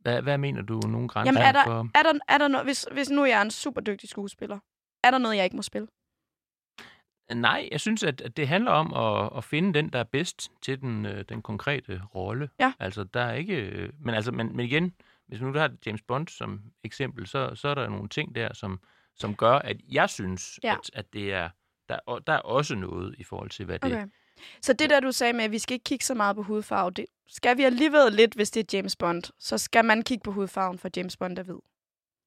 Hvad, 0.00 0.22
hvad 0.22 0.38
mener 0.38 0.62
du, 0.62 0.80
nogle 0.80 1.08
grænser 1.08 1.32
Jamen, 1.32 1.42
er 1.48 1.52
der, 1.52 1.64
for? 1.64 1.88
er 1.94 2.02
der, 2.02 2.12
er 2.28 2.38
der 2.38 2.48
noget, 2.48 2.66
hvis, 2.66 2.86
hvis 2.92 3.10
nu 3.10 3.24
jeg 3.24 3.38
er 3.38 3.42
en 3.42 3.50
super 3.50 3.80
dygtig 3.80 4.08
skuespiller, 4.08 4.58
er 5.04 5.10
der 5.10 5.18
noget, 5.18 5.36
jeg 5.36 5.44
ikke 5.44 5.56
må 5.56 5.62
spille? 5.62 5.88
Nej, 7.32 7.68
jeg 7.72 7.80
synes, 7.80 8.02
at, 8.02 8.22
det 8.36 8.48
handler 8.48 8.70
om 8.70 8.94
at, 8.94 9.30
at 9.36 9.44
finde 9.44 9.74
den, 9.74 9.88
der 9.88 9.98
er 9.98 10.04
bedst 10.04 10.50
til 10.62 10.80
den, 10.80 11.06
øh, 11.06 11.24
den 11.28 11.42
konkrete 11.42 12.00
rolle. 12.14 12.48
Ja. 12.60 12.72
Altså, 12.80 13.04
der 13.04 13.20
er 13.20 13.34
ikke... 13.34 13.54
øh, 13.56 13.90
Men, 14.00 14.14
altså, 14.14 14.32
men, 14.32 14.56
men 14.56 14.66
igen, 14.66 14.94
hvis 15.26 15.40
nu 15.40 15.52
du 15.52 15.58
har 15.58 15.70
James 15.86 16.02
Bond 16.02 16.28
som 16.28 16.60
eksempel, 16.84 17.26
så, 17.26 17.54
så 17.54 17.68
er 17.68 17.74
der 17.74 17.88
nogle 17.88 18.08
ting 18.08 18.34
der, 18.34 18.54
som, 18.54 18.80
som 19.16 19.34
gør, 19.34 19.52
at 19.52 19.76
jeg 19.90 20.10
synes, 20.10 20.60
Ja. 20.62 20.72
at, 20.72 20.90
at 20.92 21.12
det 21.12 21.32
er... 21.32 21.48
Der, 21.88 22.18
der 22.26 22.32
er 22.32 22.38
også 22.38 22.74
noget 22.74 23.14
i 23.18 23.24
forhold 23.24 23.50
til, 23.50 23.64
hvad 23.64 23.78
det 23.78 23.92
Okay. 23.92 24.06
Så 24.62 24.72
det 24.72 24.90
der, 24.90 25.00
du 25.00 25.12
sagde 25.12 25.32
med, 25.32 25.44
at 25.44 25.50
vi 25.50 25.58
skal 25.58 25.74
ikke 25.74 25.84
kigge 25.84 26.04
så 26.04 26.14
meget 26.14 26.36
på 26.36 26.42
hudfarve, 26.42 26.90
det 26.90 27.06
skal 27.28 27.56
vi 27.56 27.62
alligevel 27.62 28.12
lidt, 28.12 28.34
hvis 28.34 28.50
det 28.50 28.74
er 28.74 28.76
James 28.78 28.96
Bond. 28.96 29.22
Så 29.38 29.58
skal 29.58 29.84
man 29.84 30.02
kigge 30.02 30.22
på 30.22 30.32
hudfarven, 30.32 30.78
for 30.78 30.88
James 30.96 31.16
Bond 31.16 31.38
er 31.38 31.42
hvid. 31.42 31.54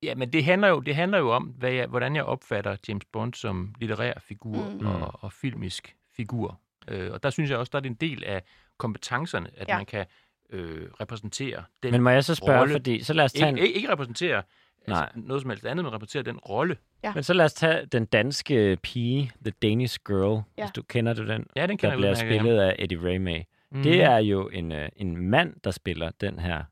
Ja, 0.03 0.15
men 0.15 0.33
det 0.33 0.43
handler 0.43 0.67
jo, 0.67 0.79
det 0.79 0.95
handler 0.95 1.17
jo 1.17 1.29
om, 1.31 1.43
hvad 1.43 1.71
jeg, 1.71 1.87
hvordan 1.87 2.15
jeg 2.15 2.23
opfatter 2.23 2.75
James 2.87 3.05
Bond 3.05 3.33
som 3.33 3.75
litterær 3.79 4.13
figur 4.19 4.69
Mm. 4.69 4.77
mm. 4.79 4.85
og, 4.87 5.11
og 5.23 5.33
filmisk 5.33 5.95
figur. 6.15 6.59
Øh, 6.87 7.11
og 7.13 7.23
der 7.23 7.29
synes 7.29 7.49
jeg 7.49 7.57
også, 7.57 7.69
der 7.71 7.77
er 7.77 7.81
det 7.81 7.89
en 7.89 7.95
del 7.95 8.23
af 8.23 8.43
kompetencerne, 8.77 9.49
at 9.57 9.67
Ja. 9.67 9.73
ja. 9.73 9.77
man 9.79 9.85
kan 9.85 10.05
øh, 10.49 10.87
repræsentere 11.01 11.63
den 11.83 11.91
Men 11.91 12.01
må 12.01 12.09
jeg 12.09 12.23
så 12.23 12.35
spørge, 12.35 12.59
rolle. 12.59 12.73
fordi 12.73 13.03
så 13.03 13.13
lad 13.13 13.25
os 13.25 13.33
tage 13.33 13.49
Ikke, 13.49 13.59
en, 13.61 13.65
ikke, 13.65 13.75
ikke 13.75 13.89
repræsentere 13.91 14.43
Nej. 14.87 15.01
altså, 15.01 15.19
noget 15.19 15.41
som 15.41 15.49
helst 15.49 15.65
andet, 15.65 15.85
men 15.85 15.93
repræsentere 15.93 16.23
den 16.23 16.37
rolle. 16.39 16.77
men 17.13 17.23
så 17.23 17.33
lad 17.33 17.45
os 17.45 17.53
tage 17.53 17.85
den 17.85 18.05
danske 18.05 18.77
pige, 18.83 19.31
The 19.45 19.51
Danish 19.61 19.99
Girl, 20.07 20.41
Ja. 20.57 20.63
hvis 20.63 20.71
du 20.71 20.81
kender 20.83 21.13
du 21.13 21.27
den, 21.27 21.45
Ja, 21.55 21.61
den 21.61 21.69
der 21.69 21.75
kan 21.75 21.89
jeg 21.89 21.97
bliver 21.97 22.11
udmærket, 22.11 22.31
ja. 22.35 22.39
spillet 22.39 22.59
af 22.59 22.75
Eddie 22.79 23.03
Raymay. 23.03 23.41
Mhm. 23.71 23.83
Det 23.83 24.01
er 24.03 24.17
jo 24.17 24.47
en, 24.47 24.71
øh, 24.71 24.89
en 24.95 25.17
mand, 25.17 25.53
der 25.63 25.71
spiller 25.71 26.11
den 26.21 26.39
her 26.39 26.63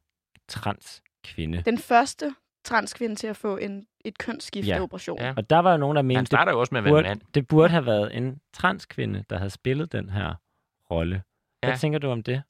transkvinde. 0.48 1.62
Den 1.66 1.78
første 1.78 2.36
transkvinde 2.66 3.16
til 3.16 3.28
at 3.28 3.38
få 3.38 3.58
en, 3.58 3.86
et 4.06 4.18
kønsskifteoperation. 4.18 5.20
Ja. 5.20 5.34
Og 5.38 5.50
der 5.50 5.60
var 5.60 5.72
jo 5.72 5.78
nogen, 5.78 5.96
der 5.96 6.00
Han 6.02 6.06
mente, 6.08 6.20
det 6.20 6.28
starter 6.28 6.52
jo 6.52 6.60
også 6.60 6.74
med 6.76 6.80
at 6.80 6.84
være 6.86 6.92
burde, 6.94 7.08
mand. 7.08 7.22
det 7.34 7.48
burde 7.48 7.70
have 7.70 7.86
været 7.86 8.18
en 8.18 8.40
transkvinde, 8.54 9.24
der 9.30 9.38
havde 9.38 9.50
spillet 9.50 9.92
den 9.92 10.10
her 10.10 10.34
rolle. 10.92 11.24
Hvad 11.62 11.70
Ja. 11.74 11.78
tænker 11.78 12.00
du 12.00 12.10
om 12.10 12.24
det? 12.24 12.44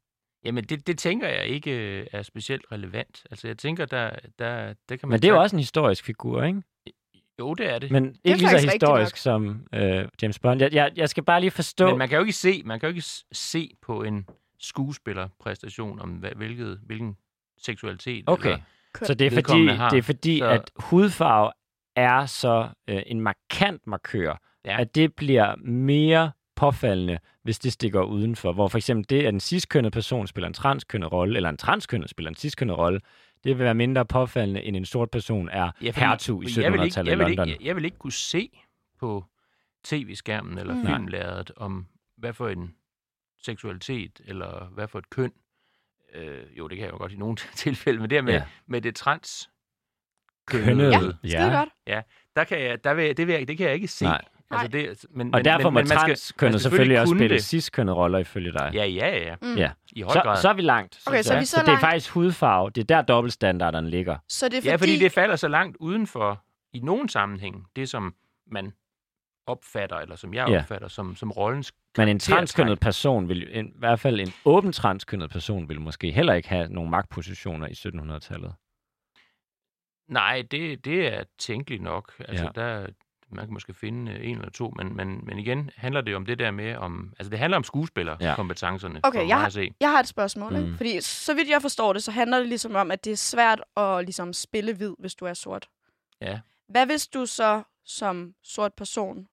Jamen, 0.45 0.63
det, 0.63 0.87
det 0.87 0.97
tænker 0.97 1.27
jeg 1.27 1.45
ikke 1.45 1.99
øh, 2.01 2.07
er 2.11 2.21
specielt 2.21 2.65
relevant. 2.71 3.23
Altså, 3.31 3.47
jeg 3.47 3.57
tænker, 3.57 3.85
der, 3.85 4.09
der, 4.39 4.73
der 4.89 4.95
kan 4.95 4.99
man 5.03 5.09
Men 5.09 5.21
det 5.21 5.27
er 5.27 5.33
jo 5.33 5.41
også 5.41 5.55
en 5.55 5.59
historisk 5.59 6.05
figur, 6.05 6.43
ikke? 6.43 6.61
Jo, 7.39 7.53
det 7.53 7.69
er 7.73 7.79
det. 7.79 7.91
Men 7.91 8.05
ikke 8.05 8.19
lige 8.23 8.37
så 8.39 8.45
faktisk 8.45 8.65
rigtigt 8.73 8.83
historisk 8.83 9.17
som 9.17 9.67
øh, 9.73 10.07
James 10.21 10.39
Bond. 10.39 10.61
Jeg, 10.61 10.73
jeg, 10.73 10.91
jeg 10.95 11.09
skal 11.09 11.23
bare 11.23 11.39
lige 11.41 11.51
forstå... 11.51 11.87
Men 11.89 11.97
man 11.97 12.09
kan 12.09 12.15
jo 12.15 12.21
ikke 12.21 12.33
se, 12.33 12.61
man 12.65 12.79
kan 12.79 12.87
jo 12.87 12.91
ikke 12.91 13.01
s- 13.01 13.25
se 13.31 13.71
på 13.81 14.03
en 14.03 14.27
skuespillerpræstation 14.59 15.99
om 15.99 16.09
hvad, 16.09 16.31
hvilket, 16.35 16.79
hvilken 16.85 17.17
seksualitet 17.57 18.23
Okay. 18.27 18.49
eller, 18.49 18.61
Køn. 18.95 19.05
Så 19.05 19.13
det 19.13 19.27
er 19.27 19.31
fordi, 19.31 19.67
har. 19.67 19.89
det 19.89 19.97
er 19.97 20.01
fordi 20.03 20.39
Så- 20.39 20.45
at 20.49 20.71
hudfarve 20.75 21.51
er 21.95 22.25
så 22.25 22.69
øh, 22.87 23.01
en 23.05 23.21
markant 23.21 23.87
markør, 23.87 24.41
Ja. 24.65 24.81
at 24.81 24.95
det 24.95 25.13
bliver 25.15 25.55
mere 25.65 26.31
påfaldende, 26.55 27.19
hvis 27.43 27.59
det 27.59 27.73
stikker 27.73 28.01
udenfor. 28.01 28.51
Hvor 28.53 28.67
for 28.67 28.77
eksempel 28.77 29.05
det, 29.09 29.23
at 29.25 29.33
en 29.33 29.39
ciskønnet 29.39 29.93
person 29.93 30.27
spiller 30.27 30.47
en 30.47 30.53
transkønnet 30.53 31.11
rolle, 31.11 31.35
eller 31.35 31.49
en 31.49 31.57
transkønnet 31.57 32.09
spiller 32.09 32.29
en 32.29 32.35
ciskønnet 32.35 32.77
rolle, 32.77 32.99
det 33.43 33.57
vil 33.57 33.63
være 33.63 33.73
mindre 33.73 34.05
påfaldende, 34.05 34.63
end 34.63 34.75
en 34.77 34.85
sort 34.85 35.11
person 35.11 35.49
er 35.49 35.71
Ja, 35.81 35.87
fordi- 35.89 35.99
hertug 35.99 36.43
i 36.43 36.47
fordi 36.47 36.61
jeg 36.63 36.71
vil 36.73 36.81
ikke, 36.83 36.93
1700-tallet 36.99 37.07
i 37.07 37.11
jeg 37.11 37.19
vil 37.19 37.27
London. 37.27 37.47
ikke, 37.49 37.59
jeg, 37.61 37.67
jeg 37.67 37.75
vil 37.75 37.85
ikke 37.85 37.97
kunne 37.97 38.11
se 38.13 38.49
på 38.99 39.25
tv-skærmen 39.83 40.57
eller 40.57 40.73
mm. 40.73 40.85
filmlæret 40.85 41.51
om, 41.57 41.85
hvad 42.17 42.33
for 42.33 42.47
en 42.49 42.73
seksualitet 43.43 44.21
eller 44.25 44.65
hvad 44.73 44.87
for 44.87 44.99
et 44.99 45.09
køn. 45.09 45.31
Øh, 46.15 46.57
jo, 46.57 46.67
det 46.67 46.77
kan 46.77 46.85
jeg 46.85 46.93
jo 46.93 46.97
godt 46.97 47.11
i 47.11 47.15
nogle 47.15 47.37
tilfælde, 47.55 47.99
men 47.99 48.09
det 48.09 48.15
her 48.15 48.21
med, 48.23 48.33
Ja. 48.33 48.39
ja. 48.39 48.45
med 48.67 48.81
det 48.81 48.95
trans 48.95 49.49
Kønnet. 50.47 50.91
Ja, 50.91 50.99
skide 50.99 51.51
godt. 51.57 52.05
der 52.35 52.43
kan 52.43 52.61
jeg, 52.61 52.83
der 52.83 52.93
vil, 52.93 53.17
det, 53.17 53.27
vil 53.27 53.33
jeg, 53.35 53.47
det 53.47 53.57
kan 53.57 53.65
jeg 53.65 53.75
ikke 53.75 53.87
se. 53.87 54.05
Nej. 54.05 54.21
Altså 54.51 54.67
det, 54.67 55.05
men, 55.09 55.33
Og 55.33 55.37
men, 55.39 55.45
derfor 55.45 55.59
men, 55.59 55.63
må 55.63 55.69
men 55.69 55.73
man 55.73 55.85
skal- 55.87 55.99
transkønnet 55.99 56.61
selvfølgelig 56.61 56.99
også 56.99 57.15
spille 57.17 57.39
ciskønnet 57.39 57.95
roller 57.95 58.19
ifølge 58.19 58.51
dig. 58.51 58.71
Ja, 58.73 58.85
ja, 58.85 59.17
ja. 59.17 59.35
Mm. 59.41 59.55
Ja. 59.55 59.71
I 59.91 60.01
høj 60.01 60.13
Så, 60.13 60.21
grad. 60.21 60.37
så 60.37 60.49
er 60.49 60.53
vi 60.53 60.61
langt. 60.61 60.99
Okay, 61.07 61.21
så 61.23 61.33
er 61.33 61.39
vi 61.39 61.45
så 61.45 61.51
så 61.51 61.57
det 61.61 61.67
er 61.67 61.71
langt. 61.71 61.81
faktisk 61.81 62.09
hudfarve. 62.11 62.69
Det 62.69 62.81
er 62.91 62.95
der 62.95 63.01
dobbeltstandarderne 63.01 63.89
ligger. 63.89 64.17
Så 64.29 64.49
det 64.49 64.57
er 64.57 64.61
fordi... 64.61 64.69
Ja, 64.69 64.75
fordi 64.75 64.99
det 64.99 65.11
falder 65.11 65.35
så 65.35 65.47
langt 65.47 65.77
uden 65.79 66.07
for, 66.07 66.43
i 66.73 66.79
nogen 66.79 67.09
sammenhæng, 67.09 67.67
det 67.75 67.89
som 67.89 68.15
man 68.51 68.73
opfatter, 69.47 69.95
eller 69.97 70.15
som 70.15 70.33
jeg 70.33 70.49
Ja. 70.49 70.59
opfatter, 70.59 70.87
som, 70.87 71.15
som 71.15 71.31
rollens 71.31 71.73
Men 71.97 72.07
en 72.07 72.19
transkønnet 72.19 72.79
person 72.79 73.29
vil, 73.29 73.47
en, 73.59 73.67
i 73.67 73.73
hvert 73.75 73.99
fald 73.99 74.19
en 74.19 74.33
åben 74.45 74.71
transkønnet 74.71 75.29
person, 75.29 75.69
vil 75.69 75.81
måske 75.81 76.11
heller 76.11 76.33
ikke 76.33 76.49
have 76.49 76.67
nogle 76.69 76.89
magtpositioner 76.89 77.67
i 77.67 77.71
1700-tallet. 77.71 78.53
Nej, 80.07 80.43
det, 80.51 80.85
det 80.85 81.07
er 81.13 81.23
tænkeligt 81.39 81.81
nok. 81.83 82.11
Altså, 82.19 82.43
Ja. 82.45 82.61
der, 82.61 82.87
man 83.29 83.45
kan 83.45 83.53
måske 83.53 83.73
finde 83.73 84.11
øh, 84.11 84.29
en 84.29 84.35
eller 84.37 84.49
to, 84.51 84.73
men, 84.77 84.95
men, 84.95 85.19
men 85.25 85.39
igen 85.39 85.69
handler 85.75 86.01
det 86.01 86.11
jo 86.11 86.15
om 86.17 86.25
det 86.25 86.39
der 86.39 86.51
med, 86.51 86.75
om, 86.75 87.13
altså 87.19 87.29
det 87.29 87.39
handler 87.39 87.57
om 87.57 87.63
skuespillerkompetencerne, 87.63 88.99
Okay, 89.03 89.19
for 89.19 89.27
jeg 89.27 89.37
har- 89.39 89.45
at 89.45 89.53
se. 89.53 89.71
Jeg 89.79 89.91
har 89.91 89.99
et 89.99 90.07
spørgsmål, 90.07 90.53
mm. 90.53 90.59
Mm. 90.59 90.65
ikke? 90.65 90.77
Fordi 90.77 91.01
så 91.01 91.33
vidt 91.33 91.49
jeg 91.49 91.61
forstår 91.61 91.93
det, 91.93 92.03
så 92.03 92.11
handler 92.11 92.37
det 92.37 92.47
ligesom 92.47 92.75
om, 92.75 92.91
at 92.91 93.05
det 93.05 93.11
er 93.11 93.17
svært 93.17 93.61
at 93.77 94.05
ligesom 94.05 94.33
spille 94.33 94.73
hvid, 94.75 94.93
hvis 94.99 95.15
du 95.15 95.25
er 95.25 95.33
sort. 95.33 95.69
Ja. 96.21 96.39
Hvad 96.69 96.85
hvis 96.85 97.07
du 97.07 97.25
så 97.25 97.63
som 97.85 98.33
sort 98.43 98.73
person, 98.73 99.27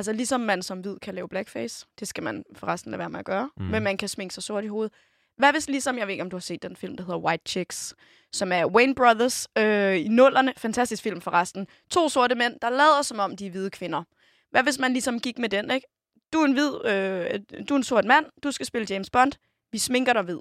altså 0.00 0.12
ligesom 0.12 0.40
man 0.40 0.62
som 0.62 0.80
hvid 0.80 0.98
kan 0.98 1.14
lave 1.14 1.28
blackface, 1.28 1.86
det 2.00 2.08
skal 2.08 2.24
man 2.24 2.44
forresten 2.54 2.90
lade 2.90 2.98
være 2.98 3.10
med 3.10 3.18
at 3.18 3.24
gøre, 3.24 3.50
Mm. 3.56 3.64
men 3.64 3.82
man 3.82 3.96
kan 3.96 4.08
sminke 4.08 4.34
sig 4.34 4.42
sort 4.42 4.64
i 4.64 4.66
hovedet. 4.66 4.92
Hvad 5.36 5.52
hvis 5.52 5.68
ligesom, 5.68 5.98
jeg 5.98 6.06
ved 6.06 6.12
ikke, 6.14 6.22
om 6.22 6.30
du 6.30 6.36
har 6.36 6.40
set 6.40 6.62
den 6.62 6.76
film, 6.76 6.96
der 6.96 7.04
hedder 7.04 7.18
White 7.18 7.42
Chicks, 7.46 7.94
som 8.32 8.52
er 8.52 8.66
Wayne 8.66 8.94
Brothers 8.94 9.48
øh, 9.58 9.96
i 9.96 10.08
nullerne, 10.08 10.52
fantastisk 10.56 11.02
film 11.02 11.20
forresten. 11.20 11.66
To 11.90 12.08
sorte 12.08 12.34
mænd, 12.34 12.60
der 12.62 12.70
lader 12.70 13.02
som 13.02 13.18
om, 13.18 13.36
de 13.36 13.46
er 13.46 13.50
hvide 13.50 13.70
kvinder. 13.70 14.02
Hvad 14.50 14.62
hvis 14.62 14.78
man 14.78 14.92
ligesom 14.92 15.20
gik 15.20 15.38
med 15.38 15.48
den, 15.48 15.70
ikke? 15.70 15.86
Du 16.32 16.38
er 16.40 16.44
en 16.44 16.52
hvid, 16.52 16.74
øh, 16.86 17.40
du 17.68 17.74
er 17.74 17.76
en 17.76 17.82
sort 17.82 18.04
mand, 18.04 18.26
du 18.42 18.50
skal 18.52 18.66
spille 18.66 18.86
James 18.90 19.10
Bond, 19.10 19.32
vi 19.72 19.78
sminker 19.78 20.12
dig 20.12 20.22
hvid. 20.22 20.38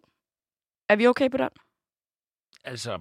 Er 0.89 0.95
vi 0.95 1.07
okay 1.07 1.29
på 1.31 1.37
den? 1.37 1.49
Altså, 2.63 2.99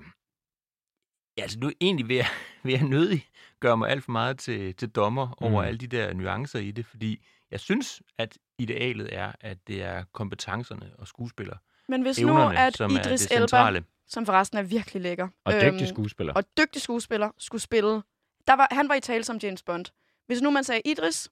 ja, 1.36 1.42
altså 1.42 1.58
nu 1.58 1.70
egentlig 1.80 2.08
vil 2.08 2.16
jeg, 2.16 2.26
vil 2.62 2.72
jeg 2.72 2.82
nødig 2.82 3.26
gøre 3.60 3.76
mig 3.76 3.90
alt 3.90 4.04
for 4.04 4.12
meget 4.12 4.38
til, 4.38 4.74
til 4.74 4.88
dommer 4.88 5.34
over 5.42 5.62
Mm. 5.62 5.68
alle 5.68 5.78
de 5.78 5.86
der 5.86 6.12
nuancer 6.12 6.58
i 6.58 6.70
det, 6.70 6.86
fordi 6.86 7.26
jeg 7.50 7.60
synes, 7.60 8.02
at 8.18 8.38
idealet 8.58 9.08
er, 9.16 9.32
at 9.40 9.58
det 9.66 9.82
er 9.82 10.04
kompetencerne 10.12 10.90
og 10.98 11.08
skuespiller 11.08 11.56
Men 11.88 12.02
hvis 12.02 12.20
nu, 12.20 12.28
evnerne, 12.28 12.58
at 12.58 12.76
som 12.76 12.90
er 12.90 13.00
Idris 13.00 13.26
Elba, 13.30 13.80
som 14.06 14.26
forresten 14.26 14.58
er 14.58 14.62
virkelig 14.62 15.02
lækker, 15.02 15.28
Og 15.44 15.54
øhm, 15.54 15.72
dygtig 15.72 15.88
skuespiller. 15.88 16.32
og 16.32 16.44
dygtig 16.58 16.82
skuespiller, 16.82 17.30
skulle 17.38 17.62
spille... 17.62 18.02
Der 18.46 18.52
var, 18.56 18.68
han 18.70 18.88
var 18.88 18.94
i 18.94 19.00
tale 19.00 19.24
som 19.24 19.36
James 19.42 19.62
Bond. 19.62 19.84
Hvis 20.26 20.40
nu 20.42 20.50
man 20.50 20.64
sagde, 20.64 20.82
Idris, 20.84 21.28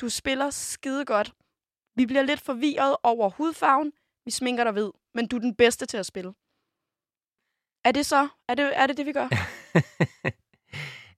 du 0.00 0.08
spiller 0.08 0.50
skide 0.50 1.04
godt. 1.04 1.32
Vi 1.96 2.06
bliver 2.06 2.22
lidt 2.22 2.40
forvirret 2.40 2.96
over 3.02 3.30
hudfarven. 3.30 3.92
Vi 4.24 4.30
sminker 4.30 4.64
dig 4.64 4.72
hvid, 4.72 4.90
men 5.14 5.26
du 5.28 5.36
er 5.36 5.40
den 5.40 5.54
bedste 5.54 5.86
til 5.86 5.96
at 5.96 6.06
spille. 6.06 6.32
Er 7.84 7.92
det 7.92 8.06
så? 8.06 8.28
Er 8.48 8.54
det 8.54 8.72
er 8.74 8.86
det, 8.86 8.96
det 8.96 9.06
vi 9.06 9.12
gør? 9.12 9.28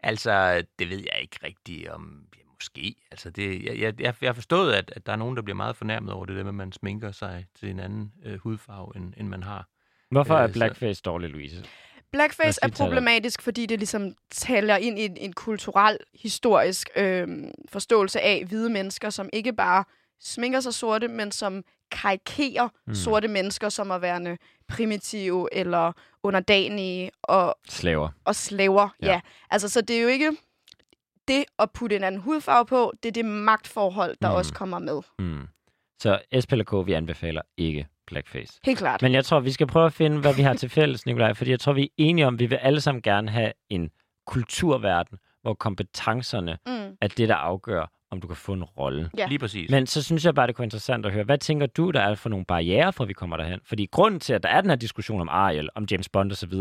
altså, 0.02 0.62
det 0.78 0.88
ved 0.90 0.98
jeg 1.12 1.18
ikke 1.22 1.38
rigtigt 1.42 1.88
om... 1.88 2.22
Ja, 2.36 2.42
måske. 2.60 2.94
Altså, 3.10 3.30
det, 3.30 3.64
jeg, 3.64 3.78
jeg, 3.78 3.94
jeg 4.00 4.28
har 4.28 4.32
forstået, 4.32 4.72
at, 4.72 4.92
at 4.96 5.06
der 5.06 5.12
er 5.12 5.16
nogen, 5.16 5.36
der 5.36 5.42
bliver 5.42 5.56
meget 5.56 5.76
fornærmet 5.76 6.12
over 6.12 6.26
det 6.26 6.36
der 6.36 6.42
med, 6.42 6.48
at 6.50 6.54
man 6.54 6.72
sminker 6.72 7.12
sig 7.12 7.46
til 7.60 7.70
en 7.70 7.80
anden 7.80 8.12
øh, 8.24 8.38
hudfarve, 8.38 8.92
end, 8.96 9.14
end 9.16 9.28
man 9.28 9.42
har. 9.42 9.68
Hvorfor 10.10 10.34
Øh, 10.34 10.42
er 10.42 10.46
så- 10.46 10.52
blackface 10.52 11.02
dårlig, 11.02 11.30
Louise? 11.30 11.64
Blackface 12.12 12.60
er 12.62 12.68
problematisk, 12.68 13.42
fordi 13.42 13.66
det 13.66 13.78
ligesom 13.78 14.14
taler 14.30 14.76
ind 14.76 14.98
i 14.98 15.04
en, 15.04 15.16
en 15.16 15.32
kulturel, 15.32 15.98
historisk 16.14 16.90
øh, 16.96 17.28
forståelse 17.68 18.20
af 18.20 18.44
hvide 18.48 18.70
mennesker, 18.70 19.10
som 19.10 19.28
ikke 19.32 19.52
bare 19.52 19.84
sminker 20.20 20.60
sig 20.60 20.74
sorte, 20.74 21.08
men 21.08 21.32
som 21.32 21.64
karikerer 21.90 22.68
Mm. 22.86 22.94
sorte 22.94 23.28
mennesker 23.28 23.68
som 23.68 23.90
at 23.90 24.02
være 24.02 24.36
primitive 24.68 25.48
eller 25.52 25.92
underdanige 26.22 27.10
og, 27.22 27.56
Slaver. 27.68 28.08
og 28.24 28.34
slaver. 28.34 28.88
Ja. 29.02 29.06
Ja. 29.12 29.20
Altså, 29.50 29.68
så 29.68 29.80
det 29.80 29.96
er 29.98 30.02
jo 30.02 30.08
ikke 30.08 30.36
det 31.28 31.44
at 31.58 31.70
putte 31.70 31.96
en 31.96 32.04
anden 32.04 32.20
hudfarve 32.20 32.66
på, 32.66 32.92
det 33.02 33.08
er 33.08 33.12
det 33.12 33.24
magtforhold, 33.24 34.16
der 34.22 34.28
mm. 34.30 34.34
også 34.34 34.54
kommer 34.54 34.78
med. 34.78 35.00
Mm. 35.18 35.46
Så 36.02 36.20
SPLK, 36.40 36.72
vi 36.86 36.92
anbefaler 36.92 37.42
ikke 37.56 37.86
blackface. 38.06 38.60
Helt 38.64 38.78
klart. 38.78 39.02
Men 39.02 39.12
jeg 39.14 39.24
tror, 39.24 39.40
vi 39.40 39.50
skal 39.50 39.66
prøve 39.66 39.86
at 39.86 39.92
finde, 39.92 40.20
hvad 40.20 40.34
vi 40.34 40.42
har 40.42 40.54
til 40.54 40.68
fælles, 40.68 41.06
Nikolaj, 41.06 41.34
fordi 41.34 41.50
jeg 41.50 41.60
tror, 41.60 41.72
vi 41.72 41.82
er 41.84 41.88
enige 41.96 42.26
om, 42.26 42.34
at 42.34 42.40
vi 42.40 42.46
vil 42.46 42.56
alle 42.56 42.80
sammen 42.80 43.02
gerne 43.02 43.30
have 43.30 43.52
en 43.70 43.90
kulturverden, 44.26 45.18
hvor 45.42 45.54
kompetencerne 45.54 46.58
Mm. 46.66 46.96
er 47.00 47.08
det, 47.08 47.28
der 47.28 47.34
afgør, 47.34 47.90
om 48.10 48.20
du 48.20 48.26
kan 48.26 48.36
få 48.36 48.52
en 48.52 48.64
rolle. 48.64 49.10
Ja. 49.18 49.26
Lige 49.26 49.38
præcis. 49.38 49.70
Men 49.70 49.86
så 49.86 50.02
synes 50.02 50.24
jeg 50.24 50.34
bare, 50.34 50.46
det 50.46 50.54
kunne 50.54 50.62
være 50.62 50.66
interessant 50.66 51.06
at 51.06 51.12
høre, 51.12 51.24
hvad 51.24 51.38
tænker 51.38 51.66
du, 51.66 51.90
der 51.90 52.00
er 52.00 52.14
for 52.14 52.28
nogle 52.28 52.44
barriere 52.44 52.92
for, 52.92 53.04
at 53.04 53.08
vi 53.08 53.12
kommer 53.12 53.36
derhen? 53.36 53.60
Fordi 53.64 53.88
grunden 53.92 54.20
til, 54.20 54.32
at 54.32 54.42
der 54.42 54.48
er 54.48 54.60
den 54.60 54.70
her 54.70 54.76
diskussion 54.76 55.20
om 55.20 55.28
Ariel, 55.28 55.68
om 55.74 55.86
James 55.90 56.08
Bond 56.08 56.32
osv., 56.32 56.52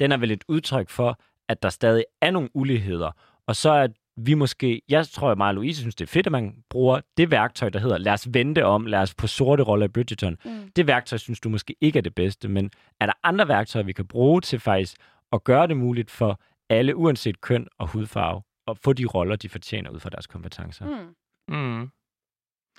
den 0.00 0.12
er 0.12 0.16
vel 0.16 0.30
et 0.30 0.44
udtryk 0.48 0.90
for, 0.90 1.18
at 1.48 1.62
der 1.62 1.68
stadig 1.68 2.04
er 2.20 2.30
nogle 2.30 2.48
uligheder. 2.54 3.10
Og 3.46 3.56
så 3.56 3.70
er 3.70 3.88
vi 4.16 4.34
måske, 4.34 4.82
jeg 4.88 5.06
tror, 5.06 5.30
at 5.30 5.38
mig 5.38 5.48
og 5.48 5.54
Louise 5.54 5.80
synes, 5.80 5.94
det 5.94 6.04
er 6.04 6.08
fedt, 6.08 6.26
at 6.26 6.32
man 6.32 6.54
bruger 6.70 7.00
det 7.16 7.30
værktøj, 7.30 7.68
der 7.68 7.78
hedder, 7.78 7.98
lad 7.98 8.12
os 8.12 8.28
vente 8.30 8.64
om, 8.64 8.86
lad 8.86 9.00
os 9.00 9.14
på 9.14 9.26
sorte 9.26 9.62
roller 9.62 9.86
i 9.86 9.88
Bridgerton. 9.88 10.36
Mm. 10.44 10.70
Det 10.76 10.86
værktøj 10.86 11.18
synes 11.18 11.40
du 11.40 11.48
måske 11.48 11.76
ikke 11.80 11.98
er 11.98 12.02
det 12.02 12.14
bedste, 12.14 12.48
men 12.48 12.70
er 13.00 13.06
der 13.06 13.12
andre 13.22 13.48
værktøjer, 13.48 13.84
vi 13.84 13.92
kan 13.92 14.06
bruge 14.06 14.40
til 14.40 14.60
faktisk 14.60 14.96
at 15.32 15.44
gøre 15.44 15.66
det 15.66 15.76
muligt 15.76 16.10
for 16.10 16.40
alle, 16.70 16.96
uanset 16.96 17.40
køn 17.40 17.66
og 17.78 17.88
hudfarve, 17.88 18.42
at 18.72 18.78
få 18.78 18.92
de 18.92 19.04
roller, 19.04 19.36
de 19.36 19.48
fortjener 19.48 19.90
ud 19.90 20.00
fra 20.00 20.10
deres 20.10 20.26
kompetencer? 20.26 20.86
Mm. 20.86 21.14
Mm. 21.56 21.90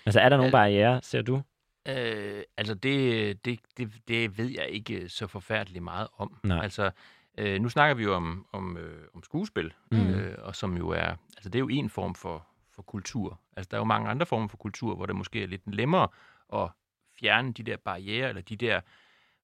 Altså, 0.06 0.20
er 0.20 0.30
der 0.30 0.38
nogle 0.38 0.48
Øh, 0.48 0.52
barriere, 0.52 1.02
ser 1.02 1.22
du? 1.22 1.42
Øh, 1.88 2.44
altså, 2.58 2.74
det, 2.74 3.46
det, 3.46 3.60
det, 3.78 3.92
det 4.08 4.38
ved 4.38 4.48
jeg 4.50 4.68
ikke 4.70 5.10
så 5.10 5.28
forfærdeligt 5.28 5.84
meget 5.84 6.08
om. 6.18 6.38
Nej. 6.44 6.64
Altså, 6.64 6.92
øh, 7.38 7.62
nu 7.62 7.70
snakker 7.70 7.96
vi 7.96 8.04
jo 8.04 8.14
om, 8.14 8.46
om, 8.54 8.78
øh, 8.78 9.08
om 9.14 9.24
skuespil, 9.24 9.74
Mm. 9.92 10.10
øh, 10.10 10.36
og 10.42 10.56
som 10.56 10.78
jo 10.78 10.90
er, 10.90 11.16
altså 11.38 11.50
det 11.50 11.56
er 11.56 11.60
jo 11.60 11.70
en 11.70 11.90
form 11.90 12.16
for, 12.16 12.48
for 12.76 12.82
kultur. 12.82 13.40
Altså, 13.58 13.68
der 13.72 13.78
er 13.78 13.82
jo 13.82 13.86
mange 13.86 14.10
andre 14.10 14.26
former 14.26 14.48
for 14.48 14.58
kultur, 14.58 14.96
hvor 14.96 15.06
det 15.06 15.16
måske 15.16 15.44
er 15.44 15.48
lidt 15.48 15.68
nemmere 15.68 16.08
at 16.54 16.70
fjerne 17.20 17.54
de 17.54 17.64
der 17.64 17.78
barriere, 17.78 18.30
eller 18.30 18.42
de 18.42 18.56
der, 18.56 18.82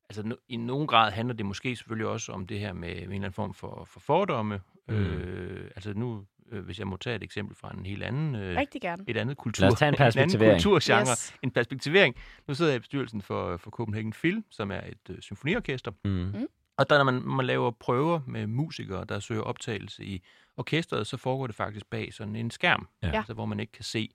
altså 0.10 0.24
no, 0.24 0.36
i 0.48 0.58
nogen 0.58 0.88
grad 0.88 1.12
handler 1.12 1.36
det 1.36 1.46
måske 1.46 1.76
selvfølgelig 1.76 2.08
også 2.08 2.32
om 2.32 2.48
det 2.48 2.60
her 2.60 2.74
med, 2.74 2.90
med 2.96 2.96
en 2.96 3.02
eller 3.02 3.16
anden 3.16 3.34
form 3.34 3.54
for, 3.54 3.84
for 3.86 4.00
fordomme. 4.00 4.62
Mm. 4.88 4.96
Øh, 4.96 5.72
altså 5.76 5.94
nu, 5.94 6.26
øh, 6.52 6.66
hvis 6.66 6.80
jeg 6.80 6.88
må 6.88 6.98
tage 6.98 7.16
et 7.16 7.24
eksempel 7.24 7.56
fra 7.56 7.74
en 7.78 7.86
helt 7.86 8.04
anden, 8.04 8.36
øh, 8.36 8.58
Rigtig 8.58 8.82
gerne. 8.82 9.04
et 9.08 9.18
andet 9.18 9.38
kultur, 9.38 9.62
Lad 9.62 9.72
os 9.74 9.80
tage 9.80 9.90
en 9.90 9.94
anden 10.00 10.06
perspektivering. 10.06 10.64
kulturgenre, 10.64 11.12
Yes. 11.12 11.36
en 11.44 11.52
perspektivering. 11.52 12.16
Nu 12.48 12.54
sidder 12.54 12.72
jeg 12.72 12.76
i 12.76 12.80
bestyrelsen 12.80 13.22
for, 13.22 13.58
for 13.58 13.72
Copenhagen 13.72 14.14
Film, 14.14 14.46
som 14.50 14.72
er 14.72 14.82
et 14.82 15.10
øh, 15.10 15.22
symfoniorkester. 15.22 15.92
Mm. 16.06 16.48
Og 16.78 16.90
der, 16.90 16.98
når 16.98 17.04
man, 17.12 17.22
man 17.22 17.46
laver 17.46 17.72
prøver 17.72 18.20
med 18.28 18.48
musikere, 18.48 19.06
der 19.10 19.20
søger 19.20 19.42
optagelse 19.42 20.06
i 20.06 20.24
orkestret, 20.58 21.08
så 21.08 21.18
foregår 21.18 21.48
det 21.48 21.56
faktisk 21.56 21.86
bag 21.90 22.14
sådan 22.14 22.36
en 22.36 22.52
skærm, 22.52 22.88
Ja. 23.04 23.12
altså, 23.18 23.34
hvor 23.34 23.46
man 23.46 23.60
ikke 23.60 23.72
kan 23.72 23.84
se 23.84 24.10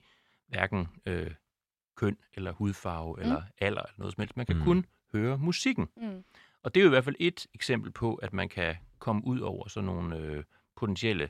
hverken 0.47 0.87
øh, 1.05 1.31
køn 1.97 2.17
eller 2.33 2.51
hudfarve 2.51 3.15
mm. 3.15 3.21
eller 3.21 3.41
alder 3.61 3.81
eller 3.81 3.93
noget 3.97 4.13
som 4.13 4.21
helst. 4.21 4.37
Man 4.37 4.45
kan 4.45 4.55
Mm. 4.55 4.59
mm. 4.61 4.65
kun 4.65 4.85
høre 5.13 5.37
musikken. 5.37 5.87
Mm. 5.97 6.23
Og 6.63 6.75
det 6.75 6.81
er 6.81 6.83
jo 6.83 6.89
i 6.89 6.95
hvert 6.95 7.03
fald 7.03 7.15
et 7.19 7.47
eksempel 7.53 7.91
på, 7.91 8.15
at 8.15 8.33
man 8.33 8.49
kan 8.49 8.75
komme 8.99 9.21
ud 9.25 9.39
over 9.39 9.67
sådan 9.69 9.85
nogle 9.85 10.17
øh, 10.17 10.43
potentielle 10.75 11.29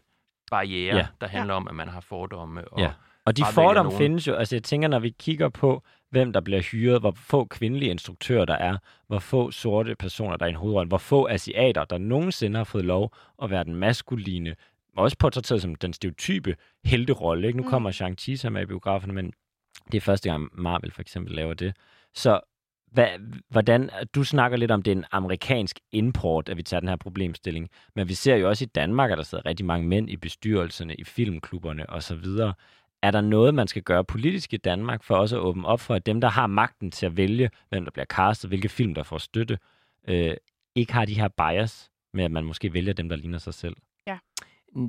barriere, 0.52 0.98
Ja. 0.98 1.08
der 1.22 1.28
handler 1.28 1.54
ja. 1.54 1.58
om, 1.58 1.68
at 1.68 1.76
man 1.76 1.88
har 1.88 2.00
fordomme. 2.02 2.68
Og, 2.68 2.80
Ja. 2.80 2.92
Og 3.26 3.38
de 3.38 3.44
fordomme 3.54 3.90
nogen. 3.90 4.04
findes 4.04 4.28
jo, 4.28 4.34
altså 4.36 4.56
jeg 4.56 4.64
tænker, 4.64 4.88
når 4.88 5.00
vi 5.00 5.10
kigger 5.20 5.50
på, 5.50 5.84
hvem 6.10 6.34
der 6.34 6.42
bliver 6.42 6.62
hyret, 6.62 7.00
hvor 7.00 7.12
få 7.16 7.46
kvindelige 7.46 7.92
instruktører 7.92 8.46
der 8.46 8.54
er, 8.56 8.78
hvor 9.08 9.20
få 9.20 9.52
sorte 9.52 9.96
personer, 9.96 10.38
der 10.38 10.46
er 10.46 10.48
i 10.48 10.50
en 10.50 10.56
hovedrolle, 10.56 10.88
hvor 10.88 10.98
få 10.98 11.28
asiater, 11.28 11.86
der 11.86 11.98
nogensinde 11.98 12.58
har 12.58 12.64
fået 12.64 12.86
lov 12.86 13.12
at 13.44 13.50
være 13.50 13.64
den 13.64 13.76
maskuline, 13.76 14.56
også 14.98 15.18
portrætteret 15.18 15.62
som 15.62 15.76
den 15.76 15.94
stereotype 15.94 16.56
helterolle. 16.86 17.48
Ikke? 17.48 17.58
Nu 17.58 17.64
Mm. 17.64 17.70
kommer 17.70 17.92
Shang-Chi, 17.92 18.36
som 18.36 18.56
er 18.58 18.62
i 18.62 18.66
biograferne, 18.66 19.14
men 19.14 19.34
det 19.92 19.98
er 19.98 20.02
første 20.02 20.30
gang 20.30 20.50
Marvel 20.54 20.92
for 20.92 21.02
eksempel 21.02 21.36
laver 21.36 21.54
det. 21.54 21.76
Så 22.14 22.40
hvad, 22.96 23.08
hvordan, 23.50 23.90
du 24.16 24.24
snakker 24.24 24.58
lidt 24.58 24.72
om, 24.72 24.82
det 24.82 24.92
er 24.92 24.96
en 24.96 25.06
amerikansk 25.12 25.80
import, 25.92 26.50
at 26.50 26.58
vi 26.58 26.64
tager 26.64 26.80
den 26.80 26.90
her 26.90 26.96
problemstilling. 26.96 27.70
Men 27.96 28.10
vi 28.10 28.14
ser 28.14 28.36
jo 28.36 28.50
også 28.50 28.64
i 28.64 28.68
Danmark, 28.76 29.12
at 29.12 29.18
der 29.18 29.24
sidder 29.24 29.46
rigtig 29.46 29.66
mange 29.66 29.88
mænd 29.88 30.10
i 30.10 30.18
bestyrelserne, 30.18 30.96
i 30.96 31.04
filmklubberne 31.04 31.90
osv. 31.90 32.26
Er 33.04 33.12
der 33.12 33.22
noget, 33.22 33.54
man 33.54 33.68
skal 33.68 33.84
gøre 33.84 34.04
politisk 34.04 34.54
i 34.54 34.58
Danmark, 34.58 35.04
for 35.04 35.16
også 35.16 35.36
at 35.36 35.42
åbne 35.42 35.68
op 35.68 35.80
for, 35.80 35.96
at 35.96 36.06
dem, 36.06 36.22
der 36.22 36.30
har 36.30 36.48
magten 36.48 36.92
til 36.92 37.06
at 37.06 37.18
vælge, 37.18 37.50
hvem 37.70 37.84
der 37.84 37.92
bliver 37.92 38.06
castet, 38.06 38.50
hvilke 38.50 38.70
film, 38.70 38.94
der 38.94 39.04
får 39.04 39.18
støtte, 39.18 39.58
øh, 40.08 40.34
ikke 40.76 40.94
har 40.94 41.06
de 41.06 41.20
her 41.20 41.28
bias 41.28 41.92
med, 42.14 42.24
at 42.24 42.32
man 42.32 42.44
måske 42.44 42.74
vælger 42.74 42.94
dem, 42.94 43.10
der 43.10 43.16
ligner 43.16 43.38
sig 43.38 43.54
selv? 43.54 43.76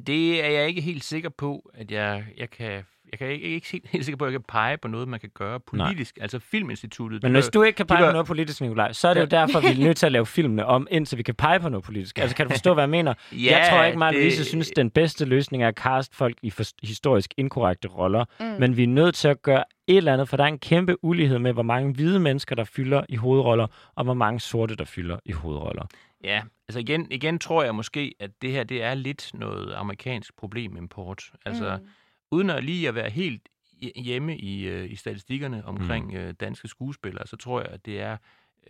Det 0.06 0.44
er 0.44 0.50
jeg 0.50 0.68
ikke 0.68 0.80
helt 0.80 1.04
sikker 1.04 1.28
på, 1.28 1.70
at 1.74 1.90
jeg, 1.90 2.24
jeg 2.38 2.50
kan... 2.50 2.82
Jeg 3.12 3.18
kan 3.18 3.28
ikke, 3.28 3.44
ikke 3.48 3.66
helt, 3.72 3.86
helt 3.92 4.04
sikker 4.04 4.16
på, 4.16 4.24
at 4.24 4.32
jeg 4.32 4.40
kan 4.40 4.44
pege 4.48 4.76
på 4.78 4.88
noget, 4.88 5.08
man 5.08 5.20
kan 5.20 5.30
gøre 5.34 5.60
politisk. 5.60 6.16
Nej. 6.16 6.22
Altså 6.22 6.38
Filminstituttet... 6.38 7.22
Men 7.22 7.32
hvis 7.32 7.48
du 7.48 7.62
ikke 7.62 7.76
kan 7.76 7.86
pege 7.86 7.98
på 7.98 8.04
var- 8.04 8.12
noget 8.12 8.26
politisk, 8.26 8.60
Nikolaj, 8.60 8.92
så 8.92 9.08
er 9.08 9.14
det 9.14 9.20
jo 9.20 9.26
Ja. 9.32 9.36
derfor, 9.40 9.60
vi 9.60 9.66
er 9.66 9.84
nødt 9.86 9.96
til 9.96 10.06
at 10.06 10.12
lave 10.12 10.26
filmene 10.26 10.66
om, 10.66 10.86
indtil 10.90 11.18
vi 11.18 11.22
kan 11.22 11.34
pege 11.34 11.60
på 11.60 11.68
noget 11.68 11.84
politisk. 11.84 12.18
Altså, 12.18 12.36
kan 12.36 12.46
du 12.46 12.50
forstå, 12.52 12.74
hvad 12.74 12.82
jeg 12.82 12.90
mener? 12.90 13.14
Ja, 13.32 13.36
jeg 13.58 13.68
tror 13.70 13.84
ikke, 13.84 13.98
og 14.04 14.12
det- 14.12 14.20
Louise 14.20 14.44
synes, 14.44 14.70
den 14.76 14.90
bedste 14.90 15.24
løsning 15.24 15.62
er 15.62 15.68
at 15.68 15.74
cast 15.74 16.14
folk 16.14 16.36
i 16.42 16.50
for, 16.50 16.64
historisk 16.82 17.34
inkorrekte 17.36 17.88
roller. 17.88 18.24
Mm. 18.40 18.46
Men 18.46 18.76
vi 18.76 18.82
er 18.82 18.86
nødt 18.88 19.14
til 19.14 19.28
at 19.28 19.42
gøre 19.42 19.64
et 19.86 19.96
eller 19.96 20.12
andet, 20.12 20.28
for 20.28 20.36
der 20.36 20.44
er 20.44 20.48
en 20.48 20.58
kæmpe 20.58 21.04
ulighed 21.04 21.38
med, 21.38 21.52
hvor 21.52 21.62
mange 21.62 21.92
hvide 21.94 22.20
mennesker, 22.20 22.54
der 22.54 22.64
fylder 22.64 23.02
i 23.08 23.16
hovedroller, 23.16 23.66
og 23.94 24.04
hvor 24.04 24.14
mange 24.14 24.40
sorte, 24.40 24.76
der 24.76 24.84
fylder 24.84 25.16
i 25.24 25.32
hovedroller. 25.32 25.86
Ja, 26.26 26.42
altså 26.68 26.78
igen, 26.80 27.06
igen 27.10 27.38
tror 27.38 27.62
jeg 27.62 27.74
måske, 27.74 28.14
at 28.20 28.30
det 28.42 28.52
her 28.52 28.64
det 28.64 28.82
er 28.82 28.94
lidt 28.94 29.30
noget 29.34 29.74
amerikansk 29.74 30.36
problemimport. 30.36 31.24
Altså, 31.44 31.78
Mm. 31.82 31.88
uden 32.30 32.50
at 32.50 32.64
lige 32.64 32.88
at 32.88 32.94
være 32.94 33.10
helt 33.10 33.42
hj- 33.84 34.02
hjemme 34.02 34.36
i, 34.38 34.62
øh, 34.68 34.90
i 34.90 34.96
statistikkerne 34.96 35.62
omkring 35.66 36.14
øh, 36.14 36.34
danske 36.40 36.68
skuespillere, 36.68 37.26
så 37.26 37.36
tror 37.36 37.60
jeg, 37.60 37.68
at 37.70 37.86
det 37.86 38.00
er 38.00 38.16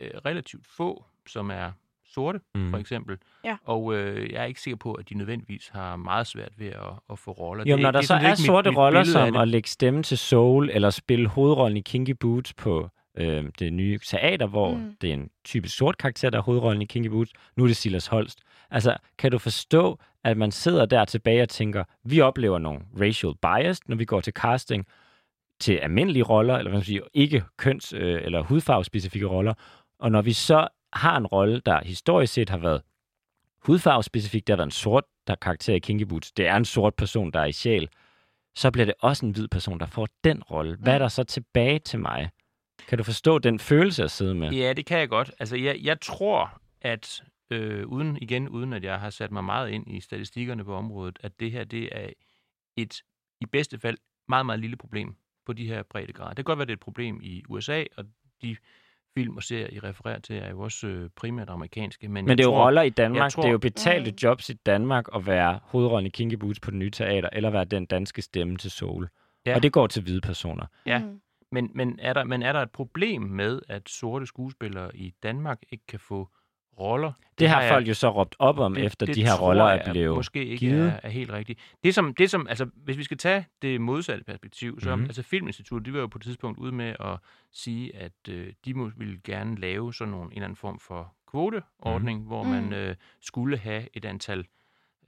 øh, 0.01 0.11
relativt 0.27 0.66
få, 0.66 1.05
som 1.29 1.51
er 1.51 1.71
sorte, 2.09 2.40
Mm. 2.55 2.61
mm. 2.61 2.71
for 2.71 2.79
eksempel. 2.79 3.19
Ja. 3.45 3.57
Og 3.64 3.95
øh, 3.95 4.33
jeg 4.33 4.40
er 4.42 4.45
ikke 4.45 4.61
sikker 4.61 4.77
på, 4.77 4.92
at 4.92 5.09
de 5.09 5.14
nødvendigvis 5.14 5.69
har 5.69 5.97
meget 5.97 6.27
svært 6.27 6.53
ved 6.59 6.66
at, 6.66 6.81
at 7.11 7.19
få 7.19 7.31
roller. 7.31 7.64
Jo, 7.66 7.77
Det- 7.77 7.83
når 7.83 7.90
der 7.90 7.99
det 7.99 8.09
så 8.09 8.14
er 8.14 8.27
ikke 8.31 8.37
sorte 8.37 8.71
mit, 8.71 8.73
mit 8.73 8.79
roller, 8.79 9.05
som 9.05 9.37
at 9.37 9.49
lægge 9.49 9.69
stemme 9.69 10.03
til 10.03 10.19
Soul, 10.19 10.71
eller 10.73 10.90
spille 10.90 11.29
hovedrollen 11.29 11.77
i 11.77 11.81
Kinky 11.81 12.11
Boots 12.21 12.53
på 12.55 12.88
øh, 13.17 13.45
det 13.59 13.73
nye 13.73 13.99
teater, 14.07 14.47
hvor 14.47 14.75
mm. 14.75 14.97
Det 15.01 15.11
er 15.11 15.15
en 15.15 15.31
typisk 15.45 15.77
sort 15.77 15.99
karakter, 15.99 16.31
der 16.31 16.39
er 16.39 16.43
hovedrollen 16.43 16.83
i 16.83 16.85
Kinky 16.85 17.07
Boots. 17.09 17.33
Nu 17.57 17.63
er 17.63 17.67
det 17.67 17.77
Silas 17.77 18.07
Holst. 18.07 18.39
Altså, 18.71 18.97
kan 19.19 19.31
du 19.33 19.39
forstå, 19.39 19.99
at 20.25 20.37
man 20.37 20.51
sidder 20.51 20.87
der 20.87 21.05
tilbage 21.05 21.43
og 21.43 21.49
tænker, 21.49 21.85
vi 22.05 22.21
oplever 22.21 22.59
nogle 22.59 22.81
racial 23.01 23.33
bias, 23.43 23.89
når 23.89 23.97
vi 23.97 24.05
går 24.05 24.21
til 24.21 24.33
casting 24.33 24.87
til 25.61 25.73
almindelige 25.77 26.23
roller, 26.23 26.55
eller 26.57 26.71
hvad 26.71 26.79
man 26.79 26.85
siger, 26.85 27.03
ikke 27.15 27.43
køns- 27.63 27.93
øh, 27.97 28.23
eller 28.25 28.43
hudfarvespecifikke 28.43 29.27
roller. 29.27 29.55
Og 29.99 30.13
når 30.13 30.23
vi 30.23 30.33
så 30.33 30.69
har 30.93 31.17
en 31.17 31.27
rolle, 31.27 31.61
der 31.67 31.85
historisk 31.85 32.33
set 32.33 32.51
har 32.51 32.59
været 32.59 32.83
hudfarvespecifik, 33.67 34.47
der 34.47 34.53
har 34.53 34.57
været 34.57 34.67
en 34.67 34.71
sort 34.71 35.05
der 35.27 35.33
er 35.33 35.37
karakter 35.37 35.75
i 35.75 35.79
Kinky 35.79 36.03
Boots, 36.03 36.33
det 36.33 36.47
er 36.47 36.57
en 36.57 36.65
sort 36.65 36.95
person, 36.95 37.31
der 37.33 37.41
er 37.41 37.45
i 37.45 37.53
sjæl, 37.53 37.89
så 38.57 38.71
bliver 38.71 38.85
det 38.87 38.95
også 39.01 39.27
en 39.27 39.33
hvid 39.33 39.49
person, 39.49 39.81
der 39.81 39.87
får 39.87 40.09
den 40.25 40.43
rolle. 40.43 40.77
Hvad 40.77 40.93
er 40.95 40.99
Mm. 40.99 41.01
der 41.01 41.09
så 41.09 41.25
tilbage 41.25 41.79
til 41.79 41.99
mig? 41.99 42.31
Kan 42.88 42.99
du 42.99 43.05
forstå 43.05 43.38
den 43.38 43.59
følelse 43.59 44.05
at 44.05 44.11
sidde 44.11 44.35
med? 44.35 44.51
Ja, 44.51 44.72
det 44.72 44.87
kan 44.87 44.99
jeg 44.99 45.09
godt. 45.09 45.31
Altså, 45.38 45.57
jeg, 45.57 45.77
jeg 45.83 46.01
tror, 46.01 46.61
at 46.83 47.22
øh, 47.51 47.87
uden 47.87 48.18
igen, 48.20 48.49
uden 48.49 48.72
at 48.72 48.85
jeg 48.85 49.01
har 49.01 49.11
sat 49.11 49.31
mig 49.31 49.44
meget 49.44 49.70
ind 49.70 49.91
i 49.95 50.01
statistikkerne 50.01 50.64
på 50.64 50.74
området, 50.74 51.18
at 51.22 51.41
det 51.41 51.51
her, 51.53 51.64
det 51.64 51.89
er 51.93 52.09
et, 52.76 53.03
i 53.41 53.47
bedste 53.47 53.78
fald, 53.78 53.99
meget, 54.28 54.47
meget 54.47 54.61
lille 54.61 54.76
problem 54.76 55.14
på 55.47 55.53
de 55.53 55.66
her 55.66 55.82
breddegrader. 55.82 56.28
Det 56.28 56.37
kan 56.37 56.45
godt 56.45 56.59
være, 56.59 56.66
det 56.66 56.72
er 56.72 56.76
et 56.76 56.80
problem 56.80 57.20
i 57.22 57.43
USA, 57.49 57.84
og 57.97 58.05
de 58.43 58.57
film 59.14 59.37
og 59.37 59.43
serier, 59.43 59.68
I 59.72 59.78
refererer 59.78 60.18
til, 60.18 60.37
er 60.37 60.51
jo 60.51 60.61
også 60.61 60.87
øh, 60.87 61.11
primært 61.16 61.49
amerikanske. 61.51 62.09
Men, 62.09 62.24
Men 62.24 62.39
det 62.39 62.45
er 62.45 62.49
jo 62.49 62.53
tror, 62.55 62.64
roller 62.64 62.82
i 62.82 62.89
Danmark. 62.91 63.30
tror- 63.32 63.43
det 63.43 63.49
er 63.49 63.53
jo 63.53 63.59
betalte 63.59 64.11
Mm. 64.11 64.16
jobs 64.22 64.51
i 64.51 64.53
Danmark 64.53 65.05
at 65.14 65.26
være 65.26 65.59
hovedrollen 65.62 66.07
i 66.07 66.11
Kinky 66.11 66.34
Boots 66.34 66.61
på 66.61 66.70
det 66.70 66.78
nye 66.78 66.91
teater, 66.91 67.28
eller 67.32 67.51
være 67.51 67.64
den 67.64 67.87
danske 67.87 68.22
stemme 68.22 68.57
til 68.57 68.70
Soul. 68.70 69.09
Ja. 69.47 69.55
Og 69.55 69.62
det 69.62 69.72
går 69.72 69.87
til 69.87 70.03
hvide 70.03 70.20
personer. 70.20 70.66
Ja. 70.87 70.99
Mm. 70.99 71.20
Men, 71.53 71.70
men, 71.74 71.99
er 72.03 72.12
der, 72.12 72.24
men 72.24 72.42
er 72.42 72.53
der 72.53 72.62
et 72.62 72.70
problem 72.70 73.22
med, 73.22 73.61
at 73.68 73.88
sorte 73.88 74.26
skuespillere 74.26 74.97
i 74.97 75.14
Danmark 75.22 75.59
ikke 75.70 75.84
kan 75.88 76.01
få 76.01 76.28
roller? 76.80 77.12
Det 77.38 77.49
har 77.49 77.62
jeg- 77.62 77.70
folk 77.72 77.88
jo 77.88 77.94
så 77.94 78.09
råbt 78.11 78.36
op 78.38 78.59
om, 78.59 78.76
efter 78.76 79.07
de 79.07 79.24
her 79.24 79.36
tror 79.36 79.47
roller 79.47 79.68
jeg 79.68 79.82
er 79.86 79.92
blevet 79.92 80.16
måske 80.16 80.44
ikke 80.44 80.57
givet. 80.66 80.86
er, 80.88 81.01
er 81.03 81.09
helt 81.09 81.30
rigtigt. 81.32 81.61
Det 81.84 81.94
som, 81.94 82.14
det 82.14 82.30
som, 82.30 82.47
altså, 82.49 82.70
hvis 82.74 82.99
vi 82.99 83.03
skal 83.05 83.16
tage 83.18 83.47
det 83.62 83.80
modsatte 83.80 84.24
perspektiv, 84.24 84.80
så 84.80 84.88
Mhm. 84.88 84.94
mm-hmm. 84.99 85.09
altså 85.09 85.22
Filminstituttet, 85.22 85.86
de 85.86 85.92
var 85.92 86.01
jo 86.01 86.07
på 86.07 86.18
et 86.18 86.22
tidspunkt 86.22 86.59
ude 86.59 86.72
med 86.72 86.94
at 87.01 87.18
sige, 87.53 87.97
at 87.97 88.12
øh, 88.28 88.53
de 88.64 88.74
må, 88.74 88.90
ville 88.97 89.20
gerne 89.24 89.57
lave 89.61 89.94
sådan 89.94 90.11
nogle, 90.11 90.26
en 90.26 90.32
eller 90.32 90.44
anden 90.44 90.57
form 90.57 90.78
for 90.78 91.14
kvoteordning, 91.30 92.20
mm. 92.20 92.26
hvor 92.26 92.42
Mm. 92.42 92.49
man 92.51 92.72
øh, 92.72 92.97
skulle 93.20 93.59
have 93.59 93.88
et 93.94 94.05
antal 94.05 94.47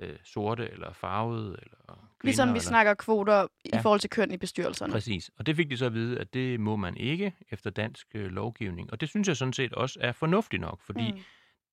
øh, 0.00 0.16
sorte 0.24 0.68
eller 0.72 0.92
farvede 0.92 1.58
eller 1.62 1.76
kvinder. 1.86 2.08
Ligesom 2.24 2.48
vi 2.48 2.50
eller, 2.50 2.60
snakker 2.60 2.94
kvoter 2.94 3.46
i 3.64 3.70
Ja. 3.72 3.80
forhold 3.80 4.00
til 4.00 4.10
køn 4.10 4.30
i 4.30 4.36
bestyrelserne. 4.36 4.92
Præcis. 4.92 5.30
Og 5.38 5.46
det 5.46 5.56
fik 5.56 5.70
de 5.70 5.76
så 5.76 5.86
at 5.86 5.94
vide, 5.94 6.18
at 6.18 6.34
det 6.34 6.60
må 6.60 6.76
man 6.76 6.96
ikke 6.96 7.32
efter 7.50 7.70
dansk 7.70 8.06
øh, 8.14 8.26
lovgivning. 8.30 8.92
Og 8.92 9.00
det 9.00 9.08
synes 9.08 9.28
jeg 9.28 9.36
sådan 9.36 9.52
set 9.52 9.72
også 9.72 9.98
er 10.02 10.12
fornuftigt 10.12 10.60
nok, 10.60 10.80
fordi 10.82 11.12
mm. 11.12 11.18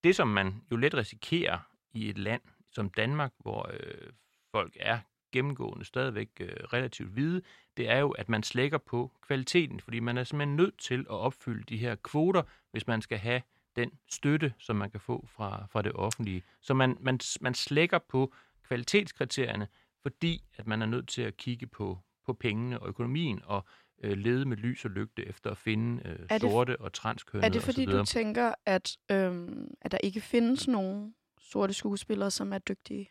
Det, 0.04 0.16
som 0.16 0.28
man 0.28 0.62
jo 0.72 0.76
let 0.76 0.94
risikerer 0.94 1.60
i 1.94 2.10
et 2.10 2.18
land 2.18 2.42
som 2.72 2.90
Danmark, 2.90 3.32
hvor 3.40 3.70
øh, 3.74 4.10
folk 4.52 4.78
er 4.80 5.00
gennemgående 5.32 5.86
stadigvæk 5.86 6.30
øh, 6.40 6.50
relativt 6.74 7.10
hvide, 7.10 7.42
det 7.78 7.90
er 7.90 7.98
jo, 8.00 8.10
at 8.12 8.30
man 8.30 8.44
slækker 8.44 8.78
på 8.78 9.12
kvaliteten, 9.28 9.80
fordi 9.80 10.00
man 10.00 10.18
er 10.18 10.24
simpelthen 10.24 10.56
nødt 10.56 10.78
til 10.80 11.00
at 11.00 11.08
opfylde 11.08 11.64
de 11.64 11.78
her 11.78 11.96
kvoter, 11.96 12.42
hvis 12.72 12.88
man 12.88 13.02
skal 13.02 13.18
have 13.18 13.42
den 13.76 13.92
støtte, 14.10 14.54
som 14.60 14.76
man 14.76 14.92
kan 14.92 15.00
få 15.00 15.26
fra, 15.28 15.66
fra 15.72 15.82
det 15.82 15.92
offentlige. 15.94 16.44
Så 16.62 16.74
man, 16.74 16.98
man, 17.00 17.20
man 17.42 17.54
slækker 17.54 18.00
på 18.10 18.34
kvalitetskriterierne, 18.68 19.68
fordi 20.02 20.44
at 20.58 20.68
man 20.68 20.82
er 20.82 20.86
nødt 20.86 21.08
til 21.08 21.22
at 21.22 21.38
kigge 21.38 21.68
på, 21.68 22.00
på 22.26 22.34
pengene 22.34 22.80
og 22.80 22.88
økonomien 22.90 23.42
og 23.46 23.66
øh, 24.04 24.18
lede 24.18 24.46
med 24.46 24.58
lys 24.58 24.86
og 24.86 24.92
lygte 24.92 25.26
efter 25.28 25.52
at 25.52 25.58
finde 25.58 26.02
øh, 26.10 26.16
Er 26.30 26.38
det- 26.38 26.42
sorte 26.42 26.82
og 26.82 26.94
transkønnede 26.94 27.48
Er 27.48 27.52
det 27.52 27.62
fordi, 27.62 27.86
du 27.86 28.06
tænker, 28.06 28.54
at, 28.66 28.98
øhm, 29.12 29.68
at 29.82 29.92
der 29.92 29.98
ikke 30.04 30.22
findes 30.22 30.68
nogen 30.68 31.16
sorte 31.40 31.74
skuespillere, 31.74 32.32
som 32.32 32.54
er 32.54 32.58
dygtige? 32.58 33.10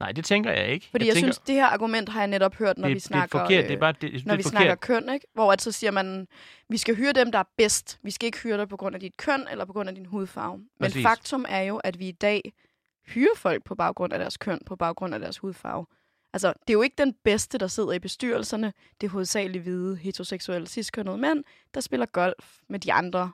Nej, 0.00 0.12
det 0.12 0.24
tænker 0.24 0.50
jeg 0.52 0.68
ikke. 0.68 0.86
Fordi 0.90 1.04
jeg, 1.04 1.08
jeg 1.08 1.14
tænker, 1.14 1.32
synes, 1.32 1.46
det 1.46 1.54
her 1.54 1.66
argument 1.66 2.08
har 2.08 2.20
jeg 2.20 2.28
netop 2.28 2.54
hørt, 2.54 2.78
når 2.78 2.88
det, 2.88 2.94
vi 2.94 3.00
snakker, 3.00 3.26
det 3.26 3.34
er 3.34 3.44
forkert. 3.44 3.64
øh, 3.64 3.68
det 3.68 3.74
er 3.76 3.80
bare, 3.80 3.94
det, 4.00 4.26
når 4.26 4.36
det 4.36 4.44
vi 4.44 4.46
er 4.46 4.48
snakker 4.48 4.72
forkert. 4.72 5.04
køn, 5.04 5.14
ikke? 5.14 5.26
Hvor 5.34 5.52
at 5.52 5.62
så 5.62 5.72
siger 5.72 5.90
man, 5.90 6.28
vi 6.68 6.76
skal 6.76 6.96
hyre 6.96 7.12
dem, 7.12 7.32
der 7.32 7.38
er 7.38 7.48
bedst. 7.58 7.98
Vi 8.02 8.10
skal 8.10 8.26
ikke 8.26 8.38
hyre 8.38 8.58
dig 8.58 8.68
på 8.68 8.76
grund 8.76 8.94
af 8.94 9.00
dit 9.00 9.16
køn 9.16 9.46
eller 9.50 9.64
på 9.64 9.72
grund 9.72 9.88
af 9.88 9.94
din 9.94 10.06
hudfarve. 10.06 10.56
Men 10.56 10.66
Præcis. 10.80 11.02
faktum 11.02 11.44
er 11.48 11.60
jo, 11.60 11.76
at 11.76 11.98
vi 11.98 12.08
i 12.08 12.12
dag 12.12 12.52
hyrer 13.06 13.36
folk 13.36 13.64
på 13.64 13.74
baggrund 13.74 14.12
af 14.12 14.18
deres 14.18 14.36
køn, 14.36 14.58
på 14.66 14.76
baggrund 14.76 15.14
af 15.14 15.20
deres 15.20 15.38
hudfarve. 15.38 15.86
Altså, 16.32 16.48
det 16.48 16.70
er 16.70 16.72
jo 16.72 16.82
ikke 16.82 16.96
den 16.98 17.14
bedste, 17.24 17.58
der 17.58 17.66
sidder 17.66 17.92
i 17.92 17.98
bestyrelserne. 17.98 18.72
Det 19.00 19.06
er 19.06 19.10
hovedsageligt 19.10 19.62
hvide, 19.62 19.96
heteroseksuelle, 19.96 20.66
ciskønnede 20.66 21.18
mænd, 21.18 21.44
der 21.74 21.80
spiller 21.80 22.06
golf 22.06 22.58
med 22.68 22.78
de 22.78 22.92
andre, 22.92 23.32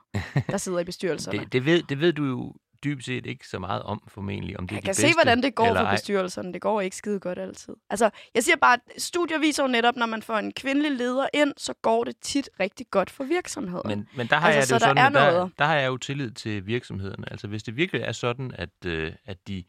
der 0.49 0.57
sidder 0.57 0.79
i 0.79 0.83
bestyrelserne. 0.91 1.39
Det, 1.39 1.53
det, 1.53 1.65
ved, 1.65 1.83
det 1.83 1.99
ved 1.99 2.13
du 2.13 2.25
jo 2.25 2.53
dybest 2.83 3.05
set 3.05 3.25
ikke 3.25 3.47
så 3.47 3.59
meget 3.59 3.81
om, 3.83 4.03
formentlig. 4.07 4.59
Om 4.59 4.67
det 4.67 4.75
er 4.75 4.77
Jeg 4.77 4.81
de 4.81 4.85
kan 4.85 4.89
bedste, 4.89 5.07
se, 5.07 5.13
hvordan 5.13 5.43
det 5.43 5.55
går 5.55 5.75
for 5.75 5.91
bestyrelserne. 5.91 6.53
Det 6.53 6.61
går 6.61 6.81
ikke 6.81 6.95
skide 6.95 7.19
godt 7.19 7.39
altid. 7.39 7.73
Altså, 7.89 8.09
jeg 8.35 8.43
siger 8.43 8.55
bare, 8.55 8.73
at 8.73 9.01
studier 9.01 9.39
viser 9.39 9.63
jo 9.63 9.67
netop, 9.67 9.95
når 9.95 10.05
man 10.05 10.21
får 10.21 10.37
en 10.37 10.51
kvindelig 10.53 10.91
leder 10.91 11.27
ind, 11.33 11.53
så 11.57 11.73
går 11.81 12.03
det 12.03 12.15
tit 12.21 12.49
rigtig 12.59 12.85
godt 12.91 13.09
for 13.09 13.23
virksomheden. 13.23 13.87
Men, 13.89 14.07
men 14.15 14.27
der 14.27 14.35
har 14.35 14.47
Altså, 14.47 14.55
jeg 14.57 14.61
det 14.61 14.67
så 14.67 14.75
jo 14.75 14.79
der 14.95 15.01
sådan, 15.01 15.15
er 15.15 15.31
der, 15.31 15.49
der 15.59 15.65
har 15.65 15.75
jeg 15.75 15.87
jo 15.87 15.97
tillid 15.97 16.31
til 16.31 16.67
virksomhederne. 16.67 17.31
Altså 17.31 17.47
hvis 17.47 17.63
det 17.63 17.75
virkelig 17.75 18.01
er 18.01 18.11
sådan, 18.11 18.51
at, 18.55 18.85
øh, 18.85 19.11
at 19.25 19.37
de 19.47 19.63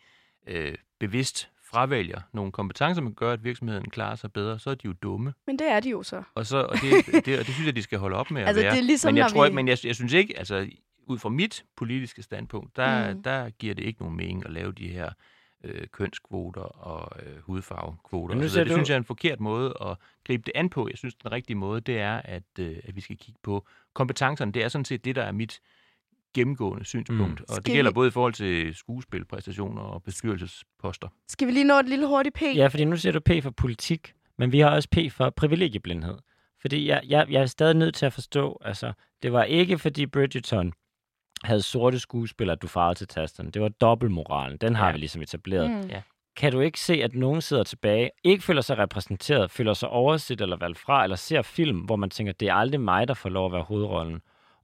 øh, 0.47 0.75
bevidst 1.01 1.49
fravælger 1.71 2.21
nogle 2.33 2.53
kompetencer, 2.53 3.03
man 3.03 3.15
gør, 3.15 3.33
at 3.33 3.45
virksomheden 3.45 3.91
klarer 3.91 4.17
sig 4.17 4.33
bedre, 4.33 4.59
så 4.59 4.71
er 4.71 4.75
de 4.75 4.81
jo 4.87 4.93
dumme. 4.93 5.33
Men 5.47 5.59
det 5.59 5.67
er 5.71 5.81
de 5.81 5.89
jo 5.91 6.03
så. 6.03 6.23
Og, 6.35 6.47
så, 6.47 6.57
og, 6.59 6.77
det, 6.77 7.07
det, 7.27 7.39
og 7.39 7.47
det 7.47 7.55
synes 7.55 7.67
jeg, 7.67 7.77
de 7.77 7.83
skal 7.83 7.99
holde 7.99 8.17
op 8.17 8.31
med 8.31 8.43
at 8.43 8.49
Altså, 8.49 8.63
være. 8.63 8.73
det 8.73 8.79
er 8.79 8.83
ligesom, 8.83 9.09
men 9.15 9.19
jeg, 9.19 9.31
tror, 9.31 9.49
vi- 9.49 9.55
men 9.55 9.69
jeg, 9.69 9.79
jeg 9.85 9.95
synes 9.95 10.13
ikke, 10.13 10.39
altså 10.39 10.67
ud 11.07 11.19
fra 11.19 11.29
mit 11.29 11.65
politiske 11.77 12.23
standpunkt, 12.23 12.77
der, 12.77 13.15
Mm. 13.15 13.23
der 13.23 13.51
giver 13.51 13.75
det 13.75 13.85
ikke 13.85 14.01
nogen 14.03 14.17
mening 14.17 14.45
at 14.47 14.53
lave 14.53 14.73
de 14.73 14.89
her 14.89 15.11
øh, 15.65 15.87
kønskvoter 15.93 16.61
og 16.61 17.23
øh, 17.27 17.39
hudfarvekvoter. 17.43 18.35
Men 18.35 18.39
nu 18.39 18.45
Og 18.45 18.51
så 18.51 18.55
siger 18.55 18.65
videre. 18.65 18.65
det 18.65 18.71
du- 18.71 18.77
synes 18.79 18.89
jeg 18.89 18.95
er 18.95 18.99
en 18.99 19.05
forkert 19.05 19.41
måde 19.41 19.75
at 19.81 19.97
gribe 20.27 20.43
det 20.47 20.53
an 20.55 20.71
på. 20.71 20.89
Jeg 20.89 20.99
synes, 20.99 21.15
den 21.15 21.33
rigtige 21.33 21.57
måde, 21.57 21.81
det 21.81 21.99
er, 22.01 22.17
at, 22.25 22.43
øh, 22.59 22.77
at 22.85 22.97
vi 22.97 23.01
skal 23.01 23.17
kigge 23.17 23.41
på 23.43 23.67
kompetencerne. 23.95 24.53
Det 24.53 24.65
er 24.65 24.69
sådan 24.69 24.85
set 24.85 25.05
det, 25.05 25.17
der 25.17 25.23
er 25.23 25.33
mit 25.33 25.61
gennemgående 26.35 26.85
synspunkt. 26.85 27.41
Mm. 27.41 27.45
Og 27.49 27.55
Skal 27.55 27.65
det 27.65 27.73
gælder 27.73 27.91
vi- 27.91 27.95
både 27.95 28.09
i 28.09 28.11
forhold 28.11 28.33
til 28.33 28.75
skuespilpræstationer 28.75 29.83
og 29.83 30.03
bestyrelsesposter. 30.03 31.09
Skal 31.29 31.47
vi 31.49 31.53
lige 31.53 31.65
nå 31.65 31.75
et 31.79 31.89
lille 31.89 32.07
hurtigt 32.07 32.35
P? 32.35 32.43
Ja, 32.43 32.67
fordi 32.67 32.85
nu 32.85 32.97
siger 32.97 33.13
du 33.13 33.21
P 33.21 33.31
for 33.43 33.51
politik, 33.51 34.13
men 34.39 34.53
vi 34.53 34.61
har 34.61 34.71
også 34.71 34.89
P 34.93 34.97
for 35.13 35.31
privilegieblindhed. 35.31 36.19
Fordi 36.61 36.89
jeg, 36.89 37.01
jeg, 37.09 37.27
jeg 37.31 37.43
er 37.43 37.47
stadig 37.47 37.77
nødt 37.77 37.95
til 37.95 38.07
at 38.07 38.13
forstå, 38.13 38.59
altså, 38.65 38.93
det 39.23 39.33
var 39.33 39.45
ikke 39.45 39.79
fordi 39.79 40.07
Bridgerton 40.07 40.73
havde 41.45 41.62
sorte 41.62 41.99
skuespillere, 41.99 42.57
du 42.57 42.66
farvede 42.66 42.99
til 42.99 43.07
tasterne. 43.09 43.51
Det 43.51 43.62
var 43.62 43.68
dobbeltmoralen. 43.68 44.57
Den 44.57 44.74
har 44.74 44.86
Ja. 44.86 44.93
vi 44.93 44.99
ligesom 44.99 45.22
etableret. 45.22 45.70
Mm. 45.70 45.80
Ja. 45.90 46.01
Kan 46.36 46.53
du 46.53 46.61
ikke 46.61 46.80
se, 46.80 46.95
at 47.03 47.14
nogen 47.14 47.40
sidder 47.40 47.62
tilbage, 47.62 48.11
ikke 48.24 48.45
føler 48.45 48.61
sig 48.62 48.78
repræsenteret, 48.78 49.51
føler 49.51 49.74
sig 49.74 49.88
overset 49.88 50.40
eller 50.40 50.57
valgt 50.57 50.78
fra, 50.78 51.03
eller 51.03 51.16
ser 51.16 51.43
film, 51.43 51.78
hvor 51.78 51.97
man 51.97 52.11
tænker, 52.11 52.32
det 52.32 52.49
er 52.49 52.55
aldrig 52.55 52.80
mig, 52.80 53.09
der 53.09 53.14
får 53.14 53.28
lov 53.28 53.47
at 53.47 53.53
være 53.53 53.62
hovedrollen. 53.62 54.20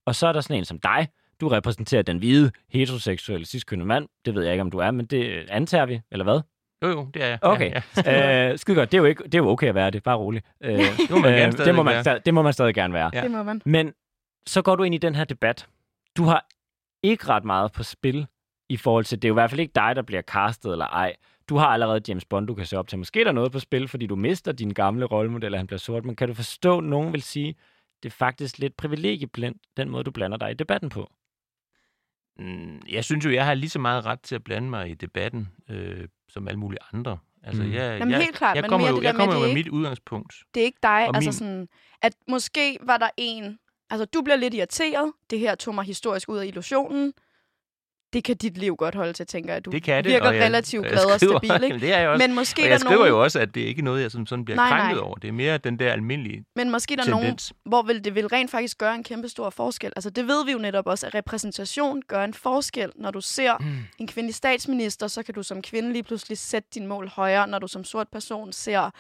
Og 0.07 0.15
så 0.15 0.27
er 0.27 0.33
der 0.33 0.41
sådan 0.41 0.57
en 0.57 0.65
som 0.65 0.79
dig, 0.81 1.09
du 1.41 1.49
repræsenterer 1.49 2.03
den 2.03 2.19
hvide, 2.19 2.51
heteroseksuelle, 2.73 3.47
ciskønnede 3.47 3.87
mand. 3.89 4.09
Det 4.25 4.35
ved 4.35 4.43
jeg 4.43 4.53
ikke, 4.53 4.63
om 4.63 4.71
du 4.71 4.79
er, 4.79 4.91
men 4.91 5.07
det 5.07 5.47
antager 5.49 5.87
vi, 5.87 6.01
eller 6.11 6.25
hvad? 6.25 6.41
Jo, 6.83 6.89
jo, 6.89 7.09
det 7.15 7.23
er 7.23 7.27
jeg. 7.27 7.39
Okay. 7.43 7.71
Ja, 7.97 8.13
ja. 8.13 8.51
øh, 8.53 8.59
skide 8.59 8.77
godt. 8.77 8.93
Det 8.93 8.99
er, 8.99 9.03
jo 9.03 9.05
ikke, 9.05 9.25
det 9.25 9.35
er 9.35 9.39
jo 9.39 9.49
okay 9.49 9.69
at 9.69 9.75
være 9.75 9.91
det. 9.91 10.03
Bare 10.03 10.17
rolig. 10.17 10.43
Øh, 10.61 10.79
Det 10.79 11.11
må 11.11 11.19
man 11.19 11.33
gerne 11.33 11.53
det, 11.53 11.75
må 11.75 11.83
man, 11.83 12.05
det 12.25 12.35
må 12.35 12.43
man 12.43 12.53
stadig 12.53 12.75
gerne 12.75 12.95
være. 12.95 13.11
Ja. 13.15 13.23
Det 13.23 13.31
må 13.31 13.43
man. 13.43 13.63
Men 13.65 13.93
så 14.47 14.63
går 14.63 14.77
du 14.77 14.83
ind 14.83 14.95
i 14.95 14.99
den 14.99 15.15
her 15.15 15.25
debat. 15.25 15.67
Du 16.17 16.25
har 16.25 16.47
ikke 17.03 17.27
ret 17.29 17.45
meget 17.45 17.73
på 17.73 17.83
spil 17.83 18.27
i 18.69 18.77
forhold 18.77 19.05
til, 19.05 19.23
det 19.23 19.29
er 19.29 19.29
jo 19.29 19.35
i 19.35 19.41
hvert 19.41 19.51
fald 19.51 19.61
ikke 19.61 19.73
dig, 19.75 19.97
der 19.97 20.03
bliver 20.03 20.23
castet 20.23 20.73
eller 20.73 20.87
ej. 20.87 21.17
Du 21.49 21.57
har 21.57 21.67
allerede 21.67 22.01
James 22.09 22.25
Bond, 22.25 22.47
du 22.47 22.55
kan 22.55 22.67
se 22.67 22.79
op 22.79 22.89
til. 22.89 22.99
Måske 22.99 23.21
er 23.21 23.25
der 23.25 23.33
noget 23.33 23.53
på 23.53 23.59
spil, 23.59 23.89
fordi 23.89 24.07
du 24.07 24.17
mister 24.17 24.53
din 24.53 24.71
gamle 24.71 25.05
rollemodel, 25.05 25.55
og 25.55 25.61
han 25.61 25.67
bliver 25.67 25.79
sort. 25.79 26.05
Men 26.05 26.17
kan 26.17 26.29
du 26.29 26.35
forstå, 26.35 26.79
at 26.79 26.85
nogen 26.85 27.13
vil 27.13 27.23
sige, 27.23 27.55
det 28.03 28.09
er 28.09 28.15
faktisk 28.17 28.59
lidt 28.59 28.77
privilegieblindt, 28.77 29.59
den 29.77 29.91
måde, 29.91 30.05
du 30.05 30.11
blander 30.11 30.37
dig 30.39 30.51
i 30.51 30.55
debatten 30.55 30.89
på? 30.89 31.11
Mm, 32.39 32.81
Jeg 32.89 33.05
synes 33.05 33.25
jo, 33.25 33.31
jeg 33.31 33.45
har 33.47 33.55
lige 33.55 33.71
så 33.71 33.79
meget 33.79 34.07
ret 34.07 34.21
til 34.21 34.35
at 34.35 34.45
blande 34.45 34.71
mig 34.71 34.91
i 34.91 34.95
debatten, 34.95 35.49
øh, 35.69 36.09
som 36.29 36.49
alle 36.49 36.59
mulige 36.61 36.79
andre. 36.93 37.19
Altså, 37.43 37.63
Mm. 37.63 37.73
jeg, 37.73 37.99
Jamen, 37.99 38.11
jeg, 38.13 38.21
helt 38.23 38.37
klart, 38.37 38.57
jeg 38.57 38.63
men 38.63 38.69
kommer 38.69 38.87
mere 38.87 38.91
jo, 38.91 38.97
det 38.97 39.03
der 39.03 39.09
jeg 39.09 39.15
med, 39.17 39.21
kommer 39.21 39.35
det 39.35 39.41
jo 39.41 39.45
med 39.47 39.51
er 39.51 39.55
mit 39.55 39.69
udgangspunkt. 39.69 40.35
Det 40.55 40.61
er 40.61 40.65
ikke 40.65 40.79
dig. 40.83 41.09
Og 41.09 41.15
Altså 41.17 41.29
min- 41.29 41.33
sådan, 41.33 41.69
at 42.03 42.15
måske 42.29 42.79
var 42.83 42.97
der 42.97 43.09
en... 43.17 43.59
Altså, 43.91 44.05
du 44.05 44.23
bliver 44.23 44.37
lidt 44.37 44.55
irriteret. 44.55 45.13
Det 45.31 45.39
her 45.39 45.55
tog 45.55 45.75
mig 45.75 45.85
historisk 45.85 46.29
ud 46.29 46.39
af 46.39 46.47
illusionen. 46.47 47.13
Det 48.13 48.25
kan 48.25 48.37
dit 48.37 48.59
liv 48.59 48.77
godt 48.77 48.95
holde 48.95 49.13
til, 49.13 49.27
tænker 49.27 49.53
jeg. 49.53 49.65
Du 49.65 49.71
Det 49.71 49.83
kan 49.83 50.05
det. 50.05 50.13
virker 50.13 50.27
og 50.27 50.37
jeg, 50.37 50.45
relativt 50.45 50.87
glad 50.93 51.05
og 51.05 51.21
stabil, 51.21 51.65
ikke? 51.65 51.79
det 51.87 51.93
er 51.95 51.99
jeg 51.99 52.09
også. 52.09 52.27
Men 52.27 52.35
måske 52.35 52.63
og 52.63 52.65
er 52.67 52.69
jeg 52.71 52.73
der 52.73 52.79
skriver 52.79 52.97
nogen, 52.97 53.09
jo 53.11 53.23
også, 53.23 53.41
at 53.41 53.55
det 53.55 53.63
er 53.63 53.67
ikke 53.67 53.83
noget, 53.83 54.03
jeg 54.03 54.11
som 54.11 54.27
sådan 54.27 54.45
bliver 54.45 54.57
Nej, 54.57 54.69
krænket 54.69 54.97
nej. 54.97 55.07
over. 55.07 55.15
Det 55.15 55.29
er 55.29 55.33
mere 55.33 55.59
den 55.59 55.79
der 55.79 55.93
almindelige 55.93 56.45
men 56.57 56.71
måske 56.71 56.95
er 56.95 56.97
der 56.97 57.11
nogen, 57.11 57.25
tendens. 57.27 57.53
hvor 57.65 57.83
vil 57.83 58.05
det 58.05 58.15
vil 58.15 58.27
rent 58.29 58.51
faktisk 58.51 58.79
gøre 58.79 58.95
en 58.95 59.05
kæmpe 59.05 59.29
stor 59.29 59.51
forskel. 59.51 59.93
Altså, 59.97 60.11
det 60.11 60.27
ved 60.27 60.45
vi 60.45 60.53
jo 60.53 60.59
netop 60.59 60.87
også, 60.87 61.07
at 61.07 61.15
repræsentation 61.15 62.03
gør 62.09 62.25
en 62.25 62.35
forskel. 62.35 62.93
Når 62.97 63.11
du 63.11 63.21
ser 63.21 63.57
Mm. 63.61 63.77
en 63.99 64.07
kvindelig 64.07 64.35
statsminister, 64.35 65.07
så 65.07 65.23
kan 65.23 65.35
du 65.35 65.43
som 65.43 65.63
kvinde 65.63 65.93
lige 65.93 66.03
pludselig 66.03 66.39
sætte 66.39 66.69
din 66.75 66.87
mål 66.87 67.09
højere. 67.09 67.47
Når 67.47 67.59
du 67.59 67.67
som 67.69 67.85
sort 67.85 68.09
person 68.13 68.53
ser 68.53 68.91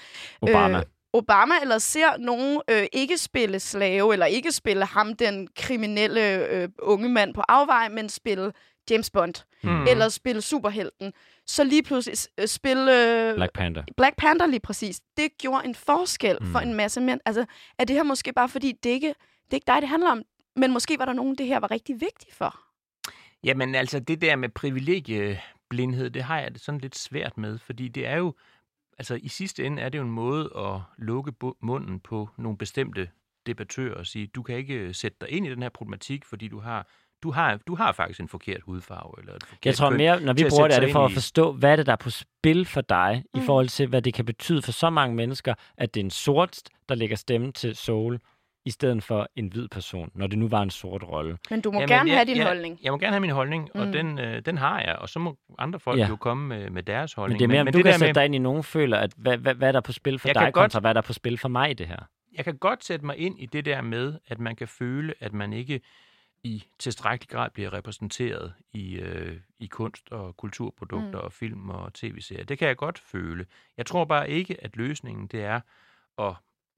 Obama. 0.43 0.78
Øh, 0.78 0.84
Obama, 1.12 1.54
eller 1.62 1.78
ser 1.78 2.16
nogen 2.16 2.61
øh, 2.70 2.86
ikke 2.92 3.18
spille 3.18 3.61
slave, 3.61 4.12
eller 4.12 4.26
ikke 4.26 4.52
spille 4.52 4.84
ham, 4.84 5.16
den 5.16 5.48
kriminelle 5.56 6.46
øh, 6.48 6.68
unge 6.82 7.09
mand 7.09 7.34
på 7.34 7.42
afvej, 7.48 7.88
men 7.88 8.09
spille 8.09 8.52
James 8.90 9.11
Bond, 9.11 9.34
Mm. 9.62 9.86
eller 9.86 10.09
spille 10.09 10.42
superhelten. 10.42 11.12
Så 11.46 11.64
lige 11.64 11.82
pludselig 11.82 12.18
øh, 12.40 12.46
spille 12.48 12.82
øh, 13.28 13.34
Black 13.34 13.52
Panther. 13.52 13.82
Black 13.96 14.16
Panther 14.16 14.46
lige 14.46 14.61
præcis. 14.61 15.00
Det 15.16 15.28
gjorde 15.38 15.64
en 15.64 15.74
forskel 15.74 16.38
mm. 16.40 16.46
for 16.52 16.61
Mm. 16.61 16.68
en 16.68 16.74
masse 16.74 17.00
mænd. 17.00 17.20
Altså, 17.24 17.44
er 17.78 17.84
det 17.84 17.96
her 17.96 18.02
måske 18.02 18.32
bare 18.32 18.48
fordi, 18.48 18.72
det 18.82 18.90
ikke, 18.90 19.09
det 19.09 19.50
er 19.52 19.54
ikke 19.54 19.66
dig, 19.66 19.76
det 19.80 19.88
handler 19.88 20.11
om, 20.11 20.22
men 20.56 20.72
måske 20.72 20.98
var 20.98 21.04
der 21.04 21.12
nogen, 21.12 21.34
det 21.38 21.46
her 21.46 21.59
var 21.61 21.70
rigtig 21.70 22.00
vigtigt 22.00 22.34
for. 22.34 22.61
Jamen 23.44 23.74
altså, 23.74 23.98
det 24.00 24.20
der 24.20 24.36
med 24.36 24.48
privilegieblindhed, 24.48 26.11
det 26.11 26.22
har 26.22 26.40
jeg 26.40 26.52
det 26.54 26.61
sådan 26.61 26.80
lidt 26.80 26.98
svært 26.98 27.38
med, 27.38 27.59
fordi 27.59 27.88
det 27.88 28.06
er 28.06 28.16
jo, 28.16 28.34
altså 28.99 29.18
i 29.22 29.28
sidste 29.28 29.64
ende 29.64 29.82
er 29.82 29.88
det 29.88 29.99
jo 29.99 30.03
en 30.03 30.11
måde 30.11 30.51
at 30.57 30.80
lukke 30.99 31.32
munden 31.61 32.01
på 32.01 32.28
nogle 32.38 32.59
bestemte 32.59 33.09
debattører 33.46 33.94
og 33.94 34.07
sige, 34.07 34.26
du 34.26 34.42
kan 34.42 34.57
ikke 34.57 34.94
sætte 34.94 35.16
dig 35.20 35.30
ind 35.30 35.46
i 35.46 35.51
den 35.51 35.62
her 35.62 35.68
problematik, 35.68 36.24
fordi 36.24 36.49
du 36.49 36.61
har, 36.61 36.86
du 37.22 37.30
har, 37.30 37.57
du 37.57 37.74
har 37.74 37.92
faktisk 37.92 38.20
en 38.20 38.28
forkert 38.28 38.61
hudfarve. 38.62 39.12
Eller 39.18 39.34
et 39.34 39.44
forkert 39.44 39.66
Jeg 39.66 39.74
tror 39.74 39.90
mere, 39.90 40.20
når 40.20 40.32
vi 40.32 40.44
bruger 40.51 40.68
det, 40.68 40.76
er 40.76 40.80
det 40.80 40.92
for 40.92 41.05
at 41.05 41.12
forstå, 41.12 41.53
hvad 41.53 41.72
er 41.72 41.76
det, 41.76 41.86
der 41.86 41.92
er 41.92 41.96
på 41.96 42.11
spil 42.11 42.66
for 42.66 42.80
dig, 42.80 43.24
mm. 43.34 43.40
i 43.40 43.44
forhold 43.44 43.68
til, 43.68 43.88
hvad 43.88 44.03
det 44.03 44.14
kan 44.14 44.24
betyde 44.24 44.62
for 44.62 44.72
så 44.72 44.90
mange 44.90 45.16
mennesker, 45.16 45.55
at 45.76 45.94
det 45.94 46.01
er 46.01 46.05
en 46.05 46.11
sort, 46.11 46.59
der 46.88 46.94
lægger 46.94 47.16
stemme 47.16 47.53
til 47.53 47.76
Soul, 47.76 48.18
i 48.68 48.70
stedet 48.70 49.02
for 49.02 49.28
en 49.36 49.46
hvid 49.48 49.68
person, 49.68 50.10
når 50.14 50.26
det 50.26 50.38
nu 50.38 50.48
var 50.48 50.62
en 50.62 50.70
sort 50.70 51.02
rolle. 51.02 51.38
Men 51.50 51.60
du 51.60 51.70
må 51.70 51.78
Jamen, 51.80 51.88
gerne 51.88 52.10
jeg- 52.10 52.18
have 52.18 52.26
din 52.26 52.36
jeg, 52.36 52.46
holdning. 52.46 52.78
Jeg 52.82 52.92
må 52.92 52.98
gerne 52.98 53.12
have 53.12 53.20
min 53.20 53.30
holdning, 53.30 53.76
og 53.76 53.86
Mm. 53.86 53.92
den, 53.92 54.18
øh, 54.18 54.42
den 54.46 54.58
har 54.58 54.80
jeg, 54.80 54.96
og 54.96 55.08
så 55.08 55.18
må 55.18 55.38
andre 55.58 55.80
folk 55.80 55.98
Ja. 55.98 56.08
jo 56.08 56.16
komme 56.16 56.48
med, 56.48 56.70
med 56.70 56.82
deres 56.82 57.12
holdning. 57.12 57.34
Men 57.34 57.38
det 57.38 57.44
er 57.44 57.48
mere, 57.48 57.60
om 57.60 57.66
du 57.66 57.78
det 57.78 57.84
kan 57.84 57.92
der 57.92 57.98
sætte 57.98 58.08
med- 58.08 58.14
dig 58.14 58.24
ind 58.24 58.34
i, 58.34 58.38
nogen 58.38 58.62
føler, 58.62 58.98
at 58.98 59.12
hvad, 59.16 59.36
hvad, 59.38 59.54
hvad 59.54 59.68
er 59.68 59.72
der 59.72 59.80
på 59.80 59.92
spil 59.92 60.18
for 60.18 60.28
Jeg 60.28 60.34
dig, 60.34 60.40
kan 60.42 60.52
godt- 60.52 60.62
kontra 60.62 60.80
hvad 60.80 60.90
er 60.90 60.94
der 60.94 61.00
på 61.00 61.12
spil 61.12 61.38
for 61.38 61.48
mig 61.48 61.70
i 61.70 61.74
det 61.74 61.86
her? 61.86 61.98
jeg 62.36 62.44
kan 62.44 62.56
godt 62.58 62.84
sætte 62.84 63.06
mig 63.06 63.16
ind 63.16 63.40
i 63.40 63.46
det 63.46 63.64
der 63.64 63.80
med, 63.82 64.18
at 64.28 64.38
man 64.40 64.56
kan 64.56 64.68
føle, 64.68 65.14
at 65.20 65.32
man 65.32 65.52
ikke 65.52 65.80
i 66.44 66.64
tilstrækkelig 66.78 67.28
grad 67.28 67.50
bliver 67.50 67.72
repræsenteret 67.72 68.52
i, 68.72 68.94
øh, 68.98 69.36
i 69.58 69.66
kunst- 69.66 70.12
og 70.12 70.36
kulturprodukter 70.36 71.18
mm. 71.18 71.24
og 71.24 71.32
film 71.32 71.70
og 71.70 71.94
tv-serier. 71.94 72.44
Det 72.44 72.58
kan 72.58 72.68
jeg 72.68 72.76
godt 72.76 72.98
føle. 72.98 73.46
Jeg 73.76 73.86
tror 73.86 74.04
bare 74.04 74.30
ikke, 74.30 74.64
at 74.64 74.76
løsningen 74.76 75.26
det 75.26 75.44
er 75.44 75.60
at 76.18 76.34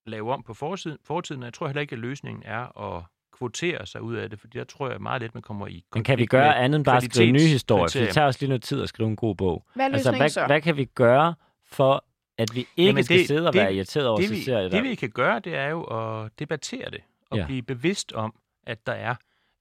lave 0.06 0.32
om 0.32 0.42
på 0.42 0.54
fortiden, 0.54 0.98
fortiden 1.04 1.42
og 1.42 1.44
jeg 1.46 1.54
tror 1.54 1.66
heller 1.66 1.80
ikke, 1.80 1.92
at 1.92 1.98
løsningen 1.98 2.42
er 2.46 2.78
at 2.96 3.04
kvotere 3.32 3.86
sig 3.86 4.02
ud 4.02 4.14
af 4.16 4.30
det, 4.30 4.40
fordi 4.40 4.58
der 4.58 4.64
tror 4.64 4.90
jeg 4.90 5.00
meget 5.00 5.22
let, 5.22 5.34
man 5.34 5.42
kommer 5.42 5.66
i 5.66 5.84
Men 5.94 6.04
kan 6.04 6.18
vi 6.18 6.26
gøre 6.26 6.56
andet 6.56 6.76
end 6.78 6.84
bare 6.84 6.96
at 6.96 7.02
skrive 7.02 7.32
nye 7.32 7.38
historier? 7.46 7.88
For 7.92 7.98
det 7.98 8.08
tager 8.14 8.26
også 8.26 8.40
lige 8.40 8.48
noget 8.48 8.62
tid 8.62 8.82
at 8.82 8.88
skrive 8.88 9.08
en 9.08 9.16
god 9.16 9.34
bog. 9.34 9.66
Hvad 9.74 9.86
er 9.90 9.92
Altså, 9.94 10.16
hvad, 10.16 10.28
så? 10.28 10.46
hvad 10.46 10.60
kan 10.60 10.76
vi 10.76 10.84
gøre 10.84 11.34
for, 11.66 12.04
at 12.38 12.48
vi 12.54 12.60
ikke 12.60 12.70
Jamen, 12.88 13.04
skal 13.04 13.18
det- 13.18 13.26
sidde 13.26 13.46
og 13.46 13.52
det- 13.52 13.60
være 13.60 13.74
irriteret 13.74 14.06
over 14.08 14.16
det, 14.18 14.28
så 14.28 14.34
vi, 14.34 14.40
serier? 14.40 14.68
det 14.68 14.82
vi 14.82 14.94
kan 14.94 15.10
gøre, 15.10 15.38
det 15.38 15.54
er 15.54 15.68
jo 15.68 15.82
at 15.82 16.30
debattere 16.38 16.90
det, 16.90 17.00
og 17.30 17.38
Ja. 17.38 17.46
blive 17.46 17.62
bevidst 17.62 18.12
om, 18.12 18.34
at 18.66 18.86
der 18.86 18.92
er 18.92 19.14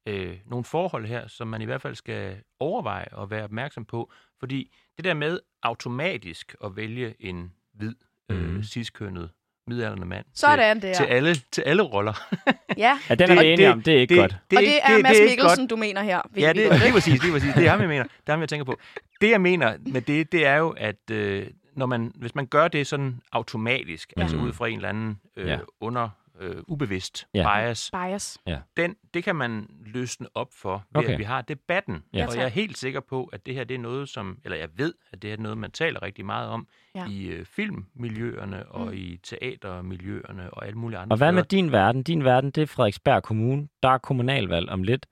øh, 0.08 0.38
nogle 0.46 0.64
forhold 0.64 1.06
her, 1.06 1.28
som 1.28 1.48
man 1.48 1.62
i 1.62 1.66
hvert 1.66 1.82
fald 1.82 1.96
skal 1.96 2.38
overveje 2.60 3.08
og 3.12 3.32
være 3.32 3.44
opmærksom 3.44 3.86
på. 3.86 4.12
Fordi 4.40 4.72
det 4.98 5.06
der 5.06 5.14
med 5.14 5.40
automatisk 5.64 6.56
at 6.64 6.76
vælge 6.76 7.16
en 7.20 7.54
hvid, 7.74 7.96
øh, 8.30 8.42
Mhm. 8.50 8.64
ciskønnet, 8.64 9.30
midaldrende 9.70 10.06
mand 10.08 10.26
Sådan 10.34 10.82
til, 10.82 10.90
der. 10.90 10.96
til, 10.96 11.04
alle, 11.04 11.36
til 11.52 11.62
alle 11.62 11.84
roller. 11.84 12.14
Ja, 12.78 13.00
Ja, 13.10 13.16
den 13.16 13.32
er 13.32 13.36
det- 13.36 13.44
vi 13.44 13.48
enige 13.54 13.66
det- 13.66 13.74
om. 13.74 13.82
Det 13.82 13.94
er 13.96 14.00
ikke 14.02 14.16
godt. 14.16 14.32
og 14.34 14.40
det 14.52 14.58
er 14.58 14.62
ikke- 14.62 15.04
Mads 15.04 15.18
ikke 15.18 15.30
Mikkelsen, 15.30 15.64
godt. 15.64 15.70
du 15.70 15.76
mener 15.76 16.04
her. 16.04 16.22
Ved 16.32 16.44
Ja, 16.44 16.52
vi 16.54 16.60
det, 16.60 16.70
godt, 16.70 16.82
det 16.82 16.88
er 16.88 16.92
præcis, 16.94 17.20
det 17.20 17.28
er 17.28 17.32
præcis. 17.34 17.54
Det 17.54 17.66
er 17.66 17.70
ham, 17.70 17.80
jeg 17.82 17.90
mener. 17.90 18.04
Det 18.04 18.12
er 18.28 18.32
ham, 18.32 18.40
jeg 18.42 18.50
tænker 18.50 18.66
på. 18.66 18.80
Det, 19.22 19.30
jeg 19.30 19.42
mener 19.42 19.74
med 19.86 20.02
det, 20.02 20.32
det 20.32 20.46
er 20.46 20.56
jo, 20.56 20.70
at 20.78 21.12
øh, 21.12 21.48
når 21.76 21.86
man, 21.86 22.12
hvis 22.16 22.36
man 22.36 22.46
gør 22.46 22.68
det 22.68 22.88
sådan 22.88 23.20
automatisk, 23.32 24.14
ja. 24.18 24.22
altså 24.22 24.38
Mhm. 24.38 24.46
ud 24.48 24.54
fra 24.54 24.68
en 24.68 24.76
eller 24.76 24.90
anden 24.90 25.20
øh, 25.38 25.48
ja. 25.48 25.58
under 25.82 26.10
øh, 26.40 26.56
ubevidst 26.68 27.28
Ja. 27.34 27.40
ja. 27.60 27.66
bias, 27.68 27.92
Bias. 27.94 28.38
den, 28.78 28.96
det 29.14 29.24
kan 29.24 29.36
man 29.36 29.68
løsne 29.86 30.28
op 30.34 30.48
for, 30.54 30.84
ved 30.92 31.04
Okay. 31.04 31.14
at 31.14 31.20
vi 31.20 31.24
har 31.24 31.42
debatten. 31.42 32.04
Ja. 32.14 32.28
Og 32.28 32.36
jeg 32.36 32.44
er 32.44 32.48
helt 32.50 32.78
sikker 32.78 33.00
på, 33.00 33.24
at 33.26 33.46
det 33.46 33.54
her 33.56 33.64
det 33.64 33.76
er 33.76 33.80
noget, 33.80 34.10
som, 34.10 34.38
eller 34.44 34.58
jeg 34.58 34.70
ved, 34.76 34.94
at 35.12 35.22
det 35.22 35.30
her 35.30 35.38
er 35.38 35.42
noget, 35.42 35.58
man 35.58 35.72
taler 35.72 36.02
rigtig 36.04 36.26
meget 36.26 36.50
om 36.50 36.68
Ja. 36.96 37.00
ja. 37.04 37.10
i 37.10 37.26
øh, 37.26 37.46
filmmiljøerne 37.46 38.66
og 38.72 38.88
Mm. 38.88 38.94
i 38.94 39.18
teatermiljøerne 39.18 40.54
og 40.54 40.66
alle 40.66 40.78
mulige 40.80 41.00
andre 41.00 41.14
Og 41.14 41.18
hvad 41.18 41.32
med 41.32 41.44
din 41.44 41.72
verden? 41.72 42.04
Din 42.04 42.24
verden, 42.24 42.52
det 42.52 42.62
er 42.62 42.66
Frederiksberg 42.68 43.24
Kommune. 43.24 43.68
Der 43.84 43.90
er 43.90 43.98
kommunalvalg 43.98 44.70
om 44.70 44.84
lidt. 44.84 45.06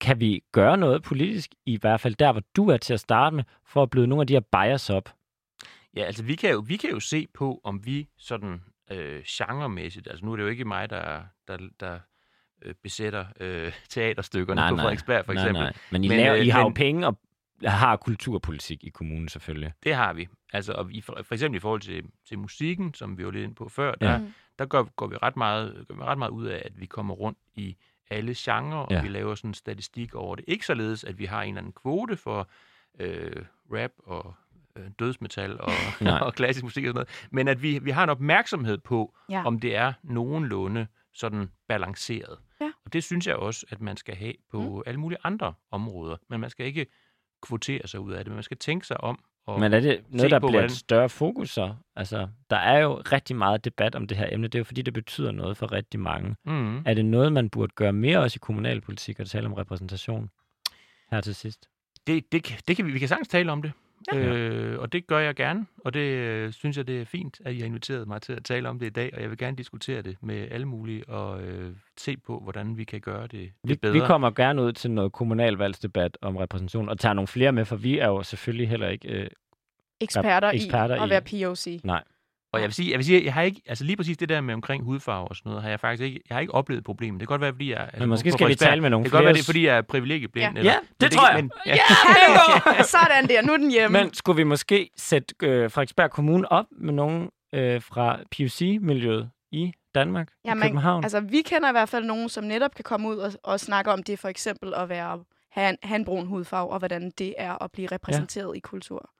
Kan 0.00 0.20
vi 0.20 0.42
gøre 0.52 0.76
noget 0.76 1.02
politisk, 1.02 1.50
i 1.66 1.76
hvert 1.80 2.00
fald 2.00 2.14
der, 2.14 2.32
hvor 2.32 2.42
du 2.56 2.68
er 2.68 2.76
til 2.76 2.94
at 2.94 3.00
starte 3.00 3.36
med, 3.36 3.44
for 3.66 3.82
at 3.82 3.90
bløde 3.90 4.06
nogle 4.06 4.20
af 4.22 4.26
de 4.26 4.32
her 4.32 4.40
bias 4.40 4.90
op? 4.90 5.08
Ja, 5.96 6.02
altså 6.02 6.22
vi 6.24 6.34
kan 6.34 6.50
jo, 6.50 6.64
vi 6.66 6.76
kan 6.76 6.90
jo 6.90 7.00
se 7.00 7.26
på, 7.34 7.60
om 7.64 7.86
vi 7.86 8.08
sådan 8.18 8.62
øh, 8.92 9.22
genremæssigt, 9.28 10.08
altså 10.08 10.24
nu 10.24 10.32
er 10.32 10.36
det 10.36 10.42
jo 10.42 10.48
ikke 10.48 10.64
mig, 10.64 10.90
der, 10.90 11.22
der, 11.48 11.58
der 11.80 11.98
øh, 12.62 12.74
besætter 12.82 13.26
øh, 13.40 13.72
teaterstykkerne 13.88 14.60
Nej, 14.60 14.70
på 14.70 14.74
nej. 14.76 14.82
Frederiksberg 14.84 15.24
for 15.24 15.32
Nej, 15.32 15.42
eksempel. 15.42 15.62
nej. 15.62 15.72
Men 15.92 16.04
I, 16.04 16.08
Men, 16.08 16.16
laver, 16.18 16.36
øh, 16.36 16.46
I 16.46 16.48
har 16.48 16.60
jo 16.60 16.68
men- 16.68 16.74
penge 16.74 17.06
og 17.06 17.18
har 17.64 17.96
kulturpolitik 17.96 18.84
i 18.84 18.88
kommunen 18.90 19.28
selvfølgelig. 19.28 19.72
Det 19.82 19.94
har 19.94 20.12
vi. 20.12 20.28
Altså, 20.52 20.72
og 20.72 20.92
i, 20.92 21.00
for, 21.00 21.18
for 21.22 21.34
eksempel 21.34 21.56
i 21.56 21.60
forhold 21.60 21.80
til, 21.80 22.04
til 22.28 22.38
musikken, 22.38 22.94
som 22.94 23.18
vi 23.18 23.24
var 23.24 23.30
lidt 23.30 23.42
inde 23.44 23.54
på 23.54 23.68
før, 23.68 23.94
Ja. 24.00 24.06
der, 24.06 24.18
Mm. 24.18 24.32
der 24.58 24.66
går, 24.66 24.82
går, 24.96 25.06
vi 25.06 25.16
ret 25.16 25.36
meget, 25.36 25.84
gør 25.88 25.94
vi 25.94 26.02
ret 26.02 26.18
meget 26.18 26.30
ud 26.30 26.46
af, 26.46 26.62
at 26.64 26.80
vi 26.80 26.86
kommer 26.86 27.14
rundt 27.14 27.38
i 27.54 27.76
alle 28.10 28.34
genrer, 28.38 28.76
og 28.78 28.90
Ja. 28.92 29.02
vi 29.02 29.08
laver 29.08 29.34
sådan 29.34 29.50
en 29.50 29.54
statistik 29.54 30.14
over 30.14 30.36
det. 30.36 30.44
Ikke 30.48 30.66
således, 30.66 31.04
at 31.04 31.18
vi 31.18 31.24
har 31.24 31.42
en 31.42 31.48
eller 31.48 31.58
anden 31.60 31.72
kvote 31.72 32.16
for 32.16 32.48
øh, 33.00 33.42
rap 33.72 33.90
og 33.98 34.34
øh, 34.78 34.84
dødsmetal 34.98 35.60
og, 35.60 35.72
og 36.26 36.34
klassisk 36.34 36.64
musik 36.64 36.84
og 36.84 36.88
sådan 36.88 36.94
noget, 36.94 37.28
men 37.30 37.48
at 37.48 37.62
vi, 37.62 37.78
vi 37.78 37.90
har 37.90 38.04
en 38.04 38.10
opmærksomhed 38.10 38.78
på, 38.78 39.14
Ja. 39.30 39.44
om 39.46 39.60
det 39.60 39.76
er 39.76 39.92
nogenlunde 40.02 40.86
sådan 41.14 41.50
balanceret. 41.68 42.38
Ja. 42.60 42.70
Og 42.84 42.92
det 42.92 43.04
synes 43.04 43.26
jeg 43.26 43.36
også, 43.36 43.66
at 43.70 43.80
man 43.80 43.96
skal 43.96 44.14
have 44.14 44.32
på 44.50 44.60
mm. 44.76 44.82
alle 44.86 45.00
mulige 45.00 45.18
andre 45.24 45.54
områder. 45.70 46.16
Men 46.30 46.40
man 46.40 46.50
skal 46.50 46.66
ikke 46.66 46.86
kvotere 47.42 47.86
sig 47.88 48.00
ud 48.00 48.12
af 48.12 48.18
det, 48.24 48.26
men 48.26 48.34
man 48.34 48.42
skal 48.42 48.56
tænke 48.56 48.86
sig 48.86 49.00
om. 49.00 49.18
Og 49.46 49.60
Men 49.60 49.72
er 49.72 49.80
det 49.80 50.00
noget, 50.08 50.30
der 50.30 50.38
på, 50.38 50.46
bliver 50.46 50.50
hvordan- 50.50 50.70
et 50.70 50.76
større 50.76 51.08
fokus 51.08 51.50
så? 51.50 51.74
Altså, 51.96 52.28
der 52.50 52.56
er 52.56 52.78
jo 52.78 52.94
rigtig 53.12 53.36
meget 53.36 53.64
debat 53.64 53.94
om 53.94 54.06
det 54.06 54.16
her 54.16 54.28
emne. 54.32 54.48
Det 54.48 54.54
er 54.54 54.58
jo 54.60 54.64
fordi, 54.64 54.82
det 54.82 54.94
betyder 54.94 55.32
noget 55.32 55.56
for 55.56 55.72
rigtig 55.72 56.00
mange. 56.00 56.36
Mm. 56.44 56.78
Er 56.86 56.94
det 56.94 57.04
noget, 57.04 57.32
man 57.32 57.50
burde 57.50 57.72
gøre 57.76 57.92
mere 57.92 58.18
også 58.18 58.36
i 58.36 58.42
kommunalpolitik 58.42 59.20
og 59.20 59.26
tale 59.26 59.46
om 59.46 59.52
repræsentation? 59.52 60.30
Her 61.10 61.20
til 61.20 61.34
sidst. 61.34 61.68
Det, 62.06 62.32
det, 62.32 62.42
kan- 62.44 62.58
det 62.68 62.76
kan 62.76 62.86
vi, 62.86 62.92
vi 62.92 62.98
kan 62.98 63.08
sagtens 63.08 63.28
tale 63.28 63.52
om 63.52 63.62
det. 63.62 63.72
Ja. 64.12 64.18
Øh, 64.18 64.78
og 64.78 64.92
det 64.92 65.06
gør 65.06 65.18
jeg 65.18 65.34
gerne, 65.34 65.66
og 65.84 65.94
det 65.94 66.00
øh, 66.00 66.52
synes 66.52 66.76
jeg, 66.76 66.86
det 66.86 67.00
er 67.00 67.04
fint, 67.04 67.40
at 67.44 67.54
I 67.54 67.58
har 67.58 67.66
inviteret 67.66 68.08
mig 68.08 68.22
til 68.22 68.32
at 68.32 68.44
tale 68.44 68.68
om 68.68 68.78
det 68.78 68.86
i 68.86 68.90
dag, 68.90 69.10
og 69.14 69.22
jeg 69.22 69.30
vil 69.30 69.38
gerne 69.38 69.56
diskutere 69.56 70.02
det 70.02 70.16
med 70.22 70.48
alle 70.50 70.66
mulige, 70.66 71.08
og 71.08 71.42
øh, 71.42 71.72
se 71.98 72.16
på, 72.16 72.40
hvordan 72.42 72.76
vi 72.76 72.84
kan 72.84 73.00
gøre 73.00 73.26
det, 73.26 73.50
Vi, 73.64 73.74
bedre. 73.74 73.92
vi 73.92 74.00
kommer 74.00 74.30
gerne 74.30 74.62
ud 74.62 74.72
til 74.72 74.90
noget 74.90 75.12
kommunalvalgsdebat 75.12 76.18
om 76.22 76.36
repræsentation, 76.36 76.88
og 76.88 76.98
tager 76.98 77.12
nogle 77.12 77.28
flere 77.28 77.52
med, 77.52 77.64
for 77.64 77.76
vi 77.76 77.98
er 77.98 78.06
jo 78.08 78.22
selvfølgelig 78.22 78.68
heller 78.68 78.88
ikke... 78.88 79.08
Øh, 79.08 79.26
Eksperter, 80.00 80.48
eksperter 80.48 80.94
i 80.94 80.98
i- 80.98 81.02
at 81.02 81.10
være 81.10 81.20
POC. 81.20 81.80
nej. 81.84 82.02
Og 82.52 82.60
jeg 82.60 82.66
vil 82.66 82.74
sige, 82.74 82.90
jeg 82.90 82.98
vil 82.98 83.04
sige, 83.06 83.24
jeg 83.24 83.34
har 83.34 83.42
ikke, 83.42 83.62
altså 83.66 83.84
lige 83.84 83.96
præcis 83.96 84.16
det 84.16 84.28
der 84.28 84.40
med 84.40 84.54
omkring 84.54 84.84
hudfarve 84.84 85.28
og 85.28 85.36
sådan 85.36 85.50
noget, 85.50 85.62
har 85.62 85.70
jeg 85.70 85.80
faktisk 85.80 86.02
ikke, 86.02 86.20
jeg 86.28 86.34
har 86.36 86.40
ikke 86.40 86.54
oplevet 86.54 86.84
problemet. 86.84 87.20
Det 87.20 87.28
kan 87.28 87.32
godt 87.32 87.40
være, 87.40 87.52
fordi 87.52 87.70
jeg... 87.70 87.80
Altså, 87.80 87.98
Men 88.00 88.08
måske 88.08 88.32
skal 88.32 88.48
vi 88.48 88.54
tale 88.54 88.80
med 88.80 88.90
nogle 88.90 89.04
Det 89.04 89.10
kan 89.12 89.16
godt 89.18 89.24
være, 89.24 89.34
det 89.34 89.40
er, 89.40 89.44
fordi 89.44 89.66
jeg 89.66 89.76
er 89.76 89.82
privilegieblind. 89.82 90.54
Ja. 90.54 90.58
eller- 90.58 90.72
Ja, 90.72 90.78
men 90.80 90.88
det 91.00 91.12
tror 91.12 91.28
jeg. 91.32 91.36
Men, 91.42 91.50
ja. 91.66 91.76
Hallo! 91.88 92.82
Sådan 92.96 93.28
der, 93.28 93.42
nu 93.42 93.52
er 93.52 93.56
den 93.56 93.70
hjemme. 93.70 93.98
Men 94.02 94.14
skulle 94.14 94.36
vi 94.36 94.42
måske 94.44 94.90
sætte 94.96 95.34
øh, 95.42 95.70
Frederiksberg 95.70 96.10
Kommune 96.10 96.52
op 96.52 96.66
med 96.70 96.92
nogen 96.94 97.30
øh, 97.54 97.82
fra 97.82 98.18
PUC-miljøet 98.36 99.30
i 99.52 99.72
Danmark, 99.94 100.28
i 100.44 100.48
Jamen, 100.48 100.62
København? 100.62 101.04
Altså, 101.04 101.20
vi 101.20 101.42
kender 101.42 101.68
i 101.68 101.72
hvert 101.72 101.88
fald 101.88 102.04
nogen, 102.04 102.28
som 102.28 102.44
netop 102.44 102.74
kan 102.74 102.82
komme 102.84 103.08
ud 103.08 103.16
og, 103.16 103.32
og 103.42 103.60
snakke 103.60 103.92
om 103.92 104.02
det, 104.02 104.18
for 104.18 104.28
eksempel 104.28 104.74
at 104.74 104.88
være, 104.88 105.24
have, 105.52 105.70
en, 105.70 105.76
have 105.82 105.96
en 105.96 106.04
brun 106.04 106.26
hudfarve, 106.26 106.70
og 106.70 106.78
hvordan 106.78 107.10
det 107.18 107.34
er 107.38 107.62
at 107.64 107.72
blive 107.72 107.88
repræsenteret 107.92 108.48
ja. 108.54 108.56
i 108.56 108.60
kultur. 108.60 109.10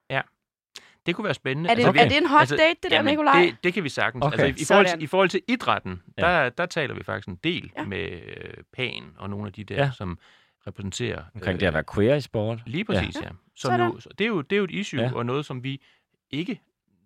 Det 1.05 1.15
kunne 1.15 1.25
være 1.25 1.33
spændende. 1.33 1.69
Er 1.69 1.75
det, 1.75 1.83
Okay. 1.87 1.89
okay. 1.99 2.05
er 2.05 2.09
det 2.09 2.17
en 2.17 2.27
hot 2.27 2.39
Altså, 2.39 2.55
date, 2.55 2.75
det 2.83 2.91
der, 2.91 2.97
Jamen, 2.97 3.11
Nikolaj? 3.11 3.41
Det, 3.41 3.55
det 3.63 3.73
kan 3.73 3.83
vi 3.83 3.89
sagtens. 3.89 4.25
Okay. 4.25 4.39
Altså, 4.39 4.59
i, 4.59 4.61
i, 4.61 4.65
forhold 4.65 4.85
til, 4.87 5.03
I 5.03 5.07
forhold 5.07 5.29
til 5.29 5.41
idrætten, 5.47 6.01
Ja. 6.17 6.21
der, 6.23 6.49
der 6.49 6.65
taler 6.65 6.95
vi 6.95 7.03
faktisk 7.03 7.27
en 7.27 7.35
del 7.43 7.71
Ja. 7.77 7.85
med 7.85 8.11
øh, 8.11 8.53
PAN 8.73 9.03
og 9.17 9.29
nogle 9.29 9.47
af 9.47 9.53
de 9.53 9.63
der, 9.63 9.75
Ja. 9.75 9.91
som 9.91 10.17
repræsenterer... 10.67 11.23
Omkring 11.35 11.59
det 11.59 11.65
at 11.65 11.73
være 11.73 11.83
queer 11.95 12.15
i 12.15 12.21
sport. 12.21 12.59
Lige 12.65 12.83
præcis, 12.85 13.15
ja. 13.15 13.21
ja. 13.25 13.29
Som 13.55 13.71
Sådan. 13.71 13.79
jo, 13.91 13.99
så 13.99 14.09
det, 14.17 14.23
er 14.23 14.27
jo, 14.27 14.41
det 14.41 14.55
er 14.55 14.57
jo 14.57 14.63
et 14.63 14.71
issue, 14.71 15.01
ja. 15.01 15.13
og 15.13 15.25
noget, 15.25 15.45
som 15.45 15.63
vi 15.63 15.81
ikke 16.31 16.61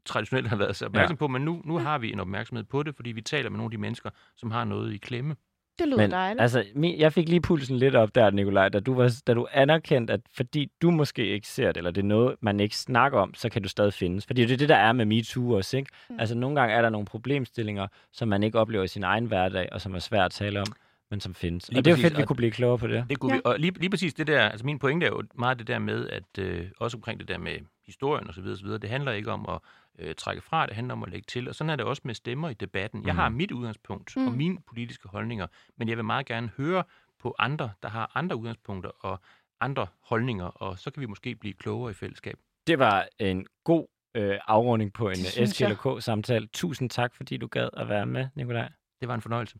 traditionelt 0.05 0.47
har 0.47 0.55
været 0.55 0.75
så 0.75 0.85
opmærksom 0.85 1.13
ja. 1.15 1.17
på, 1.17 1.27
men 1.27 1.41
nu, 1.41 1.61
nu 1.65 1.77
har 1.77 1.97
vi 1.97 2.11
en 2.11 2.19
opmærksomhed 2.19 2.63
på 2.63 2.83
det, 2.83 2.95
fordi 2.95 3.11
vi 3.11 3.21
taler 3.21 3.49
med 3.49 3.57
nogle 3.57 3.67
af 3.67 3.71
de 3.71 3.77
mennesker, 3.77 4.09
som 4.35 4.51
har 4.51 4.63
noget 4.63 4.93
i 4.93 4.97
klemme. 4.97 5.35
Det 5.79 5.87
lyder 5.87 5.97
Men 5.97 6.11
dejligt. 6.11 6.41
altså, 6.41 6.63
jeg 6.97 7.13
fik 7.13 7.29
lige 7.29 7.41
pulsen 7.41 7.77
lidt 7.77 7.95
op 7.95 8.15
der, 8.15 8.29
Nikolaj, 8.29 8.69
da 8.69 8.79
du, 8.79 8.93
var, 8.93 9.21
da 9.27 9.33
du 9.33 9.47
anerkendte, 9.51 10.13
at 10.13 10.21
fordi 10.35 10.71
du 10.81 10.91
måske 10.91 11.25
ikke 11.25 11.47
ser 11.47 11.67
det, 11.67 11.77
eller 11.77 11.91
det 11.91 12.01
er 12.01 12.05
noget, 12.05 12.35
man 12.41 12.59
ikke 12.59 12.77
snakker 12.77 13.19
om, 13.19 13.33
så 13.33 13.49
kan 13.49 13.61
du 13.61 13.69
stadig 13.69 13.93
findes. 13.93 14.25
Fordi 14.25 14.41
det 14.45 14.53
er 14.53 14.57
det, 14.57 14.69
der 14.69 14.75
er 14.75 14.91
med 14.91 15.05
MeToo 15.05 15.55
også, 15.55 15.77
ikke? 15.77 15.91
Mm. 16.09 16.19
Altså, 16.19 16.35
nogle 16.35 16.59
gange 16.59 16.75
er 16.75 16.81
der 16.81 16.89
nogle 16.89 17.05
problemstillinger, 17.05 17.87
som 18.13 18.27
man 18.27 18.43
ikke 18.43 18.59
oplever 18.59 18.83
i 18.83 18.87
sin 18.87 19.03
egen 19.03 19.25
hverdag, 19.25 19.69
og 19.71 19.81
som 19.81 19.95
er 19.95 19.99
svært 19.99 20.25
at 20.25 20.31
tale 20.31 20.59
om, 20.59 20.67
men 21.11 21.19
som 21.21 21.33
findes. 21.33 21.69
Lige 21.69 21.79
og 21.79 21.85
det 21.85 21.91
er 21.91 21.95
præcis, 21.95 22.03
fedt, 22.03 22.13
at 22.13 22.19
vi 22.21 22.25
kunne 22.25 22.35
blive 22.37 22.51
klogere 22.51 22.77
på 22.77 22.87
det. 22.87 23.05
Det 23.09 23.19
kunne 23.19 23.31
Ja. 23.33 23.37
vi, 23.37 23.41
og 23.45 23.59
lige, 23.59 23.79
lige 23.79 23.89
præcis 23.89 24.13
det 24.13 24.27
der, 24.27 24.49
altså 24.49 24.65
min 24.65 24.79
pointe 24.79 25.05
er 25.05 25.09
jo 25.09 25.23
meget 25.35 25.59
det 25.59 25.67
der 25.67 25.79
med, 25.79 26.09
at 26.09 26.23
øh, 26.39 26.67
også 26.77 26.97
omkring 26.97 27.19
det 27.19 27.27
der 27.27 27.37
med 27.37 27.59
historien 27.85 28.27
og 28.27 28.33
så 28.33 28.41
videre, 28.41 28.57
så 28.57 28.63
videre, 28.63 28.77
det 28.79 28.89
handler 28.89 29.11
ikke 29.11 29.31
om 29.31 29.45
at 29.49 29.59
øh, 29.99 30.15
trække 30.15 30.41
fra, 30.41 30.65
det 30.65 30.75
handler 30.75 30.93
om 30.93 31.03
at 31.03 31.09
lægge 31.09 31.25
til, 31.27 31.49
og 31.49 31.55
sådan 31.55 31.69
er 31.69 31.75
det 31.75 31.85
også 31.85 32.01
med 32.05 32.13
stemmer 32.13 32.49
i 32.49 32.53
debatten. 32.53 33.05
Jeg 33.05 33.13
Mhm. 33.13 33.19
har 33.19 33.29
mit 33.29 33.51
udgangspunkt 33.51 34.13
Mm. 34.17 34.27
og 34.27 34.33
mine 34.33 34.57
politiske 34.67 35.07
holdninger, 35.09 35.47
men 35.77 35.89
jeg 35.89 35.97
vil 35.97 36.05
meget 36.05 36.25
gerne 36.25 36.49
høre 36.57 36.83
på 37.19 37.35
andre, 37.39 37.71
der 37.83 37.89
har 37.89 38.11
andre 38.15 38.35
udgangspunkter 38.35 38.89
og 39.05 39.19
andre 39.61 39.87
holdninger, 40.03 40.45
og 40.45 40.79
så 40.79 40.91
kan 40.91 41.01
vi 41.01 41.05
måske 41.05 41.35
blive 41.35 41.53
klogere 41.53 41.91
i 41.91 41.93
fællesskab. 41.93 42.37
Det 42.67 42.79
var 42.79 43.07
en 43.19 43.45
god 43.63 43.87
øh, 44.15 44.39
afrunding 44.47 44.93
på 44.93 45.09
en. 45.09 45.15
SGLK-samtale. 45.15 46.47
Tusind 46.47 46.89
tak, 46.89 47.15
fordi 47.15 47.37
du 47.37 47.47
gad 47.47 47.69
at 47.73 47.89
være 47.89 48.05
med, 48.05 48.27
Nikolaj. 48.35 48.69
Det 49.01 49.07
var 49.07 49.15
en 49.15 49.21
fornøjelse. 49.21 49.57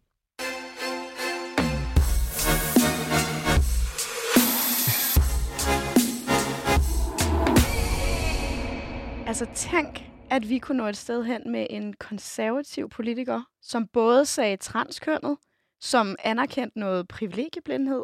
Altså 9.27 9.45
tænk, 9.53 10.05
at 10.29 10.49
vi 10.49 10.57
kunne 10.59 10.77
nå 10.77 10.87
et 10.87 10.97
sted 10.97 11.23
hen 11.23 11.51
med 11.51 11.67
en 11.69 11.93
konservativ 11.93 12.89
politiker, 12.89 13.41
som 13.61 13.87
både 13.87 14.25
sagde 14.25 14.57
transkønnet, 14.57 15.37
som 15.81 16.15
anerkendte 16.23 16.79
noget 16.79 17.07
privilegieblindhed, 17.07 18.03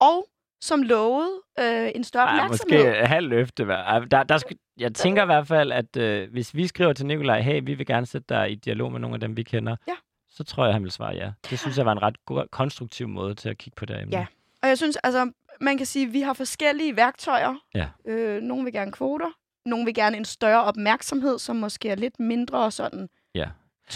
og 0.00 0.28
som 0.60 0.82
lovede 0.82 1.30
øh, 1.58 1.90
en 1.94 2.04
større 2.04 2.28
opmærksomhed. 2.28 2.84
måske 2.84 3.06
halv 3.06 3.28
løfte. 3.28 3.64
Der, 4.10 4.22
der 4.28 4.38
skal, 4.38 4.56
jeg 4.78 4.94
tænker 4.94 5.22
i 5.22 5.26
hvert 5.26 5.46
fald, 5.46 5.72
at 5.72 5.96
øh, 5.96 6.30
hvis 6.32 6.54
vi 6.54 6.66
skriver 6.66 6.92
til 6.92 7.06
Nikolaj, 7.06 7.40
hey, 7.40 7.60
vi 7.64 7.74
vil 7.74 7.86
gerne 7.86 8.06
sætte 8.06 8.26
dig 8.28 8.50
i 8.50 8.54
dialog 8.54 8.92
med 8.92 9.00
nogle 9.00 9.14
af 9.14 9.20
dem, 9.20 9.36
vi 9.36 9.42
kender, 9.42 9.76
Ja. 9.88 9.94
så 10.28 10.44
tror 10.44 10.64
jeg, 10.64 10.74
han 10.74 10.82
vil 10.82 10.90
svare 10.92 11.14
ja. 11.14 11.32
Det 11.50 11.58
synes 11.58 11.78
jeg 11.78 11.86
var 11.86 11.92
en 11.92 12.02
ret 12.02 12.24
god, 12.24 12.46
konstruktiv 12.52 13.08
måde 13.08 13.34
til 13.34 13.48
at 13.48 13.58
kigge 13.58 13.74
på 13.76 13.84
det 13.86 14.02
emne. 14.02 14.16
Ja. 14.16 14.26
Og 14.62 14.68
jeg 14.68 14.78
synes, 14.78 14.96
altså, 14.96 15.30
man 15.60 15.76
kan 15.76 15.86
sige, 15.86 16.06
at 16.06 16.12
vi 16.12 16.20
har 16.20 16.32
forskellige 16.32 16.96
værktøjer. 16.96 17.54
Ja. 17.74 17.88
Øh, 18.06 18.42
nogle 18.42 18.64
vil 18.64 18.72
gerne 18.72 18.92
kvoter, 18.92 19.30
nogle 19.66 19.84
vil 19.84 19.94
gerne 19.94 20.16
en 20.16 20.24
større 20.24 20.64
opmærksomhed, 20.64 21.38
som 21.38 21.56
måske 21.56 21.88
er 21.88 21.94
lidt 21.94 22.20
mindre 22.20 22.70
sådan 22.70 23.08
Ja. 23.34 23.46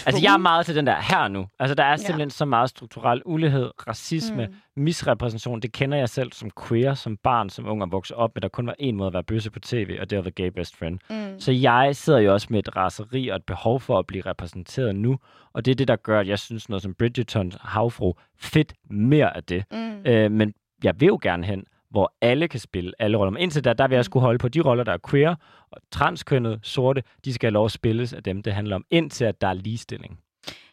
Altså, 0.06 0.20
jeg 0.22 0.34
er 0.34 0.38
meget 0.38 0.66
til 0.66 0.76
den 0.76 0.86
der 0.86 1.00
her 1.00 1.28
nu. 1.28 1.46
Altså, 1.58 1.74
der 1.74 1.84
er 1.84 1.96
simpelthen 1.96 2.28
ja. 2.28 2.32
så 2.32 2.44
meget 2.44 2.70
strukturel 2.70 3.22
ulighed, 3.24 3.70
racisme, 3.88 4.46
mm. 4.46 4.82
misrepræsentation. 4.82 5.60
Det 5.60 5.72
kender 5.72 5.98
jeg 5.98 6.08
selv 6.08 6.32
som 6.32 6.50
queer, 6.68 6.94
som 6.94 7.16
barn, 7.16 7.50
som 7.50 7.66
ung 7.66 7.82
og 7.82 7.92
vokset 7.92 8.16
op 8.16 8.34
med. 8.34 8.42
Der 8.42 8.48
kun 8.48 8.66
var 8.66 8.74
en 8.78 8.96
måde 8.96 9.06
at 9.06 9.12
være 9.12 9.22
bøsse 9.22 9.50
på 9.50 9.60
tv, 9.60 9.98
og 10.00 10.10
det 10.10 10.18
var 10.18 10.22
The 10.22 10.30
Gay 10.30 10.46
Best 10.46 10.76
Friend. 10.76 10.98
Mm. 11.10 11.40
Så 11.40 11.52
jeg 11.52 11.96
sidder 11.96 12.18
jo 12.18 12.32
også 12.32 12.46
med 12.50 12.58
et 12.58 12.76
raseri 12.76 13.28
og 13.28 13.36
et 13.36 13.44
behov 13.44 13.80
for 13.80 13.98
at 13.98 14.06
blive 14.06 14.22
repræsenteret 14.26 14.96
nu. 14.96 15.18
Og 15.52 15.64
det 15.64 15.70
er 15.70 15.74
det, 15.74 15.88
der 15.88 15.96
gør, 15.96 16.20
at 16.20 16.28
jeg 16.28 16.38
synes 16.38 16.68
noget 16.68 16.82
som 16.82 16.94
Bridgerton, 16.94 17.52
Havfru, 17.60 18.14
fedt 18.38 18.74
mere 18.90 19.36
af 19.36 19.44
det. 19.44 19.64
Mm. 19.72 20.06
Øh, 20.06 20.30
men 20.30 20.54
jeg 20.84 21.00
vil 21.00 21.06
jo 21.06 21.18
gerne 21.22 21.46
hen, 21.46 21.64
hvor 21.90 22.12
alle 22.20 22.48
kan 22.48 22.60
spille 22.60 22.92
alle 22.98 23.18
roller. 23.18 23.30
Men 23.30 23.42
indtil 23.42 23.64
da, 23.64 23.72
der 23.72 23.88
vil 23.88 23.94
jeg 23.94 24.04
skulle 24.04 24.20
holde 24.20 24.38
på 24.38 24.48
de 24.48 24.60
roller, 24.60 24.84
der 24.84 24.92
er 24.92 24.98
queer 25.10 25.34
og 25.70 25.78
transkønnet, 25.90 26.60
sorte, 26.62 27.02
de 27.24 27.34
skal 27.34 27.46
have 27.46 27.52
lov 27.52 27.64
at 27.64 27.72
spilles 27.72 28.12
af 28.12 28.22
dem, 28.22 28.42
det 28.42 28.52
handler 28.52 28.76
om, 28.76 28.84
indtil 28.90 29.24
at 29.24 29.40
der 29.40 29.48
er 29.48 29.54
ligestilling. 29.54 30.18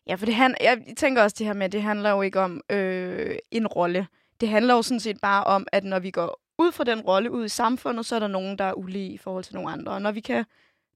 Ja, 0.07 0.15
for 0.15 0.25
det 0.25 0.35
han, 0.35 0.55
jeg 0.61 0.77
tænker 0.97 1.23
også 1.23 1.35
det 1.39 1.47
her 1.47 1.53
med, 1.53 1.69
det 1.69 1.81
handler 1.81 2.09
jo 2.09 2.21
ikke 2.21 2.39
om 2.39 2.61
øh, 2.69 3.35
en 3.51 3.67
rolle. 3.67 4.07
Det 4.41 4.49
handler 4.49 4.73
jo 4.73 4.81
sådan 4.81 4.99
set 4.99 5.17
bare 5.21 5.43
om, 5.43 5.67
at 5.71 5.83
når 5.83 5.99
vi 5.99 6.11
går 6.11 6.39
ud 6.57 6.71
fra 6.71 6.83
den 6.83 7.01
rolle 7.01 7.31
ud 7.31 7.45
i 7.45 7.49
samfundet, 7.49 8.05
så 8.05 8.15
er 8.15 8.19
der 8.19 8.27
nogen, 8.27 8.57
der 8.57 8.65
er 8.65 8.73
ulige 8.73 9.09
i 9.09 9.17
forhold 9.17 9.43
til 9.43 9.55
nogle 9.55 9.71
andre. 9.71 9.91
Og 9.91 10.01
når 10.01 10.11
vi, 10.11 10.19
kan, 10.19 10.45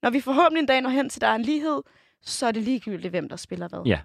når 0.02 0.10
vi 0.10 0.20
forhåbentlig 0.20 0.60
en 0.60 0.66
dag 0.66 0.82
når 0.82 0.90
hen 0.90 1.10
til, 1.10 1.22
der 1.22 1.28
er 1.28 1.36
en 1.36 1.42
lighed, 1.42 1.82
så 2.22 2.48
er 2.48 2.52
det 2.52 2.64
ligegyldigt, 2.64 3.12
hvem 3.12 3.30
der 3.30 3.36
spiller 3.36 3.68
hvad. 3.68 3.82
Ja, 3.86 4.00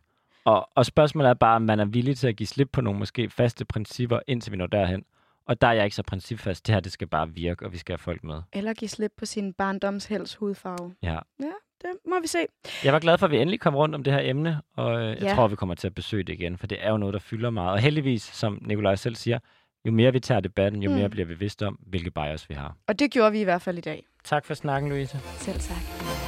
og, 0.45 0.69
og 0.75 0.87
spørgsmålet 0.87 1.29
er 1.29 1.35
bare, 1.35 1.57
om 1.57 1.63
man 1.63 1.81
er 1.81 1.85
villig 1.85 2.19
til 2.19 2.29
at 2.29 2.37
give 2.37 2.47
slip 2.47 2.69
på 2.73 2.81
nogle 2.81 2.99
måske 2.99 3.31
faste 3.31 3.65
principper, 3.65 4.21
indtil 4.27 4.53
vi 4.53 4.57
når 4.57 4.67
derhen. 4.67 5.05
Og 5.47 5.61
der 5.61 5.67
er 5.67 5.73
jeg 5.73 5.85
ikke 5.85 5.97
så 5.97 6.03
principfast. 6.03 6.67
Det 6.67 6.75
her, 6.75 6.81
det 6.81 6.93
skal 6.93 7.07
bare 7.07 7.29
virke, 7.29 7.67
og 7.67 7.73
vi 7.73 7.79
skal 7.79 7.93
have 7.93 7.99
folk 7.99 8.25
med. 8.25 8.43
Eller 8.53 8.75
give 8.75 8.89
slip 8.89 9.13
på 9.17 9.27
sin 9.27 9.53
barndomshels 9.53 10.35
hudfarve. 10.35 10.95
Ja. 11.03 11.19
Ja, 11.41 11.53
det 11.83 11.91
må 12.09 12.21
vi 12.21 12.27
se. 12.27 12.39
Jeg 12.85 12.93
var 12.93 12.99
glad 12.99 13.19
for, 13.19 13.27
at 13.27 13.33
vi 13.33 13.39
endelig 13.39 13.61
kom 13.61 13.77
rundt 13.77 13.95
om 13.95 14.05
det 14.05 14.13
her 14.13 14.21
emne, 14.23 14.61
og 14.77 15.01
øh, 15.03 15.09
jeg 15.09 15.23
ja. 15.23 15.35
tror, 15.35 15.49
vi 15.49 15.57
kommer 15.57 15.75
til 15.75 15.87
at 15.87 15.95
besøge 15.95 16.23
det 16.23 16.33
igen, 16.33 16.59
for 16.59 16.67
det 16.67 16.79
er 16.81 16.91
jo 16.91 16.97
noget, 16.97 17.13
der 17.13 17.19
fylder 17.19 17.51
meget. 17.51 17.73
Og 17.73 17.79
heldigvis, 17.79 18.23
som 18.23 18.59
Nikolaj 18.63 18.95
selv 18.95 19.17
siger, 19.17 19.39
jo 19.87 19.93
mere 19.93 20.13
vi 20.13 20.21
tager 20.21 20.41
debatten, 20.41 20.83
jo 20.83 20.91
mm. 20.91 20.97
mere 20.97 21.09
bliver 21.09 21.27
vi 21.27 21.35
vidst 21.35 21.63
om, 21.63 21.79
hvilke 21.87 22.11
bias 22.11 22.49
vi 22.49 22.55
har. 22.55 22.77
Og 22.89 22.99
det 22.99 23.11
gjorde 23.11 23.33
vi 23.33 23.41
i 23.41 23.45
hvert 23.45 23.63
fald 23.63 23.79
i 23.79 23.81
dag. 23.81 24.07
Tak 24.25 24.45
for 24.45 24.55
snakken, 24.55 24.91
Louise. 24.91 25.19
Selv 25.39 25.59
tak. 25.59 26.26